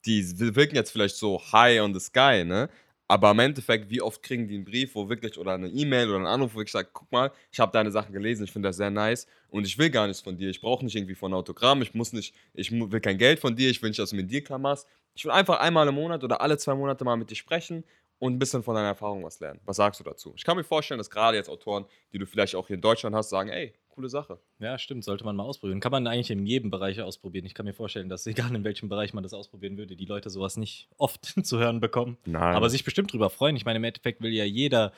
die 0.04 0.22
wirken 0.54 0.76
jetzt 0.76 0.90
vielleicht 0.90 1.16
so 1.16 1.40
high 1.52 1.80
on 1.80 1.94
the 1.94 2.00
sky, 2.00 2.44
ne? 2.44 2.68
Aber 3.06 3.30
im 3.32 3.38
Endeffekt, 3.38 3.90
wie 3.90 4.00
oft 4.00 4.22
kriegen 4.22 4.48
die 4.48 4.54
einen 4.54 4.64
Brief, 4.64 4.94
wo 4.94 5.08
wirklich, 5.08 5.36
oder 5.38 5.52
eine 5.52 5.68
E-Mail 5.68 6.08
oder 6.08 6.16
einen 6.16 6.26
Anruf, 6.26 6.54
wo 6.54 6.62
ich 6.62 6.70
sage, 6.70 6.88
guck 6.92 7.10
mal, 7.12 7.30
ich 7.52 7.60
habe 7.60 7.70
deine 7.70 7.90
Sachen 7.90 8.12
gelesen, 8.12 8.44
ich 8.44 8.52
finde 8.52 8.68
das 8.70 8.76
sehr 8.76 8.90
nice 8.90 9.26
und 9.50 9.66
ich 9.66 9.76
will 9.76 9.90
gar 9.90 10.06
nichts 10.06 10.22
von 10.22 10.36
dir. 10.38 10.48
Ich 10.48 10.60
brauche 10.60 10.84
nicht 10.84 10.96
irgendwie 10.96 11.14
von 11.14 11.34
Autogramm, 11.34 11.82
ich 11.82 11.92
muss 11.92 12.12
nicht, 12.14 12.34
ich 12.54 12.72
will 12.72 13.00
kein 13.00 13.18
Geld 13.18 13.40
von 13.40 13.54
dir, 13.56 13.68
ich 13.68 13.82
will 13.82 13.90
nicht, 13.90 13.98
dass 13.98 14.10
du 14.10 14.16
mit 14.16 14.30
dir 14.30 14.42
klar 14.42 14.58
machst. 14.58 14.86
Ich 15.14 15.24
will 15.24 15.32
einfach 15.32 15.60
einmal 15.60 15.86
im 15.86 15.94
Monat 15.94 16.24
oder 16.24 16.40
alle 16.40 16.56
zwei 16.56 16.74
Monate 16.74 17.04
mal 17.04 17.16
mit 17.16 17.30
dir 17.30 17.36
sprechen 17.36 17.84
und 18.18 18.34
ein 18.34 18.38
bisschen 18.38 18.62
von 18.62 18.74
deiner 18.74 18.88
Erfahrung 18.88 19.22
was 19.22 19.38
lernen. 19.38 19.60
Was 19.64 19.76
sagst 19.76 20.00
du 20.00 20.04
dazu? 20.04 20.32
Ich 20.36 20.44
kann 20.44 20.56
mir 20.56 20.64
vorstellen, 20.64 20.98
dass 20.98 21.10
gerade 21.10 21.36
jetzt 21.36 21.50
Autoren, 21.50 21.84
die 22.12 22.18
du 22.18 22.26
vielleicht 22.26 22.54
auch 22.54 22.66
hier 22.66 22.76
in 22.76 22.80
Deutschland 22.80 23.14
hast, 23.14 23.28
sagen, 23.28 23.50
ey, 23.50 23.74
coole 23.94 24.09
Sache. 24.09 24.38
Ja, 24.59 24.76
stimmt, 24.78 25.04
sollte 25.04 25.24
man 25.24 25.37
mal 25.37 25.44
ausprobieren. 25.44 25.80
Kann 25.80 25.92
man 25.92 26.07
eigentlich 26.07 26.30
in 26.30 26.46
jedem 26.46 26.70
Bereich 26.70 27.00
ausprobieren. 27.00 27.46
Ich 27.46 27.54
kann 27.54 27.64
mir 27.64 27.74
vorstellen, 27.74 28.09
dass 28.09 28.26
egal 28.26 28.54
in 28.54 28.64
welchem 28.64 28.88
Bereich 28.88 29.14
man 29.14 29.22
das 29.22 29.33
ausprobieren 29.33 29.76
würde, 29.76 29.96
die 29.96 30.04
Leute 30.04 30.30
sowas 30.30 30.57
nicht 30.57 30.88
oft 30.98 31.24
zu 31.44 31.59
hören 31.59 31.80
bekommen. 31.80 32.18
Nein. 32.24 32.57
Aber 32.57 32.68
sich 32.70 32.85
bestimmt 32.85 33.12
drüber 33.12 33.30
freuen. 33.30 33.57
Ich 33.57 33.64
meine, 33.64 33.76
im 33.76 33.85
Endeffekt 33.85 34.20
will 34.20 34.33
ja 34.33 34.44
jeder 34.44 34.92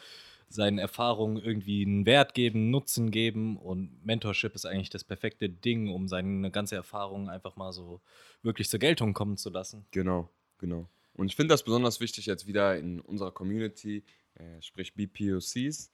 seinen 0.49 0.79
Erfahrungen 0.79 1.39
irgendwie 1.43 1.85
einen 1.85 2.07
Wert 2.07 2.33
geben, 2.33 2.61
einen 2.61 2.71
Nutzen 2.71 3.11
geben. 3.11 3.57
Und 3.57 4.05
Mentorship 4.05 4.55
ist 4.55 4.65
eigentlich 4.65 4.91
das 4.91 5.05
perfekte 5.05 5.49
Ding, 5.51 5.93
um 5.93 6.09
seine 6.09 6.51
ganze 6.51 6.77
Erfahrung 6.77 7.29
einfach 7.29 7.57
mal 7.57 7.73
so 7.73 8.01
wirklich 8.43 8.69
zur 8.69 8.79
Geltung 8.79 9.13
kommen 9.13 9.37
zu 9.37 9.51
lassen. 9.51 9.87
Genau, 9.91 10.31
genau. 10.59 10.89
Und 11.15 11.27
ich 11.27 11.37
finde 11.37 11.53
das 11.53 11.65
besonders 11.65 12.01
wichtig 12.01 12.27
jetzt 12.27 12.47
wieder 12.47 12.79
in 12.79 13.01
unserer 13.01 13.33
Community, 13.33 14.05
äh, 14.35 14.61
sprich 14.61 14.95
BPOCs, 14.95 15.91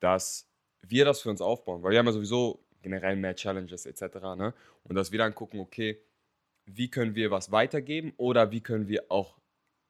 dass 0.00 0.51
wir 0.82 1.04
das 1.04 1.22
für 1.22 1.30
uns 1.30 1.40
aufbauen, 1.40 1.82
weil 1.82 1.92
wir 1.92 1.98
haben 1.98 2.06
ja 2.06 2.12
sowieso 2.12 2.64
generell 2.82 3.16
mehr 3.16 3.34
Challenges 3.36 3.86
etc. 3.86 4.16
Ne? 4.36 4.54
Und 4.84 4.96
dass 4.96 5.12
wir 5.12 5.18
dann 5.18 5.34
gucken, 5.34 5.60
okay, 5.60 6.00
wie 6.64 6.88
können 6.90 7.14
wir 7.14 7.30
was 7.30 7.50
weitergeben 7.52 8.12
oder 8.16 8.50
wie 8.50 8.60
können 8.60 8.88
wir 8.88 9.04
auch 9.10 9.38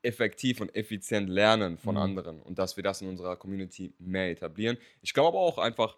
effektiv 0.02 0.60
und 0.60 0.74
effizient 0.74 1.28
lernen 1.28 1.78
von 1.78 1.94
Mhm. 1.94 2.00
anderen 2.00 2.40
und 2.42 2.58
dass 2.58 2.76
wir 2.76 2.82
das 2.82 3.00
in 3.02 3.08
unserer 3.08 3.36
Community 3.36 3.94
mehr 3.98 4.30
etablieren. 4.30 4.76
Ich 5.00 5.14
glaube 5.14 5.28
aber 5.28 5.38
auch 5.38 5.58
einfach, 5.58 5.96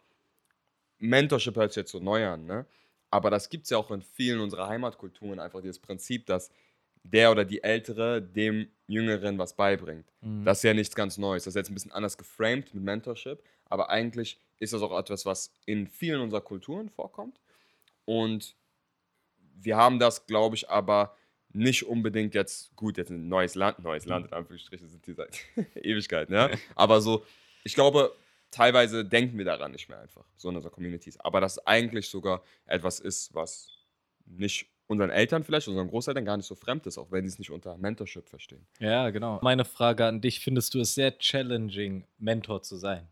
Mentorship 0.99 1.57
hört 1.57 1.73
sich 1.73 1.83
jetzt 1.83 1.93
so 1.93 2.01
neu 2.01 2.27
an, 2.27 2.45
ne? 2.47 2.67
aber 3.11 3.31
das 3.31 3.49
gibt 3.49 3.65
es 3.65 3.71
ja 3.71 3.79
auch 3.79 3.91
in 3.91 4.03
vielen 4.03 4.41
unserer 4.41 4.69
Heimatkulturen, 4.69 5.39
einfach 5.41 5.61
dieses 5.61 5.79
Prinzip, 5.79 6.27
dass 6.27 6.51
der 7.03 7.31
oder 7.31 7.45
die 7.45 7.63
Ältere 7.63 8.23
dem 8.23 8.69
Jüngeren 8.87 9.39
was 9.39 9.55
beibringt. 9.55 10.13
Mhm. 10.21 10.45
Das 10.45 10.59
ist 10.59 10.65
ja 10.65 10.75
nichts 10.75 10.95
ganz 10.95 11.19
Neues. 11.19 11.45
Das 11.45 11.53
ist 11.53 11.57
jetzt 11.57 11.71
ein 11.71 11.75
bisschen 11.75 11.93
anders 11.93 12.17
geframed 12.19 12.75
mit 12.75 12.83
Mentorship, 12.85 13.43
aber 13.67 13.91
eigentlich 13.91 14.41
ist 14.59 14.73
das 14.73 14.83
auch 14.83 14.97
etwas, 14.99 15.27
was 15.27 15.53
in 15.67 15.87
vielen 15.89 16.21
unserer 16.21 16.41
Kulturen 16.41 16.89
vorkommt. 16.89 17.41
Und 18.05 18.57
wir 19.57 19.77
haben 19.77 19.99
das, 19.99 20.27
glaube 20.27 20.57
ich, 20.57 20.69
aber 20.69 21.17
nicht 21.53 21.85
unbedingt 21.85 22.35
jetzt, 22.35 22.75
gut, 22.77 22.99
jetzt 22.99 23.11
ein 23.11 23.29
neues 23.29 23.55
Land, 23.55 23.79
neues 23.79 24.07
Land, 24.07 24.27
in 24.27 24.33
Anführungsstrichen 24.33 24.89
sind 24.89 25.07
die 25.07 25.15
seit 25.15 25.39
Ewigkeiten, 25.77 26.35
ja. 26.35 26.51
Aber 26.75 27.01
so, 27.01 27.25
ich 27.63 27.75
glaube, 27.75 28.15
teilweise 28.51 29.05
denken 29.05 29.39
wir 29.39 29.45
daran 29.45 29.73
nicht 29.73 29.89
mehr 29.89 30.01
einfach, 30.01 30.25
so 30.37 30.51
in 30.51 30.57
unseren 30.57 30.73
Communities. 30.73 31.19
Aber 31.21 31.41
das 31.41 31.65
eigentlich 31.67 32.09
sogar 32.09 32.43
etwas 32.67 33.01
ist, 33.01 33.33
was 33.35 33.69
nicht 34.27 34.67
unseren 34.87 35.11
Eltern 35.11 35.45
vielleicht, 35.45 35.69
unseren 35.69 35.89
Großeltern 35.89 36.25
gar 36.25 36.37
nicht 36.37 36.47
so 36.47 36.55
fremd 36.55 36.87
ist, 36.87 36.99
auch 36.99 37.11
wenn 37.11 37.25
sie 37.25 37.33
es 37.33 37.39
nicht 37.39 37.51
unter 37.51 37.77
Mentorship 37.79 38.29
verstehen. 38.29 38.67
Ja, 38.81 39.11
genau. 39.11 39.39
Meine 39.43 39.65
Frage 39.65 40.07
an 40.07 40.21
dich: 40.21 40.41
Findest 40.41 40.75
du 40.75 40.81
es 40.81 40.95
sehr 40.95 41.19
challenging, 41.19 42.05
Mentor 42.19 42.63
zu 42.63 42.77
sein? 42.77 43.09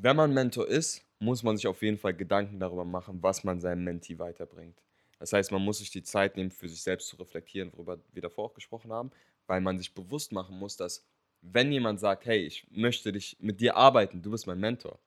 Wenn 0.00 0.14
man 0.14 0.32
Mentor 0.32 0.68
ist, 0.68 1.04
muss 1.18 1.42
man 1.42 1.56
sich 1.56 1.66
auf 1.66 1.82
jeden 1.82 1.98
Fall 1.98 2.14
Gedanken 2.14 2.60
darüber 2.60 2.84
machen, 2.84 3.20
was 3.20 3.42
man 3.42 3.60
seinem 3.60 3.82
Mentee 3.82 4.20
weiterbringt. 4.20 4.80
Das 5.18 5.32
heißt, 5.32 5.50
man 5.50 5.60
muss 5.60 5.78
sich 5.78 5.90
die 5.90 6.04
Zeit 6.04 6.36
nehmen, 6.36 6.52
für 6.52 6.68
sich 6.68 6.82
selbst 6.82 7.08
zu 7.08 7.16
reflektieren, 7.16 7.72
worüber 7.72 7.98
wir 8.12 8.22
davor 8.22 8.44
auch 8.44 8.54
gesprochen 8.54 8.92
haben, 8.92 9.10
weil 9.48 9.60
man 9.60 9.76
sich 9.76 9.92
bewusst 9.92 10.30
machen 10.30 10.56
muss, 10.56 10.76
dass 10.76 11.04
wenn 11.42 11.72
jemand 11.72 11.98
sagt, 11.98 12.26
hey, 12.26 12.38
ich 12.46 12.64
möchte 12.70 13.10
dich 13.10 13.36
mit 13.40 13.60
dir 13.60 13.76
arbeiten, 13.76 14.22
du 14.22 14.30
bist 14.30 14.46
mein 14.46 14.60
Mentor, 14.60 15.00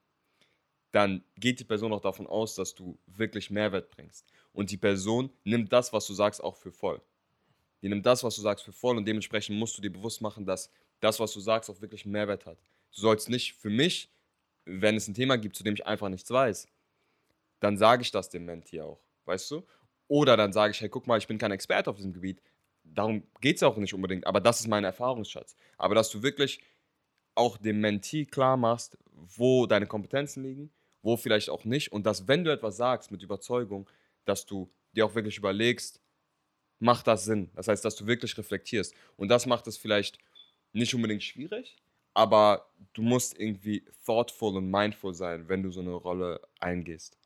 dann 0.91 1.23
geht 1.37 1.61
die 1.61 1.63
Person 1.63 1.93
auch 1.93 2.01
davon 2.01 2.27
aus, 2.27 2.55
dass 2.55 2.75
du 2.75 2.99
wirklich 3.05 3.49
Mehrwert 3.49 3.91
bringst. 3.91 4.25
Und 4.51 4.71
die 4.71 4.77
Person 4.77 5.29
nimmt 5.45 5.71
das, 5.71 5.93
was 5.93 6.05
du 6.05 6.13
sagst, 6.13 6.43
auch 6.43 6.57
für 6.57 6.73
voll. 6.73 7.01
Die 7.81 7.87
nimmt 7.87 8.05
das, 8.05 8.25
was 8.25 8.35
du 8.35 8.41
sagst, 8.41 8.65
für 8.65 8.73
voll 8.73 8.97
und 8.97 9.05
dementsprechend 9.05 9.57
musst 9.57 9.77
du 9.77 9.81
dir 9.81 9.93
bewusst 9.93 10.19
machen, 10.19 10.45
dass 10.45 10.69
das, 10.99 11.17
was 11.17 11.31
du 11.31 11.39
sagst, 11.39 11.69
auch 11.69 11.79
wirklich 11.79 12.05
Mehrwert 12.05 12.45
hat. 12.45 12.57
Du 12.93 12.99
sollst 12.99 13.29
nicht 13.29 13.53
für 13.53 13.69
mich, 13.69 14.09
wenn 14.65 14.95
es 14.95 15.07
ein 15.07 15.13
Thema 15.13 15.37
gibt, 15.37 15.55
zu 15.55 15.63
dem 15.63 15.73
ich 15.73 15.85
einfach 15.85 16.09
nichts 16.09 16.29
weiß, 16.29 16.67
dann 17.59 17.77
sage 17.77 18.01
ich 18.01 18.11
das 18.11 18.29
dem 18.29 18.45
Mentee 18.45 18.81
auch, 18.81 19.01
weißt 19.25 19.51
du? 19.51 19.65
Oder 20.07 20.35
dann 20.35 20.51
sage 20.51 20.71
ich, 20.71 20.81
hey, 20.81 20.89
guck 20.89 21.07
mal, 21.07 21.17
ich 21.17 21.27
bin 21.27 21.37
kein 21.37 21.51
Experte 21.51 21.89
auf 21.89 21.95
diesem 21.95 22.13
Gebiet. 22.13 22.41
Darum 22.83 23.23
geht 23.39 23.57
es 23.57 23.63
auch 23.63 23.77
nicht 23.77 23.93
unbedingt, 23.93 24.27
aber 24.27 24.41
das 24.41 24.59
ist 24.59 24.67
mein 24.67 24.83
Erfahrungsschatz. 24.83 25.55
Aber 25.77 25.95
dass 25.95 26.09
du 26.09 26.23
wirklich 26.23 26.61
auch 27.35 27.57
dem 27.57 27.79
Mentee 27.79 28.25
klar 28.25 28.57
machst, 28.57 28.97
wo 29.13 29.65
deine 29.67 29.87
Kompetenzen 29.87 30.43
liegen, 30.43 30.71
wo 31.01 31.15
vielleicht 31.17 31.49
auch 31.49 31.63
nicht. 31.63 31.91
Und 31.91 32.05
dass, 32.05 32.27
wenn 32.27 32.43
du 32.43 32.51
etwas 32.51 32.77
sagst 32.77 33.11
mit 33.11 33.23
Überzeugung, 33.23 33.89
dass 34.25 34.45
du 34.45 34.69
dir 34.93 35.05
auch 35.05 35.15
wirklich 35.15 35.37
überlegst, 35.37 36.01
macht 36.79 37.07
das 37.07 37.25
Sinn? 37.25 37.49
Das 37.55 37.67
heißt, 37.67 37.85
dass 37.85 37.95
du 37.95 38.07
wirklich 38.07 38.37
reflektierst. 38.37 38.93
Und 39.15 39.29
das 39.29 39.45
macht 39.45 39.67
es 39.67 39.77
vielleicht 39.77 40.17
nicht 40.73 40.93
unbedingt 40.93 41.23
schwierig, 41.23 41.77
aber 42.13 42.67
du 42.93 43.01
musst 43.01 43.39
irgendwie 43.39 43.83
thoughtful 44.05 44.57
und 44.57 44.69
mindful 44.69 45.13
sein, 45.13 45.47
wenn 45.47 45.63
du 45.63 45.71
so 45.71 45.81
eine 45.81 45.93
Rolle 45.93 46.41
eingehst. 46.59 47.17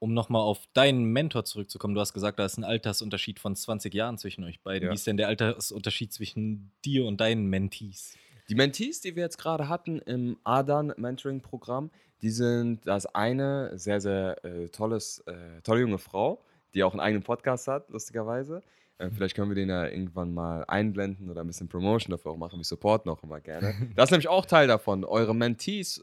Um 0.00 0.14
nochmal 0.14 0.42
auf 0.42 0.68
deinen 0.74 1.04
Mentor 1.04 1.44
zurückzukommen, 1.44 1.94
du 1.94 2.00
hast 2.00 2.14
gesagt, 2.14 2.38
da 2.38 2.44
ist 2.44 2.56
ein 2.56 2.64
Altersunterschied 2.64 3.40
von 3.40 3.56
20 3.56 3.92
Jahren 3.92 4.16
zwischen 4.16 4.44
euch 4.44 4.62
beiden. 4.62 4.86
Ja. 4.86 4.90
Wie 4.90 4.94
ist 4.94 5.06
denn 5.06 5.16
der 5.16 5.26
Altersunterschied 5.26 6.12
zwischen 6.12 6.70
dir 6.84 7.04
und 7.04 7.20
deinen 7.20 7.46
Mentees? 7.46 8.14
Die 8.48 8.54
Mentees, 8.54 9.00
die 9.00 9.16
wir 9.16 9.24
jetzt 9.24 9.38
gerade 9.38 9.68
hatten 9.68 9.98
im 9.98 10.38
Adan 10.44 10.94
Mentoring 10.96 11.40
Programm, 11.40 11.90
die 12.22 12.30
sind 12.30 12.86
das 12.86 13.06
eine 13.06 13.76
sehr, 13.76 14.00
sehr 14.00 14.42
äh, 14.44 14.68
tolles, 14.68 15.18
äh, 15.26 15.60
tolle 15.62 15.80
junge 15.80 15.98
Frau, 15.98 16.42
die 16.74 16.84
auch 16.84 16.92
einen 16.92 17.00
eigenen 17.00 17.22
Podcast 17.22 17.68
hat, 17.68 17.90
lustigerweise. 17.90 18.62
Äh, 18.98 19.10
vielleicht 19.10 19.34
können 19.34 19.50
wir 19.50 19.54
den 19.54 19.68
ja 19.68 19.86
irgendwann 19.86 20.34
mal 20.34 20.64
einblenden 20.66 21.30
oder 21.30 21.40
ein 21.42 21.46
bisschen 21.46 21.68
Promotion 21.68 22.10
dafür 22.10 22.32
auch 22.32 22.36
machen. 22.36 22.58
Wir 22.58 22.64
supporten 22.64 23.10
auch 23.10 23.22
immer 23.22 23.40
gerne. 23.40 23.74
Das 23.96 24.06
ist 24.06 24.10
nämlich 24.10 24.28
auch 24.28 24.46
Teil 24.46 24.66
davon. 24.66 25.04
Eure 25.04 25.34
Mentees 25.34 26.02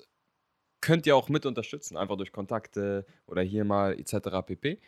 könnt 0.81 1.05
ihr 1.05 1.15
auch 1.15 1.29
mit 1.29 1.45
unterstützen, 1.45 1.97
einfach 1.97 2.17
durch 2.17 2.31
Kontakte 2.31 3.05
oder 3.27 3.41
hier 3.41 3.65
mal 3.65 3.97
etc. 3.99 4.45
pp. 4.45 4.79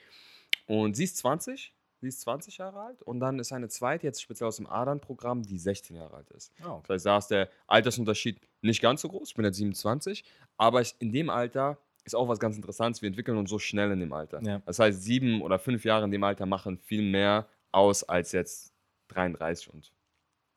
Und 0.68 0.96
sie 0.96 1.06
ist 1.06 1.18
20, 1.18 1.74
sie 2.02 2.08
ist 2.08 2.22
20 2.22 2.58
Jahre 2.58 2.82
alt 2.82 3.02
und 3.02 3.20
dann 3.20 3.40
ist 3.40 3.52
eine 3.52 3.68
zweite, 3.70 4.06
jetzt 4.06 4.22
speziell 4.22 4.48
aus 4.48 4.58
dem 4.58 4.68
Adan-Programm, 4.68 5.44
die 5.44 5.58
16 5.58 5.96
Jahre 5.96 6.18
alt 6.18 6.30
ist. 6.32 6.52
Oh, 6.64 6.82
Das 6.88 6.96
heißt, 6.96 7.06
da 7.06 7.18
ist 7.18 7.28
der 7.28 7.50
Altersunterschied 7.68 8.40
nicht 8.62 8.82
ganz 8.82 9.02
so 9.02 9.10
groß. 9.10 9.30
Ich 9.30 9.36
bin 9.36 9.46
jetzt 9.46 9.58
27, 9.58 10.24
aber 10.58 10.82
ich, 10.82 10.96
in 11.00 11.12
dem 11.12 11.30
Alter 11.30 11.78
ist 12.04 12.16
auch 12.16 12.28
was 12.28 12.40
ganz 12.40 12.56
Interessantes. 12.56 13.02
Wir 13.02 13.08
entwickeln 13.08 13.38
uns 13.38 13.50
so 13.50 13.60
schnell 13.60 13.92
in 13.92 14.00
dem 14.00 14.14
Alter. 14.14 14.42
Ja. 14.44 14.62
Das 14.66 14.80
heißt, 14.80 15.02
sieben 15.02 15.42
oder 15.42 15.60
fünf 15.60 15.84
Jahre 15.84 16.06
in 16.06 16.12
dem 16.12 16.24
Alter 16.24 16.46
machen 16.46 16.78
viel 16.78 17.02
mehr 17.02 17.48
aus 17.78 18.04
als 18.04 18.32
jetzt 18.32 18.74
33 19.10 19.70
und 19.74 19.94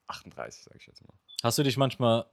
38, 0.09 0.65
sage 0.65 0.79
ich 0.81 0.87
jetzt 0.87 1.07
mal. 1.07 1.15
Hast 1.43 1.59
du 1.59 1.63
dich 1.63 1.77
manchmal 1.77 2.27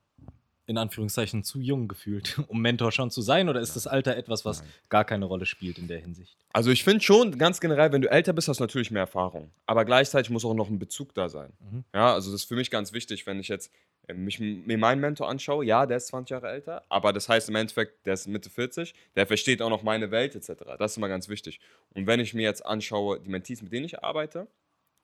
in 0.66 0.78
Anführungszeichen 0.78 1.44
zu 1.44 1.60
jung 1.60 1.88
gefühlt, 1.88 2.40
um 2.48 2.62
Mentor 2.62 2.92
schon 2.92 3.10
zu 3.10 3.22
sein? 3.22 3.50
Oder 3.50 3.62
ist 3.62 3.76
das 3.76 3.88
Alter 3.88 4.16
etwas, 4.18 4.46
was 4.46 4.62
Nein. 4.62 4.70
gar 4.90 5.06
keine 5.06 5.26
Rolle 5.26 5.46
spielt 5.46 5.78
in 5.78 5.88
der 5.88 6.00
Hinsicht? 6.00 6.38
Also 6.52 6.72
ich 6.72 6.84
finde 6.84 7.04
schon, 7.04 7.38
ganz 7.38 7.60
generell, 7.60 7.92
wenn 7.92 8.02
du 8.02 8.12
älter 8.12 8.34
bist, 8.34 8.48
hast 8.48 8.60
du 8.60 8.64
natürlich 8.64 8.92
mehr 8.92 9.02
Erfahrung. 9.02 9.52
Aber 9.66 9.86
gleichzeitig 9.86 10.30
muss 10.30 10.44
auch 10.44 10.54
noch 10.54 10.70
ein 10.70 10.80
Bezug 10.80 11.14
da 11.14 11.30
sein. 11.30 11.54
Mhm. 11.60 11.84
Ja, 11.94 12.14
also 12.14 12.32
das 12.32 12.42
ist 12.42 12.48
für 12.48 12.56
mich 12.56 12.70
ganz 12.70 12.94
wichtig, 12.94 13.26
wenn 13.26 13.40
ich 13.40 13.48
jetzt 13.48 13.72
äh, 14.08 14.14
mich, 14.14 14.40
mir 14.40 14.78
meinen 14.78 15.00
Mentor 15.00 15.30
anschaue, 15.30 15.66
ja, 15.66 15.86
der 15.86 15.98
ist 15.98 16.08
20 16.08 16.32
Jahre 16.32 16.50
älter, 16.50 16.84
aber 16.90 17.14
das 17.14 17.30
heißt 17.30 17.48
im 17.50 17.56
Endeffekt, 17.56 18.06
der 18.06 18.16
ist 18.16 18.28
Mitte 18.28 18.50
40, 18.50 18.94
der 19.16 19.28
versteht 19.28 19.62
auch 19.62 19.70
noch 19.70 19.84
meine 19.84 20.12
Welt 20.12 20.36
etc. 20.36 20.64
Das 20.78 20.92
ist 20.92 20.98
immer 20.98 21.08
ganz 21.08 21.30
wichtig. 21.30 21.60
Und 21.94 22.08
wenn 22.08 22.20
ich 22.20 22.34
mir 22.34 22.44
jetzt 22.44 22.66
anschaue, 22.66 23.20
die 23.20 23.30
Mentees, 23.30 23.62
mit 23.62 23.72
denen 23.72 23.86
ich 23.86 24.04
arbeite 24.04 24.48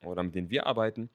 oder 0.06 0.24
mit 0.24 0.36
denen 0.36 0.50
wir 0.50 0.66
arbeiten, 0.68 1.10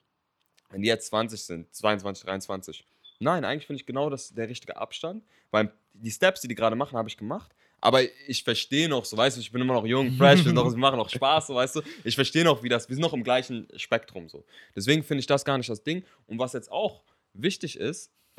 wenn 0.70 0.82
die 0.82 0.88
jetzt 0.88 1.06
20 1.08 1.42
sind, 1.42 1.74
22, 1.74 2.24
23, 2.24 2.84
nein, 3.20 3.44
eigentlich 3.44 3.66
finde 3.66 3.80
ich 3.80 3.86
genau 3.86 4.10
das 4.10 4.32
der 4.34 4.48
richtige 4.48 4.76
Abstand, 4.76 5.24
weil 5.50 5.72
die 5.94 6.10
Steps, 6.10 6.40
die 6.42 6.48
die 6.48 6.54
gerade 6.54 6.76
machen, 6.76 6.96
habe 6.98 7.08
ich 7.08 7.16
gemacht. 7.16 7.54
Aber 7.80 8.00
ich 8.26 8.42
verstehe 8.42 8.88
noch, 8.88 9.04
so 9.04 9.16
weißt 9.16 9.36
du, 9.36 9.40
ich 9.40 9.52
bin 9.52 9.60
immer 9.62 9.74
noch 9.74 9.86
jung, 9.86 10.10
fresh, 10.16 10.44
wir 10.44 10.52
noch- 10.52 10.68
wir 10.68 10.76
machen 10.76 10.96
noch 10.98 11.08
Spaß, 11.08 11.46
so 11.46 11.54
weißt 11.54 11.76
du. 11.76 11.82
Ich 12.02 12.16
verstehe 12.16 12.42
noch, 12.44 12.62
wie 12.64 12.68
das, 12.68 12.88
wir 12.88 12.96
sind 12.96 13.02
noch 13.02 13.12
im 13.12 13.22
gleichen 13.22 13.68
Spektrum 13.76 14.28
so. 14.28 14.44
Deswegen 14.74 15.04
finde 15.04 15.20
ich 15.20 15.26
das 15.26 15.44
gar 15.44 15.56
nicht 15.56 15.70
das 15.70 15.82
Ding. 15.84 16.04
Und 16.26 16.38
was 16.40 16.52
jetzt 16.54 16.72
auch 16.72 17.04
wichtig 17.34 17.78
ist, 17.78 18.10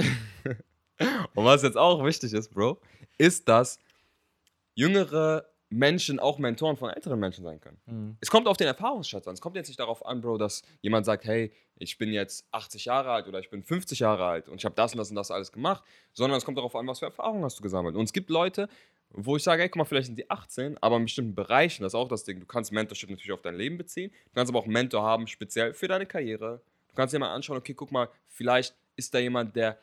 und 1.35 1.45
was 1.45 1.63
jetzt 1.63 1.77
auch 1.77 2.03
wichtig 2.03 2.33
ist, 2.33 2.49
Bro, 2.53 2.81
ist, 3.17 3.47
dass 3.47 3.79
jüngere 4.75 5.48
Menschen 5.69 6.19
auch 6.19 6.39
Mentoren 6.39 6.77
von 6.77 6.89
älteren 6.89 7.19
Menschen 7.19 7.43
sein 7.43 7.61
können. 7.61 7.77
Mhm. 7.85 8.17
Es 8.21 8.29
kommt 8.29 8.47
auf 8.47 8.57
den 8.57 8.67
Erfahrungsschatz 8.67 9.27
an. 9.27 9.33
Es 9.35 9.41
kommt 9.41 9.55
jetzt 9.55 9.67
nicht 9.67 9.79
darauf 9.79 10.05
an, 10.05 10.21
Bro, 10.21 10.37
dass 10.37 10.63
jemand 10.81 11.05
sagt, 11.05 11.25
hey, 11.25 11.51
ich 11.77 11.97
bin 11.97 12.11
jetzt 12.11 12.47
80 12.51 12.85
Jahre 12.85 13.11
alt 13.11 13.27
oder 13.27 13.39
ich 13.39 13.49
bin 13.49 13.63
50 13.63 13.99
Jahre 13.99 14.25
alt 14.25 14.49
und 14.49 14.57
ich 14.57 14.65
habe 14.65 14.75
das 14.75 14.93
und 14.93 14.97
das 14.97 15.09
und 15.09 15.15
das 15.15 15.31
alles 15.31 15.51
gemacht, 15.51 15.83
sondern 16.13 16.37
es 16.37 16.45
kommt 16.45 16.57
darauf 16.57 16.75
an, 16.75 16.87
was 16.87 16.99
für 16.99 17.05
Erfahrungen 17.05 17.43
hast 17.43 17.59
du 17.59 17.63
gesammelt. 17.63 17.95
Und 17.95 18.03
es 18.03 18.13
gibt 18.13 18.29
Leute, 18.29 18.67
wo 19.11 19.35
ich 19.35 19.43
sage, 19.43 19.63
ey, 19.63 19.69
guck 19.69 19.77
mal, 19.77 19.85
vielleicht 19.85 20.07
sind 20.07 20.17
die 20.17 20.29
18, 20.29 20.77
aber 20.81 20.97
in 20.97 21.03
bestimmten 21.03 21.35
Bereichen, 21.35 21.83
das 21.83 21.91
ist 21.91 21.95
auch 21.95 22.07
das 22.07 22.23
Ding, 22.23 22.39
du 22.39 22.45
kannst 22.45 22.71
Mentorship 22.71 23.09
natürlich 23.09 23.31
auf 23.31 23.41
dein 23.41 23.55
Leben 23.55 23.77
beziehen, 23.77 24.11
du 24.11 24.33
kannst 24.33 24.51
aber 24.51 24.59
auch 24.59 24.65
einen 24.65 24.73
Mentor 24.73 25.03
haben, 25.03 25.27
speziell 25.27 25.73
für 25.73 25.87
deine 25.87 26.05
Karriere. 26.05 26.61
Du 26.89 26.95
kannst 26.95 27.13
dir 27.13 27.19
mal 27.19 27.33
anschauen, 27.33 27.57
okay, 27.57 27.73
guck 27.73 27.91
mal, 27.91 28.09
vielleicht 28.27 28.75
ist 28.95 29.13
da 29.13 29.19
jemand, 29.19 29.55
der 29.55 29.79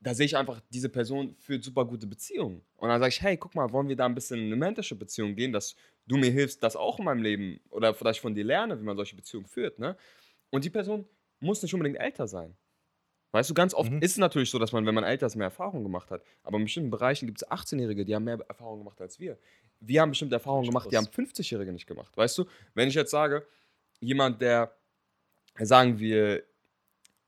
da 0.00 0.14
sehe 0.14 0.26
ich 0.26 0.36
einfach, 0.36 0.60
diese 0.70 0.88
Person 0.88 1.34
führt 1.38 1.64
super 1.64 1.84
gute 1.84 2.06
Beziehungen. 2.06 2.62
Und 2.76 2.88
dann 2.88 3.00
sage 3.00 3.10
ich, 3.10 3.22
hey, 3.22 3.36
guck 3.36 3.54
mal, 3.54 3.70
wollen 3.72 3.88
wir 3.88 3.96
da 3.96 4.06
ein 4.06 4.14
bisschen 4.14 4.38
in 4.40 4.46
eine 4.46 4.56
Mentorship-Beziehung 4.56 5.34
gehen, 5.34 5.52
dass 5.52 5.76
du 6.06 6.16
mir 6.16 6.30
hilfst, 6.30 6.62
das 6.62 6.76
auch 6.76 6.98
in 6.98 7.04
meinem 7.04 7.22
Leben 7.22 7.60
oder 7.70 7.94
vielleicht 7.94 8.20
von 8.20 8.34
dir 8.34 8.44
lerne, 8.44 8.78
wie 8.78 8.84
man 8.84 8.96
solche 8.96 9.16
Beziehungen 9.16 9.46
führt. 9.46 9.78
Ne? 9.78 9.96
Und 10.50 10.64
die 10.64 10.70
Person 10.70 11.06
muss 11.40 11.62
nicht 11.62 11.74
unbedingt 11.74 11.98
älter 11.98 12.26
sein. 12.28 12.56
Weißt 13.32 13.50
du, 13.50 13.54
ganz 13.54 13.74
oft 13.74 13.90
Mhm. 13.90 14.00
ist 14.00 14.12
es 14.12 14.18
natürlich 14.18 14.48
so, 14.50 14.60
dass 14.60 14.70
man, 14.70 14.86
wenn 14.86 14.94
man 14.94 15.02
älter 15.02 15.26
ist, 15.26 15.34
mehr 15.34 15.46
Erfahrung 15.46 15.82
gemacht 15.82 16.10
hat. 16.12 16.22
Aber 16.44 16.56
in 16.56 16.64
bestimmten 16.64 16.90
Bereichen 16.90 17.26
gibt 17.26 17.42
es 17.42 17.48
18-Jährige, 17.50 18.04
die 18.04 18.14
haben 18.14 18.24
mehr 18.24 18.38
Erfahrung 18.48 18.78
gemacht 18.78 19.00
als 19.00 19.18
wir. 19.18 19.38
Wir 19.80 20.00
haben 20.02 20.10
bestimmte 20.10 20.36
Erfahrungen 20.36 20.66
gemacht, 20.66 20.88
die 20.92 20.96
haben 20.96 21.06
Stress. 21.06 21.30
50-Jährige 21.30 21.72
nicht 21.72 21.86
gemacht. 21.86 22.16
Weißt 22.16 22.38
du, 22.38 22.44
wenn 22.74 22.88
ich 22.88 22.94
jetzt 22.94 23.10
sage, 23.10 23.44
jemand, 23.98 24.40
der, 24.40 24.72
sagen 25.58 25.98
wir, 25.98 26.44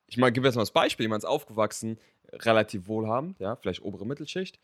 ich 0.07 0.17
mal, 0.17 0.31
gebe 0.31 0.47
jetzt 0.47 0.55
mal 0.55 0.63
das 0.63 0.71
Beispiel, 0.71 1.05
jemand 1.05 1.25
ist 1.25 1.29
aufgewachsen, 1.29 1.99
relativ 2.45 2.89
wohlhabend, 2.89 3.39
ja, 3.39 3.57
vielleicht 3.57 3.83
obere 3.83 4.07
Mittelschicht, 4.07 4.59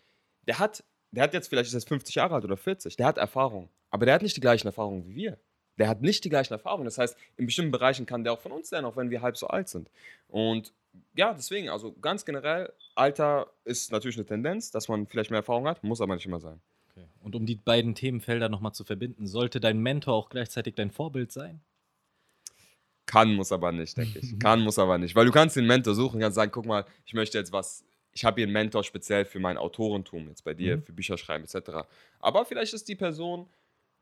der 0.47 0.59
hat, 0.59 0.85
der 1.11 1.25
hat 1.25 1.35
jetzt 1.35 1.49
vielleicht 1.49 1.69
ist 1.69 1.75
jetzt 1.75 1.89
50 1.89 2.15
Jahre 2.15 2.35
alt 2.35 2.45
oder 2.45 2.57
40, 2.57 2.97
der 2.97 3.07
hat 3.07 3.19
Erfahrung, 3.19 3.69
aber 3.91 4.07
der 4.07 4.15
hat 4.15 4.23
nicht 4.23 4.37
die 4.37 4.41
gleichen 4.41 4.67
Erfahrungen 4.67 5.07
wie 5.07 5.15
wir. 5.15 5.39
Der 5.79 5.89
hat 5.89 6.03
nicht 6.03 6.23
die 6.25 6.29
gleichen 6.29 6.53
Erfahrungen. 6.53 6.85
Das 6.85 6.99
heißt, 6.99 7.17
in 7.37 7.47
bestimmten 7.47 7.73
Bereichen 7.73 8.05
kann 8.05 8.25
der 8.25 8.35
auch 8.35 8.41
von 8.41 8.53
uns 8.53 8.71
lernen, 8.71 8.87
auch 8.87 8.97
wenn 8.97 9.11
wir 9.11 9.23
halb 9.23 9.37
so 9.37 9.47
alt 9.47 9.69
sind. 9.69 9.91
Und 10.29 10.73
ja, 11.17 11.33
deswegen, 11.33 11.71
also 11.71 11.93
ganz 11.93 12.25
generell, 12.25 12.73
Alter 12.95 13.51
ist 13.65 13.91
natürlich 13.91 14.17
eine 14.17 14.27
Tendenz, 14.27 14.71
dass 14.71 14.89
man 14.89 15.07
vielleicht 15.07 15.31
mehr 15.31 15.39
Erfahrung 15.39 15.67
hat, 15.67 15.83
muss 15.83 16.01
aber 16.01 16.15
nicht 16.15 16.27
immer 16.27 16.41
sein. 16.41 16.61
Okay. 16.91 17.07
Und 17.21 17.35
um 17.35 17.47
die 17.47 17.57
beiden 17.57 17.95
Themenfelder 17.95 18.49
nochmal 18.49 18.73
zu 18.73 18.85
verbinden, 18.85 19.27
sollte 19.27 19.61
dein 19.61 19.79
Mentor 19.79 20.15
auch 20.15 20.29
gleichzeitig 20.29 20.75
dein 20.75 20.91
Vorbild 20.91 21.33
sein? 21.33 21.63
Kann, 23.12 23.35
muss 23.35 23.53
aber 23.53 23.72
nicht, 23.72 23.96
denke 23.96 24.18
ich. 24.20 24.38
Kann, 24.38 24.61
muss 24.61 24.79
aber 24.79 24.96
nicht. 24.98 25.14
Weil 25.14 25.27
du 25.27 25.33
kannst 25.33 25.57
den 25.57 25.66
Mentor 25.66 25.94
suchen, 25.94 26.20
kannst 26.20 26.37
sagen, 26.37 26.51
guck 26.51 26.64
mal, 26.66 26.85
ich 27.05 27.12
möchte 27.14 27.37
jetzt 27.38 27.53
was, 27.53 27.85
ich 28.12 28.25
habe 28.25 28.37
hier 28.40 28.44
einen 28.46 28.53
Mentor 28.55 28.83
speziell 28.85 29.25
für 29.25 29.38
mein 29.38 29.57
Autorentum, 29.59 30.29
jetzt 30.29 30.44
bei 30.44 30.55
dir, 30.55 30.79
Mhm. 30.79 30.83
für 30.83 30.92
Bücher 30.92 31.18
schreiben 31.18 31.44
etc. 31.44 31.87
Aber 32.20 32.44
vielleicht 32.46 32.72
ist 32.75 32.88
die 32.88 32.96
Person 32.96 33.48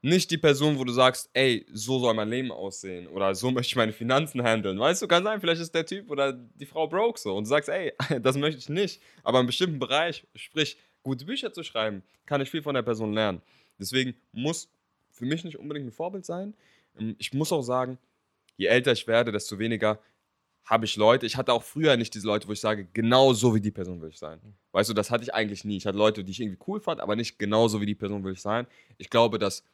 nicht 0.03 0.31
die 0.31 0.39
Person, 0.39 0.79
wo 0.79 0.85
du 0.85 0.93
sagst, 0.93 1.29
ey, 1.35 1.67
so 1.73 1.99
soll 1.99 2.15
mein 2.15 2.31
Leben 2.31 2.51
aussehen 2.53 3.07
oder 3.09 3.35
so 3.35 3.51
möchte 3.57 3.71
ich 3.73 3.77
meine 3.77 3.93
Finanzen 3.93 4.43
handeln. 4.43 4.79
Weißt 4.79 5.03
du, 5.03 5.07
kann 5.09 5.25
sein, 5.25 5.41
vielleicht 5.41 5.61
ist 5.61 5.75
der 5.75 5.85
Typ 5.85 6.09
oder 6.11 6.33
die 6.33 6.65
Frau 6.67 6.87
broke 6.87 7.19
so 7.21 7.37
und 7.37 7.45
du 7.45 7.49
sagst, 7.49 7.69
ey, 7.69 7.93
das 8.23 8.37
möchte 8.37 8.59
ich 8.61 8.69
nicht. 8.69 9.03
Aber 9.23 9.39
in 9.39 9.41
einem 9.41 9.47
bestimmten 9.49 9.79
Bereich, 9.79 10.27
sprich, 10.35 10.79
gute 11.03 11.25
Bücher 11.25 11.53
zu 11.53 11.63
schreiben, 11.65 12.03
kann 12.27 12.41
ich 12.41 12.49
viel 12.51 12.63
von 12.63 12.75
der 12.75 12.83
Person 12.83 13.13
lernen. 13.13 13.43
Deswegen 13.79 14.15
muss 14.33 14.69
für 15.11 15.25
mich 15.27 15.45
nicht 15.45 15.59
unbedingt 15.59 15.87
ein 15.89 15.93
Vorbild 15.93 16.25
sein. 16.25 16.55
Ähm, 16.99 17.17
Ich 17.19 17.33
muss 17.35 17.53
auch 17.53 17.63
sagen, 17.63 17.99
je 18.61 18.67
älter 18.67 18.93
ich 18.93 19.07
werde, 19.07 19.33
desto 19.33 19.59
weniger 19.59 19.99
habe 20.67 20.85
ich 20.85 20.97
Leute. 20.97 21.25
Ich 21.25 21.37
hatte 21.37 21.53
auch 21.55 21.63
früher 21.63 21.97
nicht 21.97 22.15
diese 22.15 22.27
Leute, 22.27 22.47
wo 22.47 22.53
ich 22.53 22.61
sage, 22.61 22.87
genau 22.93 23.33
so 23.33 23.55
wie 23.55 23.61
die 23.61 23.71
Person 23.71 24.03
will 24.03 24.11
ich 24.11 24.19
sein. 24.19 24.39
Weißt 24.73 24.91
du, 24.91 24.95
das 24.95 25.11
hatte 25.11 25.25
ich 25.25 25.33
eigentlich 25.33 25.65
nie. 25.65 25.79
Ich 25.79 25.87
hatte 25.87 25.97
Leute, 25.97 26.23
die 26.23 26.31
ich 26.31 26.41
irgendwie 26.41 26.63
cool 26.67 26.79
fand, 26.79 27.01
aber 27.01 27.17
nicht 27.17 27.39
genauso 27.39 27.81
wie 27.81 27.87
die 27.87 27.95
Person 27.95 28.23
will 28.23 28.35
ich 28.35 28.43
sein. 28.43 28.67
Ich 28.99 29.09
glaube, 29.09 29.39
das 29.39 29.65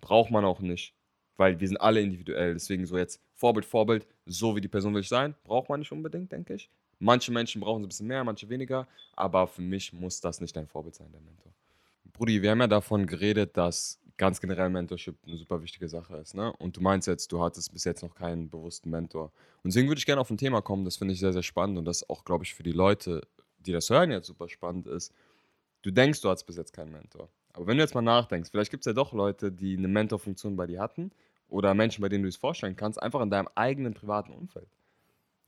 braucht 0.00 0.32
man 0.32 0.44
auch 0.44 0.58
nicht, 0.58 0.92
weil 1.36 1.60
wir 1.60 1.68
sind 1.68 1.76
alle 1.76 2.00
individuell. 2.00 2.54
Deswegen 2.54 2.84
so 2.84 2.98
jetzt 2.98 3.22
Vorbild, 3.34 3.64
Vorbild, 3.64 4.04
so 4.26 4.56
wie 4.56 4.60
die 4.60 4.68
Person 4.68 4.92
will 4.92 5.02
ich 5.02 5.08
sein, 5.08 5.36
braucht 5.44 5.68
man 5.68 5.78
nicht 5.78 5.92
unbedingt, 5.92 6.32
denke 6.32 6.54
ich. 6.54 6.68
Manche 6.98 7.30
Menschen 7.30 7.60
brauchen 7.60 7.82
es 7.82 7.86
ein 7.86 7.88
bisschen 7.90 8.06
mehr, 8.08 8.24
manche 8.24 8.48
weniger, 8.48 8.88
aber 9.12 9.46
für 9.46 9.62
mich 9.62 9.92
muss 9.92 10.20
das 10.20 10.40
nicht 10.40 10.56
dein 10.56 10.66
Vorbild 10.66 10.96
sein, 10.96 11.12
der 11.12 11.20
Mentor. 11.20 11.52
Brudi, 12.12 12.42
wir 12.42 12.50
haben 12.50 12.60
ja 12.60 12.66
davon 12.66 13.06
geredet, 13.06 13.56
dass 13.56 14.00
ganz 14.16 14.40
generell 14.40 14.70
Mentorship 14.70 15.16
eine 15.26 15.36
super 15.36 15.62
wichtige 15.62 15.88
Sache 15.88 16.16
ist. 16.16 16.34
Ne? 16.34 16.52
Und 16.58 16.76
du 16.76 16.80
meinst 16.80 17.06
jetzt, 17.06 17.32
du 17.32 17.42
hattest 17.42 17.72
bis 17.72 17.84
jetzt 17.84 18.02
noch 18.02 18.14
keinen 18.14 18.48
bewussten 18.48 18.90
Mentor. 18.90 19.32
Und 19.62 19.72
deswegen 19.72 19.88
würde 19.88 19.98
ich 19.98 20.06
gerne 20.06 20.20
auf 20.20 20.30
ein 20.30 20.38
Thema 20.38 20.62
kommen, 20.62 20.84
das 20.84 20.96
finde 20.96 21.14
ich 21.14 21.20
sehr, 21.20 21.32
sehr 21.32 21.42
spannend 21.42 21.78
und 21.78 21.84
das 21.84 22.08
auch, 22.08 22.24
glaube 22.24 22.44
ich, 22.44 22.54
für 22.54 22.62
die 22.62 22.72
Leute, 22.72 23.22
die 23.58 23.72
das 23.72 23.90
hören, 23.90 24.10
jetzt 24.10 24.26
super 24.26 24.48
spannend 24.48 24.86
ist. 24.86 25.12
Du 25.82 25.90
denkst, 25.90 26.20
du 26.20 26.28
hattest 26.28 26.46
bis 26.46 26.56
jetzt 26.56 26.72
keinen 26.72 26.92
Mentor. 26.92 27.28
Aber 27.52 27.66
wenn 27.66 27.76
du 27.76 27.82
jetzt 27.82 27.94
mal 27.94 28.02
nachdenkst, 28.02 28.50
vielleicht 28.50 28.70
gibt 28.70 28.82
es 28.82 28.86
ja 28.86 28.92
doch 28.92 29.12
Leute, 29.12 29.52
die 29.52 29.76
eine 29.76 29.88
Mentorfunktion 29.88 30.56
bei 30.56 30.66
dir 30.66 30.80
hatten 30.80 31.10
oder 31.48 31.74
Menschen, 31.74 32.02
bei 32.02 32.08
denen 32.08 32.22
du 32.22 32.28
es 32.28 32.36
vorstellen 32.36 32.76
kannst, 32.76 33.02
einfach 33.02 33.20
in 33.20 33.30
deinem 33.30 33.48
eigenen 33.54 33.94
privaten 33.94 34.32
Umfeld. 34.32 34.68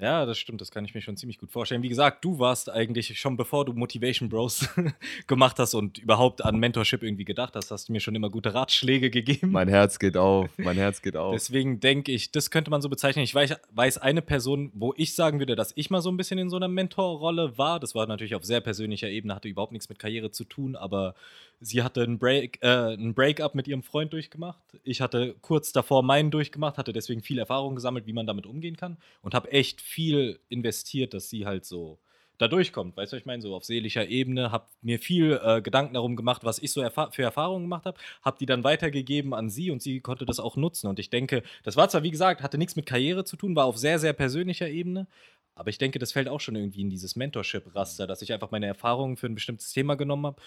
Ja, 0.00 0.26
das 0.26 0.38
stimmt, 0.38 0.61
das 0.61 0.70
kann 0.70 0.84
ich 0.84 0.94
mir 0.94 1.00
schon 1.00 1.16
ziemlich 1.16 1.38
gut 1.38 1.50
vorstellen. 1.50 1.82
Wie 1.82 1.88
gesagt, 1.88 2.24
du 2.24 2.38
warst 2.38 2.70
eigentlich 2.70 3.18
schon 3.18 3.37
bevor 3.37 3.64
du 3.64 3.72
Motivation 3.72 4.28
Bros 4.28 4.68
gemacht 5.26 5.58
hast 5.58 5.74
und 5.74 5.98
überhaupt 5.98 6.44
an 6.44 6.56
Mentorship 6.56 7.02
irgendwie 7.02 7.24
gedacht 7.24 7.56
hast, 7.56 7.72
hast 7.72 7.88
du 7.88 7.92
mir 7.92 7.98
schon 7.98 8.14
immer 8.14 8.30
gute 8.30 8.54
Ratschläge 8.54 9.11
gegeben. 9.18 9.50
Mein 9.50 9.66
Herz 9.66 9.98
geht 9.98 10.16
auf, 10.16 10.50
mein 10.56 10.76
Herz 10.76 11.02
geht 11.02 11.16
auf. 11.16 11.34
Deswegen 11.34 11.80
denke 11.80 12.12
ich, 12.12 12.30
das 12.30 12.52
könnte 12.52 12.70
man 12.70 12.80
so 12.80 12.88
bezeichnen. 12.88 13.24
Ich 13.24 13.34
weiß, 13.34 13.56
weiß 13.72 13.98
eine 13.98 14.22
Person, 14.22 14.70
wo 14.72 14.94
ich 14.96 15.16
sagen 15.16 15.40
würde, 15.40 15.56
dass 15.56 15.72
ich 15.74 15.90
mal 15.90 16.00
so 16.00 16.11
ein 16.11 16.16
bisschen 16.16 16.38
in 16.38 16.48
so 16.48 16.56
einer 16.56 16.68
Mentorrolle 16.68 17.58
war. 17.58 17.80
Das 17.80 17.96
war 17.96 18.06
natürlich 18.06 18.37
auf 18.37 18.44
sehr 18.44 18.61
persönlicher 18.61 19.08
Ebene, 19.08 19.34
hatte 19.34 19.48
überhaupt 19.48 19.72
nichts 19.72 19.88
mit 19.88 19.98
Karriere 19.98 20.30
zu 20.30 20.44
tun, 20.44 20.76
aber 20.76 21.16
sie 21.61 21.82
hatte 21.82 22.02
ein 22.02 22.18
Break, 22.18 22.62
äh, 22.62 22.94
ein 22.94 23.14
Breakup 23.14 23.56
mit 23.56 23.66
ihrem 23.66 23.82
Freund 23.82 24.12
durchgemacht. 24.12 24.61
Ich 24.84 25.00
hatte 25.00 25.34
kurz 25.40 25.72
davor 25.72 26.04
meinen 26.04 26.30
durchgemacht, 26.30 26.78
hatte 26.78 26.92
deswegen 26.92 27.20
viel 27.20 27.38
Erfahrung 27.38 27.74
gesammelt, 27.74 28.06
wie 28.06 28.12
man 28.12 28.26
damit 28.26 28.46
umgehen 28.46 28.76
kann 28.76 28.96
und 29.22 29.34
habe 29.34 29.50
echt 29.50 29.80
viel 29.88 30.40
investiert, 30.48 31.14
dass 31.14 31.31
sie 31.31 31.46
halt 31.46 31.64
so 31.64 31.98
da 32.38 32.46
durchkommt. 32.46 32.96
Weißt 32.96 33.12
du, 33.12 33.16
was 33.16 33.20
ich 33.20 33.27
meine? 33.27 33.42
So 33.42 33.55
auf 33.55 33.64
seelischer 33.64 34.09
Ebene, 34.09 34.53
habe 34.53 34.68
mir 34.81 34.98
viel 34.98 35.40
äh, 35.42 35.61
Gedanken 35.61 35.94
darum 35.94 36.14
gemacht, 36.16 36.44
was 36.44 36.61
ich 36.61 36.72
so 36.72 36.81
erfa 36.81 37.11
für 37.11 37.22
Erfahrungen 37.22 37.64
gemacht 37.64 37.85
habe, 37.85 37.98
habe 38.22 38.38
die 38.38 38.46
dann 38.46 38.64
weitergegeben 38.64 39.35
an 39.35 39.51
sie 39.51 39.70
und 39.70 39.83
sie 39.83 40.01
konnte 40.01 40.24
das 40.24 40.38
auch 40.38 40.57
nutzen. 40.57 40.87
Und 40.87 40.98
ich 40.98 41.11
denke, 41.11 41.42
das 41.64 41.77
war 41.77 41.88
zwar, 41.88 42.05
wie 42.05 42.12
gesagt, 42.12 42.42
hatte 42.42 42.59
nichts 42.59 42.77
mit 42.77 42.87
Karriere 42.87 43.24
zu 43.24 43.37
tun, 43.37 43.57
war 43.57 43.64
auf 43.64 43.77
sehr, 43.77 43.98
sehr 43.98 44.12
persönlicher 44.12 44.68
Ebene, 44.68 45.09
aber 45.55 45.70
ich 45.70 45.79
denke, 45.79 45.98
das 45.98 46.12
fällt 46.12 46.29
auch 46.29 46.40
schon 46.40 46.55
irgendwie 46.55 46.83
in 46.83 46.90
dieses 46.90 47.16
Mentorship-Raster, 47.16 48.07
dass 48.07 48.22
ich 48.22 48.33
einfach 48.33 48.53
meine 48.53 48.66
Erfahrungen 48.66 49.16
für 49.16 49.27
ein 49.27 49.35
bestimmtes 49.35 49.72
Thema 49.72 49.96
genommen 49.96 50.27
habe, 50.27 50.40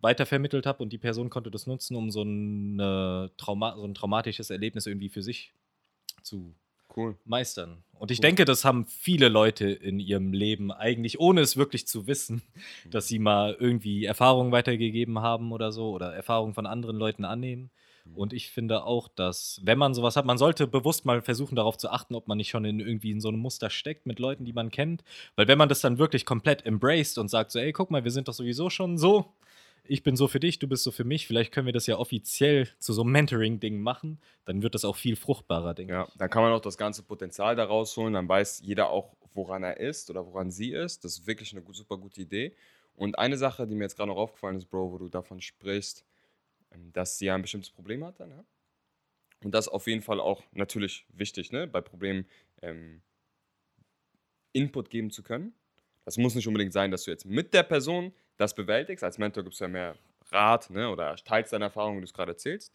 weitervermittelt 0.00 0.66
habe 0.66 0.82
und 0.84 0.92
die 0.92 0.98
Person 0.98 1.30
konnte 1.30 1.50
das 1.50 1.66
nutzen, 1.66 1.96
um 1.96 2.12
so, 2.12 2.20
eine 2.20 3.32
Trauma 3.36 3.74
so 3.76 3.84
ein 3.84 3.94
traumatisches 3.94 4.50
Erlebnis 4.50 4.86
irgendwie 4.86 5.08
für 5.08 5.22
sich 5.22 5.52
zu 6.22 6.54
Cool. 6.96 7.16
meistern. 7.24 7.82
Und 7.98 8.10
ich 8.10 8.18
Cool. 8.18 8.22
denke, 8.22 8.44
das 8.44 8.64
haben 8.64 8.86
viele 8.86 9.28
Leute 9.28 9.68
in 9.68 10.00
ihrem 10.00 10.32
Leben 10.32 10.72
eigentlich, 10.72 11.18
ohne 11.20 11.40
es 11.42 11.56
wirklich 11.56 11.86
zu 11.86 12.06
wissen, 12.06 12.42
dass 12.90 13.08
sie 13.08 13.18
mal 13.18 13.56
irgendwie 13.58 14.04
Erfahrungen 14.04 14.52
weitergegeben 14.52 15.20
haben 15.20 15.52
oder 15.52 15.72
so 15.72 15.90
oder 15.90 16.14
Erfahrungen 16.14 16.54
von 16.54 16.66
anderen 16.66 16.96
Leuten 16.96 17.24
annehmen. 17.24 17.70
Und 18.14 18.32
ich 18.32 18.50
finde 18.50 18.84
auch, 18.84 19.08
dass, 19.08 19.60
wenn 19.64 19.78
man 19.78 19.92
sowas 19.92 20.16
hat, 20.16 20.24
man 20.26 20.38
sollte 20.38 20.66
bewusst 20.66 21.04
mal 21.04 21.22
versuchen, 21.22 21.56
darauf 21.56 21.76
zu 21.76 21.90
achten, 21.90 22.14
ob 22.14 22.28
man 22.28 22.38
nicht 22.38 22.50
schon 22.50 22.64
in 22.64 22.78
irgendwie 22.78 23.10
in 23.10 23.20
so 23.20 23.28
einem 23.28 23.40
Muster 23.40 23.68
steckt 23.68 24.06
mit 24.06 24.20
Leuten, 24.20 24.44
die 24.44 24.52
man 24.52 24.70
kennt. 24.70 25.02
Weil 25.34 25.48
wenn 25.48 25.58
man 25.58 25.68
das 25.68 25.80
dann 25.80 25.98
wirklich 25.98 26.24
komplett 26.24 26.64
embraced 26.64 27.18
und 27.18 27.28
sagt 27.28 27.50
so, 27.50 27.58
ey, 27.58 27.72
guck 27.72 27.90
mal, 27.90 28.04
wir 28.04 28.12
sind 28.12 28.28
doch 28.28 28.32
sowieso 28.34 28.70
schon 28.70 28.96
so, 28.96 29.32
ich 29.88 30.02
bin 30.02 30.16
so 30.16 30.28
für 30.28 30.40
dich, 30.40 30.58
du 30.58 30.68
bist 30.68 30.82
so 30.84 30.90
für 30.90 31.04
mich, 31.04 31.26
vielleicht 31.26 31.52
können 31.52 31.66
wir 31.66 31.72
das 31.72 31.86
ja 31.86 31.96
offiziell 31.96 32.68
zu 32.78 32.92
so 32.92 33.02
einem 33.02 33.12
Mentoring-Ding 33.12 33.80
machen, 33.80 34.20
dann 34.44 34.62
wird 34.62 34.74
das 34.74 34.84
auch 34.84 34.96
viel 34.96 35.16
fruchtbarer, 35.16 35.74
denke 35.74 35.92
Ja, 35.92 36.04
ich. 36.08 36.14
dann 36.16 36.30
kann 36.30 36.42
man 36.42 36.52
auch 36.52 36.60
das 36.60 36.76
ganze 36.76 37.02
Potenzial 37.02 37.56
da 37.56 37.64
rausholen. 37.64 38.14
Dann 38.14 38.28
weiß 38.28 38.60
jeder 38.64 38.90
auch, 38.90 39.16
woran 39.34 39.62
er 39.62 39.78
ist 39.78 40.10
oder 40.10 40.26
woran 40.26 40.50
sie 40.50 40.72
ist. 40.72 41.04
Das 41.04 41.18
ist 41.18 41.26
wirklich 41.26 41.52
eine 41.56 41.62
super 41.72 41.98
gute 41.98 42.20
Idee. 42.22 42.54
Und 42.94 43.18
eine 43.18 43.36
Sache, 43.36 43.66
die 43.66 43.74
mir 43.74 43.84
jetzt 43.84 43.96
gerade 43.96 44.08
noch 44.08 44.16
aufgefallen 44.16 44.56
ist, 44.56 44.66
Bro, 44.66 44.92
wo 44.92 44.98
du 44.98 45.08
davon 45.08 45.40
sprichst, 45.40 46.04
ähm, 46.72 46.92
dass 46.92 47.18
sie 47.18 47.26
ja 47.26 47.34
ein 47.34 47.42
bestimmtes 47.42 47.70
Problem 47.70 48.04
hatte. 48.04 48.26
Ne? 48.26 48.44
Und 49.44 49.52
das 49.54 49.66
ist 49.66 49.72
auf 49.72 49.86
jeden 49.86 50.02
Fall 50.02 50.20
auch 50.20 50.42
natürlich 50.52 51.06
wichtig, 51.12 51.52
ne? 51.52 51.66
bei 51.66 51.80
Problemen 51.80 52.26
ähm, 52.62 53.02
Input 54.52 54.88
geben 54.90 55.10
zu 55.10 55.22
können. 55.22 55.54
Das 56.04 56.16
muss 56.16 56.34
nicht 56.34 56.46
unbedingt 56.48 56.72
sein, 56.72 56.90
dass 56.90 57.04
du 57.04 57.10
jetzt 57.10 57.26
mit 57.26 57.52
der 57.52 57.64
Person 57.64 58.12
das 58.36 58.54
bewältigst. 58.54 59.04
Als 59.04 59.18
Mentor 59.18 59.42
gibt 59.42 59.54
es 59.54 59.60
ja 59.60 59.68
mehr 59.68 59.96
Rat 60.30 60.70
ne? 60.70 60.90
oder 60.90 61.16
teilst 61.16 61.52
deine 61.52 61.66
Erfahrungen, 61.66 61.98
wie 61.98 62.02
du 62.02 62.06
es 62.06 62.14
gerade 62.14 62.32
erzählst. 62.32 62.72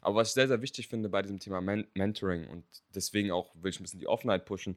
Aber 0.00 0.16
was 0.16 0.28
ich 0.28 0.34
sehr, 0.34 0.48
sehr 0.48 0.62
wichtig 0.62 0.88
finde 0.88 1.08
bei 1.08 1.22
diesem 1.22 1.38
Thema 1.38 1.60
Men 1.60 1.86
Mentoring 1.94 2.48
und 2.48 2.64
deswegen 2.94 3.30
auch 3.30 3.54
will 3.54 3.70
ich 3.70 3.80
ein 3.80 3.84
bisschen 3.84 4.00
die 4.00 4.08
Offenheit 4.08 4.44
pushen, 4.44 4.76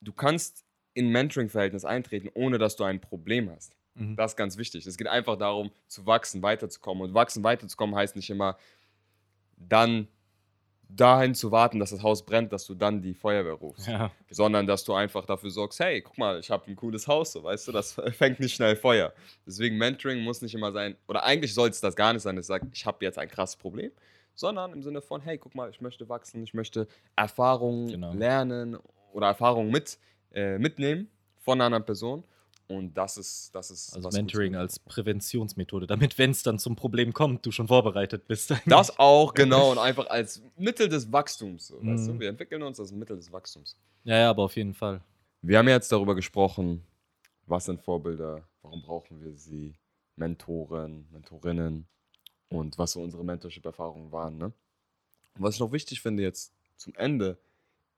du 0.00 0.12
kannst 0.12 0.64
in 0.94 1.10
Mentoring-Verhältnis 1.10 1.84
eintreten, 1.84 2.30
ohne 2.34 2.58
dass 2.58 2.76
du 2.76 2.84
ein 2.84 3.00
Problem 3.00 3.50
hast. 3.50 3.74
Mhm. 3.94 4.16
Das 4.16 4.32
ist 4.32 4.36
ganz 4.36 4.58
wichtig. 4.58 4.86
Es 4.86 4.96
geht 4.96 5.06
einfach 5.06 5.36
darum, 5.36 5.70
zu 5.86 6.06
wachsen, 6.06 6.42
weiterzukommen. 6.42 7.04
Und 7.04 7.14
wachsen, 7.14 7.42
weiterzukommen 7.44 7.94
heißt 7.94 8.16
nicht 8.16 8.30
immer, 8.30 8.58
dann 9.56 10.08
dahin 10.88 11.34
zu 11.34 11.50
warten, 11.52 11.78
dass 11.78 11.90
das 11.90 12.02
Haus 12.02 12.24
brennt, 12.24 12.52
dass 12.52 12.64
du 12.66 12.74
dann 12.74 13.02
die 13.02 13.14
Feuerwehr 13.14 13.52
rufst. 13.52 13.86
Ja. 13.86 14.10
Sondern 14.30 14.66
dass 14.66 14.84
du 14.84 14.94
einfach 14.94 15.26
dafür 15.26 15.50
sorgst, 15.50 15.80
hey, 15.80 16.00
guck 16.00 16.16
mal, 16.18 16.40
ich 16.40 16.50
habe 16.50 16.66
ein 16.66 16.76
cooles 16.76 17.06
Haus, 17.06 17.32
so, 17.32 17.42
weißt 17.44 17.68
du, 17.68 17.72
das 17.72 17.92
fängt 18.12 18.40
nicht 18.40 18.54
schnell 18.54 18.74
Feuer. 18.76 19.12
Deswegen 19.46 19.76
Mentoring 19.76 20.20
muss 20.20 20.40
nicht 20.40 20.54
immer 20.54 20.72
sein, 20.72 20.96
oder 21.06 21.24
eigentlich 21.24 21.52
soll 21.54 21.68
es 21.68 21.80
das 21.80 21.94
gar 21.94 22.12
nicht 22.12 22.22
sein, 22.22 22.36
dass 22.36 22.44
ich 22.46 22.48
sage, 22.48 22.66
ich 22.72 22.86
habe 22.86 23.04
jetzt 23.04 23.18
ein 23.18 23.28
krasses 23.28 23.56
Problem, 23.56 23.90
sondern 24.34 24.72
im 24.72 24.82
Sinne 24.82 25.02
von, 25.02 25.20
hey, 25.20 25.36
guck 25.36 25.54
mal, 25.54 25.68
ich 25.68 25.80
möchte 25.80 26.08
wachsen, 26.08 26.42
ich 26.42 26.54
möchte 26.54 26.86
Erfahrungen 27.16 27.88
Genau. 27.88 28.12
lernen 28.14 28.78
oder 29.12 29.26
Erfahrungen 29.28 29.70
mit, 29.70 29.98
äh, 30.32 30.58
mitnehmen 30.58 31.10
von 31.38 31.58
einer 31.58 31.66
anderen 31.66 31.84
Person. 31.84 32.24
Und 32.68 32.94
das 32.98 33.16
ist, 33.16 33.54
das 33.54 33.70
ist 33.70 33.94
Also 33.94 34.10
Mentoring 34.10 34.54
als 34.54 34.78
Präventionsmethode, 34.78 35.86
damit, 35.86 36.18
wenn 36.18 36.32
es 36.32 36.42
dann 36.42 36.58
zum 36.58 36.76
Problem 36.76 37.14
kommt, 37.14 37.44
du 37.46 37.50
schon 37.50 37.66
vorbereitet 37.66 38.28
bist. 38.28 38.52
Das 38.66 38.98
auch, 38.98 39.32
genau, 39.32 39.72
und 39.72 39.78
einfach 39.78 40.06
als 40.10 40.42
Mittel 40.56 40.88
des 40.88 41.10
Wachstums. 41.10 41.68
So, 41.68 41.76
weißt 41.82 42.08
du? 42.08 42.12
Mhm. 42.12 42.20
Wir 42.20 42.28
entwickeln 42.28 42.62
uns 42.62 42.78
als 42.78 42.92
Mittel 42.92 43.16
des 43.16 43.32
Wachstums. 43.32 43.74
Ja, 44.04 44.18
ja, 44.18 44.30
aber 44.30 44.42
auf 44.44 44.54
jeden 44.54 44.74
Fall. 44.74 45.00
Wir 45.40 45.58
haben 45.58 45.68
jetzt 45.68 45.90
darüber 45.90 46.14
gesprochen, 46.14 46.84
was 47.46 47.64
sind 47.64 47.80
Vorbilder, 47.80 48.46
warum 48.60 48.82
brauchen 48.82 49.22
wir 49.22 49.34
sie, 49.34 49.74
Mentoren, 50.16 51.06
Mentorinnen 51.10 51.86
und 52.50 52.76
was 52.76 52.92
so 52.92 53.00
unsere 53.00 53.24
Mentorship-Erfahrungen 53.24 54.12
waren. 54.12 54.36
Ne? 54.36 54.46
Und 55.36 55.42
was 55.42 55.54
ich 55.54 55.60
noch 55.60 55.72
wichtig 55.72 56.02
finde 56.02 56.22
jetzt 56.22 56.52
zum 56.76 56.94
Ende, 56.96 57.38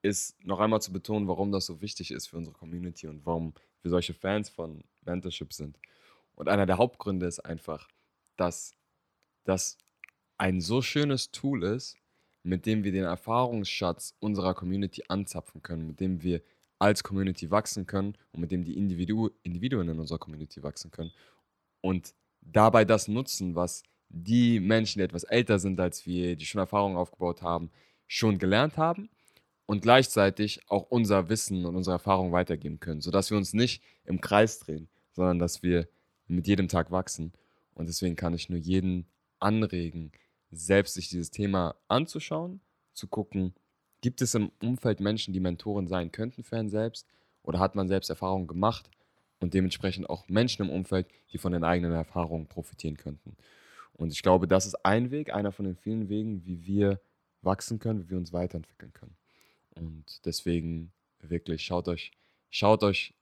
ist 0.02 0.42
noch 0.44 0.60
einmal 0.60 0.80
zu 0.80 0.92
betonen, 0.92 1.28
warum 1.28 1.52
das 1.52 1.66
so 1.66 1.80
wichtig 1.80 2.10
ist 2.10 2.28
für 2.28 2.36
unsere 2.36 2.56
Community 2.56 3.06
und 3.06 3.24
warum 3.26 3.54
wir 3.82 3.90
solche 3.90 4.14
Fans 4.14 4.48
von 4.48 4.82
Mentorship 5.02 5.52
sind. 5.52 5.78
Und 6.34 6.48
einer 6.48 6.66
der 6.66 6.78
Hauptgründe 6.78 7.26
ist 7.26 7.40
einfach, 7.40 7.88
dass 8.36 8.74
das 9.44 9.76
ein 10.38 10.60
so 10.60 10.80
schönes 10.80 11.30
Tool 11.32 11.64
ist, 11.64 11.96
mit 12.42 12.64
dem 12.64 12.84
wir 12.84 12.92
den 12.92 13.04
Erfahrungsschatz 13.04 14.14
unserer 14.20 14.54
Community 14.54 15.02
anzapfen 15.08 15.62
können, 15.62 15.86
mit 15.86 16.00
dem 16.00 16.22
wir 16.22 16.42
als 16.78 17.04
Community 17.04 17.50
wachsen 17.50 17.86
können 17.86 18.16
und 18.32 18.40
mit 18.40 18.50
dem 18.50 18.64
die 18.64 18.78
Individu 18.78 19.28
Individuen 19.42 19.90
in 19.90 19.98
unserer 19.98 20.18
Community 20.18 20.62
wachsen 20.62 20.90
können 20.90 21.12
und 21.82 22.14
dabei 22.40 22.86
das 22.86 23.06
nutzen, 23.06 23.54
was 23.54 23.82
die 24.08 24.60
Menschen, 24.60 25.00
die 25.00 25.04
etwas 25.04 25.24
älter 25.24 25.58
sind 25.58 25.78
als 25.78 26.06
wir, 26.06 26.36
die 26.36 26.46
schon 26.46 26.58
Erfahrungen 26.58 26.96
aufgebaut 26.96 27.42
haben, 27.42 27.70
schon 28.06 28.38
gelernt 28.38 28.78
haben 28.78 29.10
und 29.70 29.82
gleichzeitig 29.82 30.68
auch 30.68 30.90
unser 30.90 31.28
Wissen 31.28 31.64
und 31.64 31.76
unsere 31.76 31.94
Erfahrungen 31.94 32.32
weitergeben 32.32 32.80
können, 32.80 33.00
sodass 33.00 33.30
wir 33.30 33.38
uns 33.38 33.52
nicht 33.52 33.84
im 34.04 34.20
Kreis 34.20 34.58
drehen, 34.58 34.88
sondern 35.12 35.38
dass 35.38 35.62
wir 35.62 35.86
mit 36.26 36.48
jedem 36.48 36.66
Tag 36.66 36.90
wachsen. 36.90 37.32
Und 37.74 37.86
deswegen 37.86 38.16
kann 38.16 38.34
ich 38.34 38.48
nur 38.48 38.58
jeden 38.58 39.06
anregen, 39.38 40.10
selbst 40.50 40.94
sich 40.94 41.08
dieses 41.08 41.30
Thema 41.30 41.76
anzuschauen, 41.86 42.60
zu 42.94 43.06
gucken, 43.06 43.54
gibt 44.00 44.22
es 44.22 44.34
im 44.34 44.50
Umfeld 44.60 44.98
Menschen, 44.98 45.32
die 45.32 45.38
Mentoren 45.38 45.86
sein 45.86 46.10
könnten 46.10 46.42
für 46.42 46.56
einen 46.56 46.68
selbst 46.68 47.06
oder 47.44 47.60
hat 47.60 47.76
man 47.76 47.86
selbst 47.86 48.10
Erfahrungen 48.10 48.48
gemacht 48.48 48.90
und 49.38 49.54
dementsprechend 49.54 50.10
auch 50.10 50.28
Menschen 50.28 50.64
im 50.64 50.70
Umfeld, 50.70 51.06
die 51.32 51.38
von 51.38 51.52
den 51.52 51.62
eigenen 51.62 51.92
Erfahrungen 51.92 52.48
profitieren 52.48 52.96
könnten. 52.96 53.36
Und 53.92 54.12
ich 54.12 54.24
glaube, 54.24 54.48
das 54.48 54.66
ist 54.66 54.84
ein 54.84 55.12
Weg, 55.12 55.32
einer 55.32 55.52
von 55.52 55.64
den 55.64 55.76
vielen 55.76 56.08
Wegen, 56.08 56.44
wie 56.44 56.66
wir 56.66 57.00
wachsen 57.40 57.78
können, 57.78 58.00
wie 58.00 58.10
wir 58.10 58.18
uns 58.18 58.32
weiterentwickeln 58.32 58.92
können. 58.92 59.14
Und 59.74 60.24
deswegen 60.24 60.92
wirklich 61.20 61.64
schaut 61.64 61.88
euch, 61.88 62.12
schaut 62.50 62.82
euch 62.82 63.14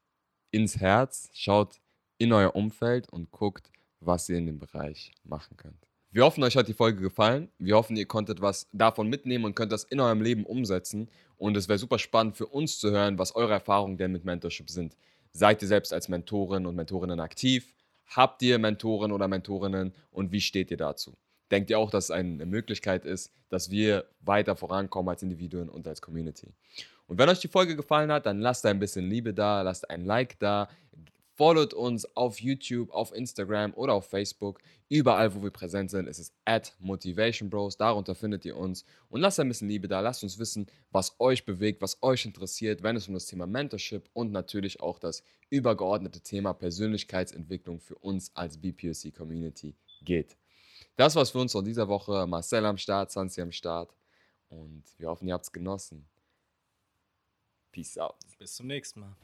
ins 0.51 0.79
Herz, 0.79 1.31
schaut 1.33 1.81
in 2.19 2.33
euer 2.33 2.55
Umfeld 2.55 3.09
und 3.11 3.31
guckt, 3.31 3.71
was 4.01 4.29
ihr 4.29 4.39
in 4.39 4.47
dem 4.47 4.59
Bereich 4.59 5.13
machen 5.25 5.57
könnt. 5.57 5.89
Wir 6.11 6.25
hoffen, 6.25 6.43
euch 6.43 6.57
hat 6.57 6.69
die 6.69 6.75
Folge 6.75 7.03
gefallen. 7.03 7.51
Wir 7.59 7.77
hoffen, 7.77 7.97
ihr 7.97 8.07
konntet 8.07 8.41
was 8.41 8.67
davon 8.73 9.09
mitnehmen 9.09 9.45
und 9.45 9.55
könnt 9.55 9.73
das 9.73 9.85
in 9.85 10.01
eurem 10.01 10.23
Leben 10.23 10.47
umsetzen. 10.47 11.11
Und 11.37 11.57
es 11.57 11.69
wäre 11.69 11.79
super 11.79 11.99
spannend 11.99 12.37
für 12.37 12.47
uns 12.47 12.79
zu 12.79 12.91
hören, 12.91 13.19
was 13.19 13.35
eure 13.35 13.53
Erfahrungen 13.53 13.99
denn 13.99 14.13
mit 14.13 14.25
Mentorship 14.25 14.71
sind. 14.71 14.97
Seid 15.33 15.61
ihr 15.61 15.69
selbst 15.69 15.93
als 15.93 16.09
Mentorin 16.09 16.65
und 16.65 16.75
Mentorinnen 16.77 17.21
aktiv? 17.21 17.75
Habt 18.07 18.43
ihr 18.43 18.59
Mentoren 18.59 19.13
oder 19.13 19.29
Mentorinnen 19.29 19.93
und 20.11 20.33
wie 20.33 20.41
steht 20.41 20.71
ihr 20.71 20.79
dazu? 20.79 21.15
Denkt 21.51 21.71
ihr 21.71 21.79
auch, 21.79 21.91
dass 21.91 22.05
es 22.05 22.11
eine 22.11 22.45
Möglichkeit 22.47 23.05
ist, 23.05 23.33
dass 23.49 23.71
wir 23.71 24.05
weiter 24.21 24.57
vorankommen 24.57 25.09
als 25.09 25.23
Individuen 25.23 25.69
und 25.69 25.87
als 25.87 26.03
Community? 26.03 26.53
Und 27.07 27.19
wenn 27.19 27.29
euch 27.29 27.41
die 27.41 27.49
Folge 27.49 27.75
gefallen 27.75 28.13
hat, 28.13 28.27
dann 28.27 28.39
lasst 28.41 28.67
ein 28.67 28.79
bisschen 28.79 29.09
Liebe 29.09 29.33
da, 29.33 29.63
lasst 29.63 29.89
ein 29.89 30.05
Like 30.05 30.39
da, 30.39 30.69
followt 31.39 31.73
uns 31.73 32.05
auf 32.17 32.41
YouTube, 32.41 32.91
auf 32.91 33.15
Instagram 33.15 33.73
oder 33.75 33.95
auf 33.95 34.07
Facebook. 34.07 34.59
Überall, 34.89 35.35
wo 35.35 35.43
wir 35.43 35.53
präsent 35.53 35.89
sind, 35.89 36.09
ist 36.09 36.19
es 36.19 36.33
at 36.45 36.75
Motivation 36.81 37.49
Bros. 37.49 37.77
Darunter 37.77 38.17
findet 38.17 38.45
ihr 38.45 38.57
uns. 38.57 38.85
Und 39.09 39.21
lasst 39.21 39.39
ein 39.39 39.47
bisschen 39.47 39.69
Liebe 39.69 39.87
da. 39.87 40.01
Lasst 40.01 40.25
uns 40.25 40.41
wissen, 40.41 40.67
was 40.91 41.15
euch 41.21 41.45
bewegt, 41.45 41.81
was 41.81 42.03
euch 42.03 42.27
interessiert, 42.27 42.83
wenn 42.83 42.97
es 42.97 43.07
um 43.07 43.15
das 43.15 43.27
Thema 43.27 43.47
Mentorship 43.47 44.11
und 44.15 44.33
natürlich 44.33 44.81
auch 44.81 44.99
das 44.99 45.23
übergeordnete 45.49 46.21
Thema 46.21 46.53
Persönlichkeitsentwicklung 46.55 47.79
für 47.79 47.95
uns 47.95 48.35
als 48.35 48.59
BPOC 48.59 49.15
Community 49.17 49.77
geht. 50.03 50.37
Das 50.99 51.15
war's 51.15 51.31
für 51.31 51.39
uns 51.39 51.53
von 51.53 51.65
dieser 51.65 51.87
Woche. 51.87 52.27
Marcel 52.27 52.67
am 52.67 52.77
Start, 52.77 53.13
Sansi 53.13 53.41
am 53.41 53.53
Start. 53.53 53.95
Und 54.49 54.83
wir 54.99 55.09
hoffen, 55.09 55.29
ihr 55.29 55.35
habt's 55.35 55.53
genossen. 55.53 56.09
Peace 57.71 57.97
out. 57.99 58.17
Bis 58.37 58.57
zum 58.57 58.67
nächsten 58.67 58.99
Mal. 59.01 59.15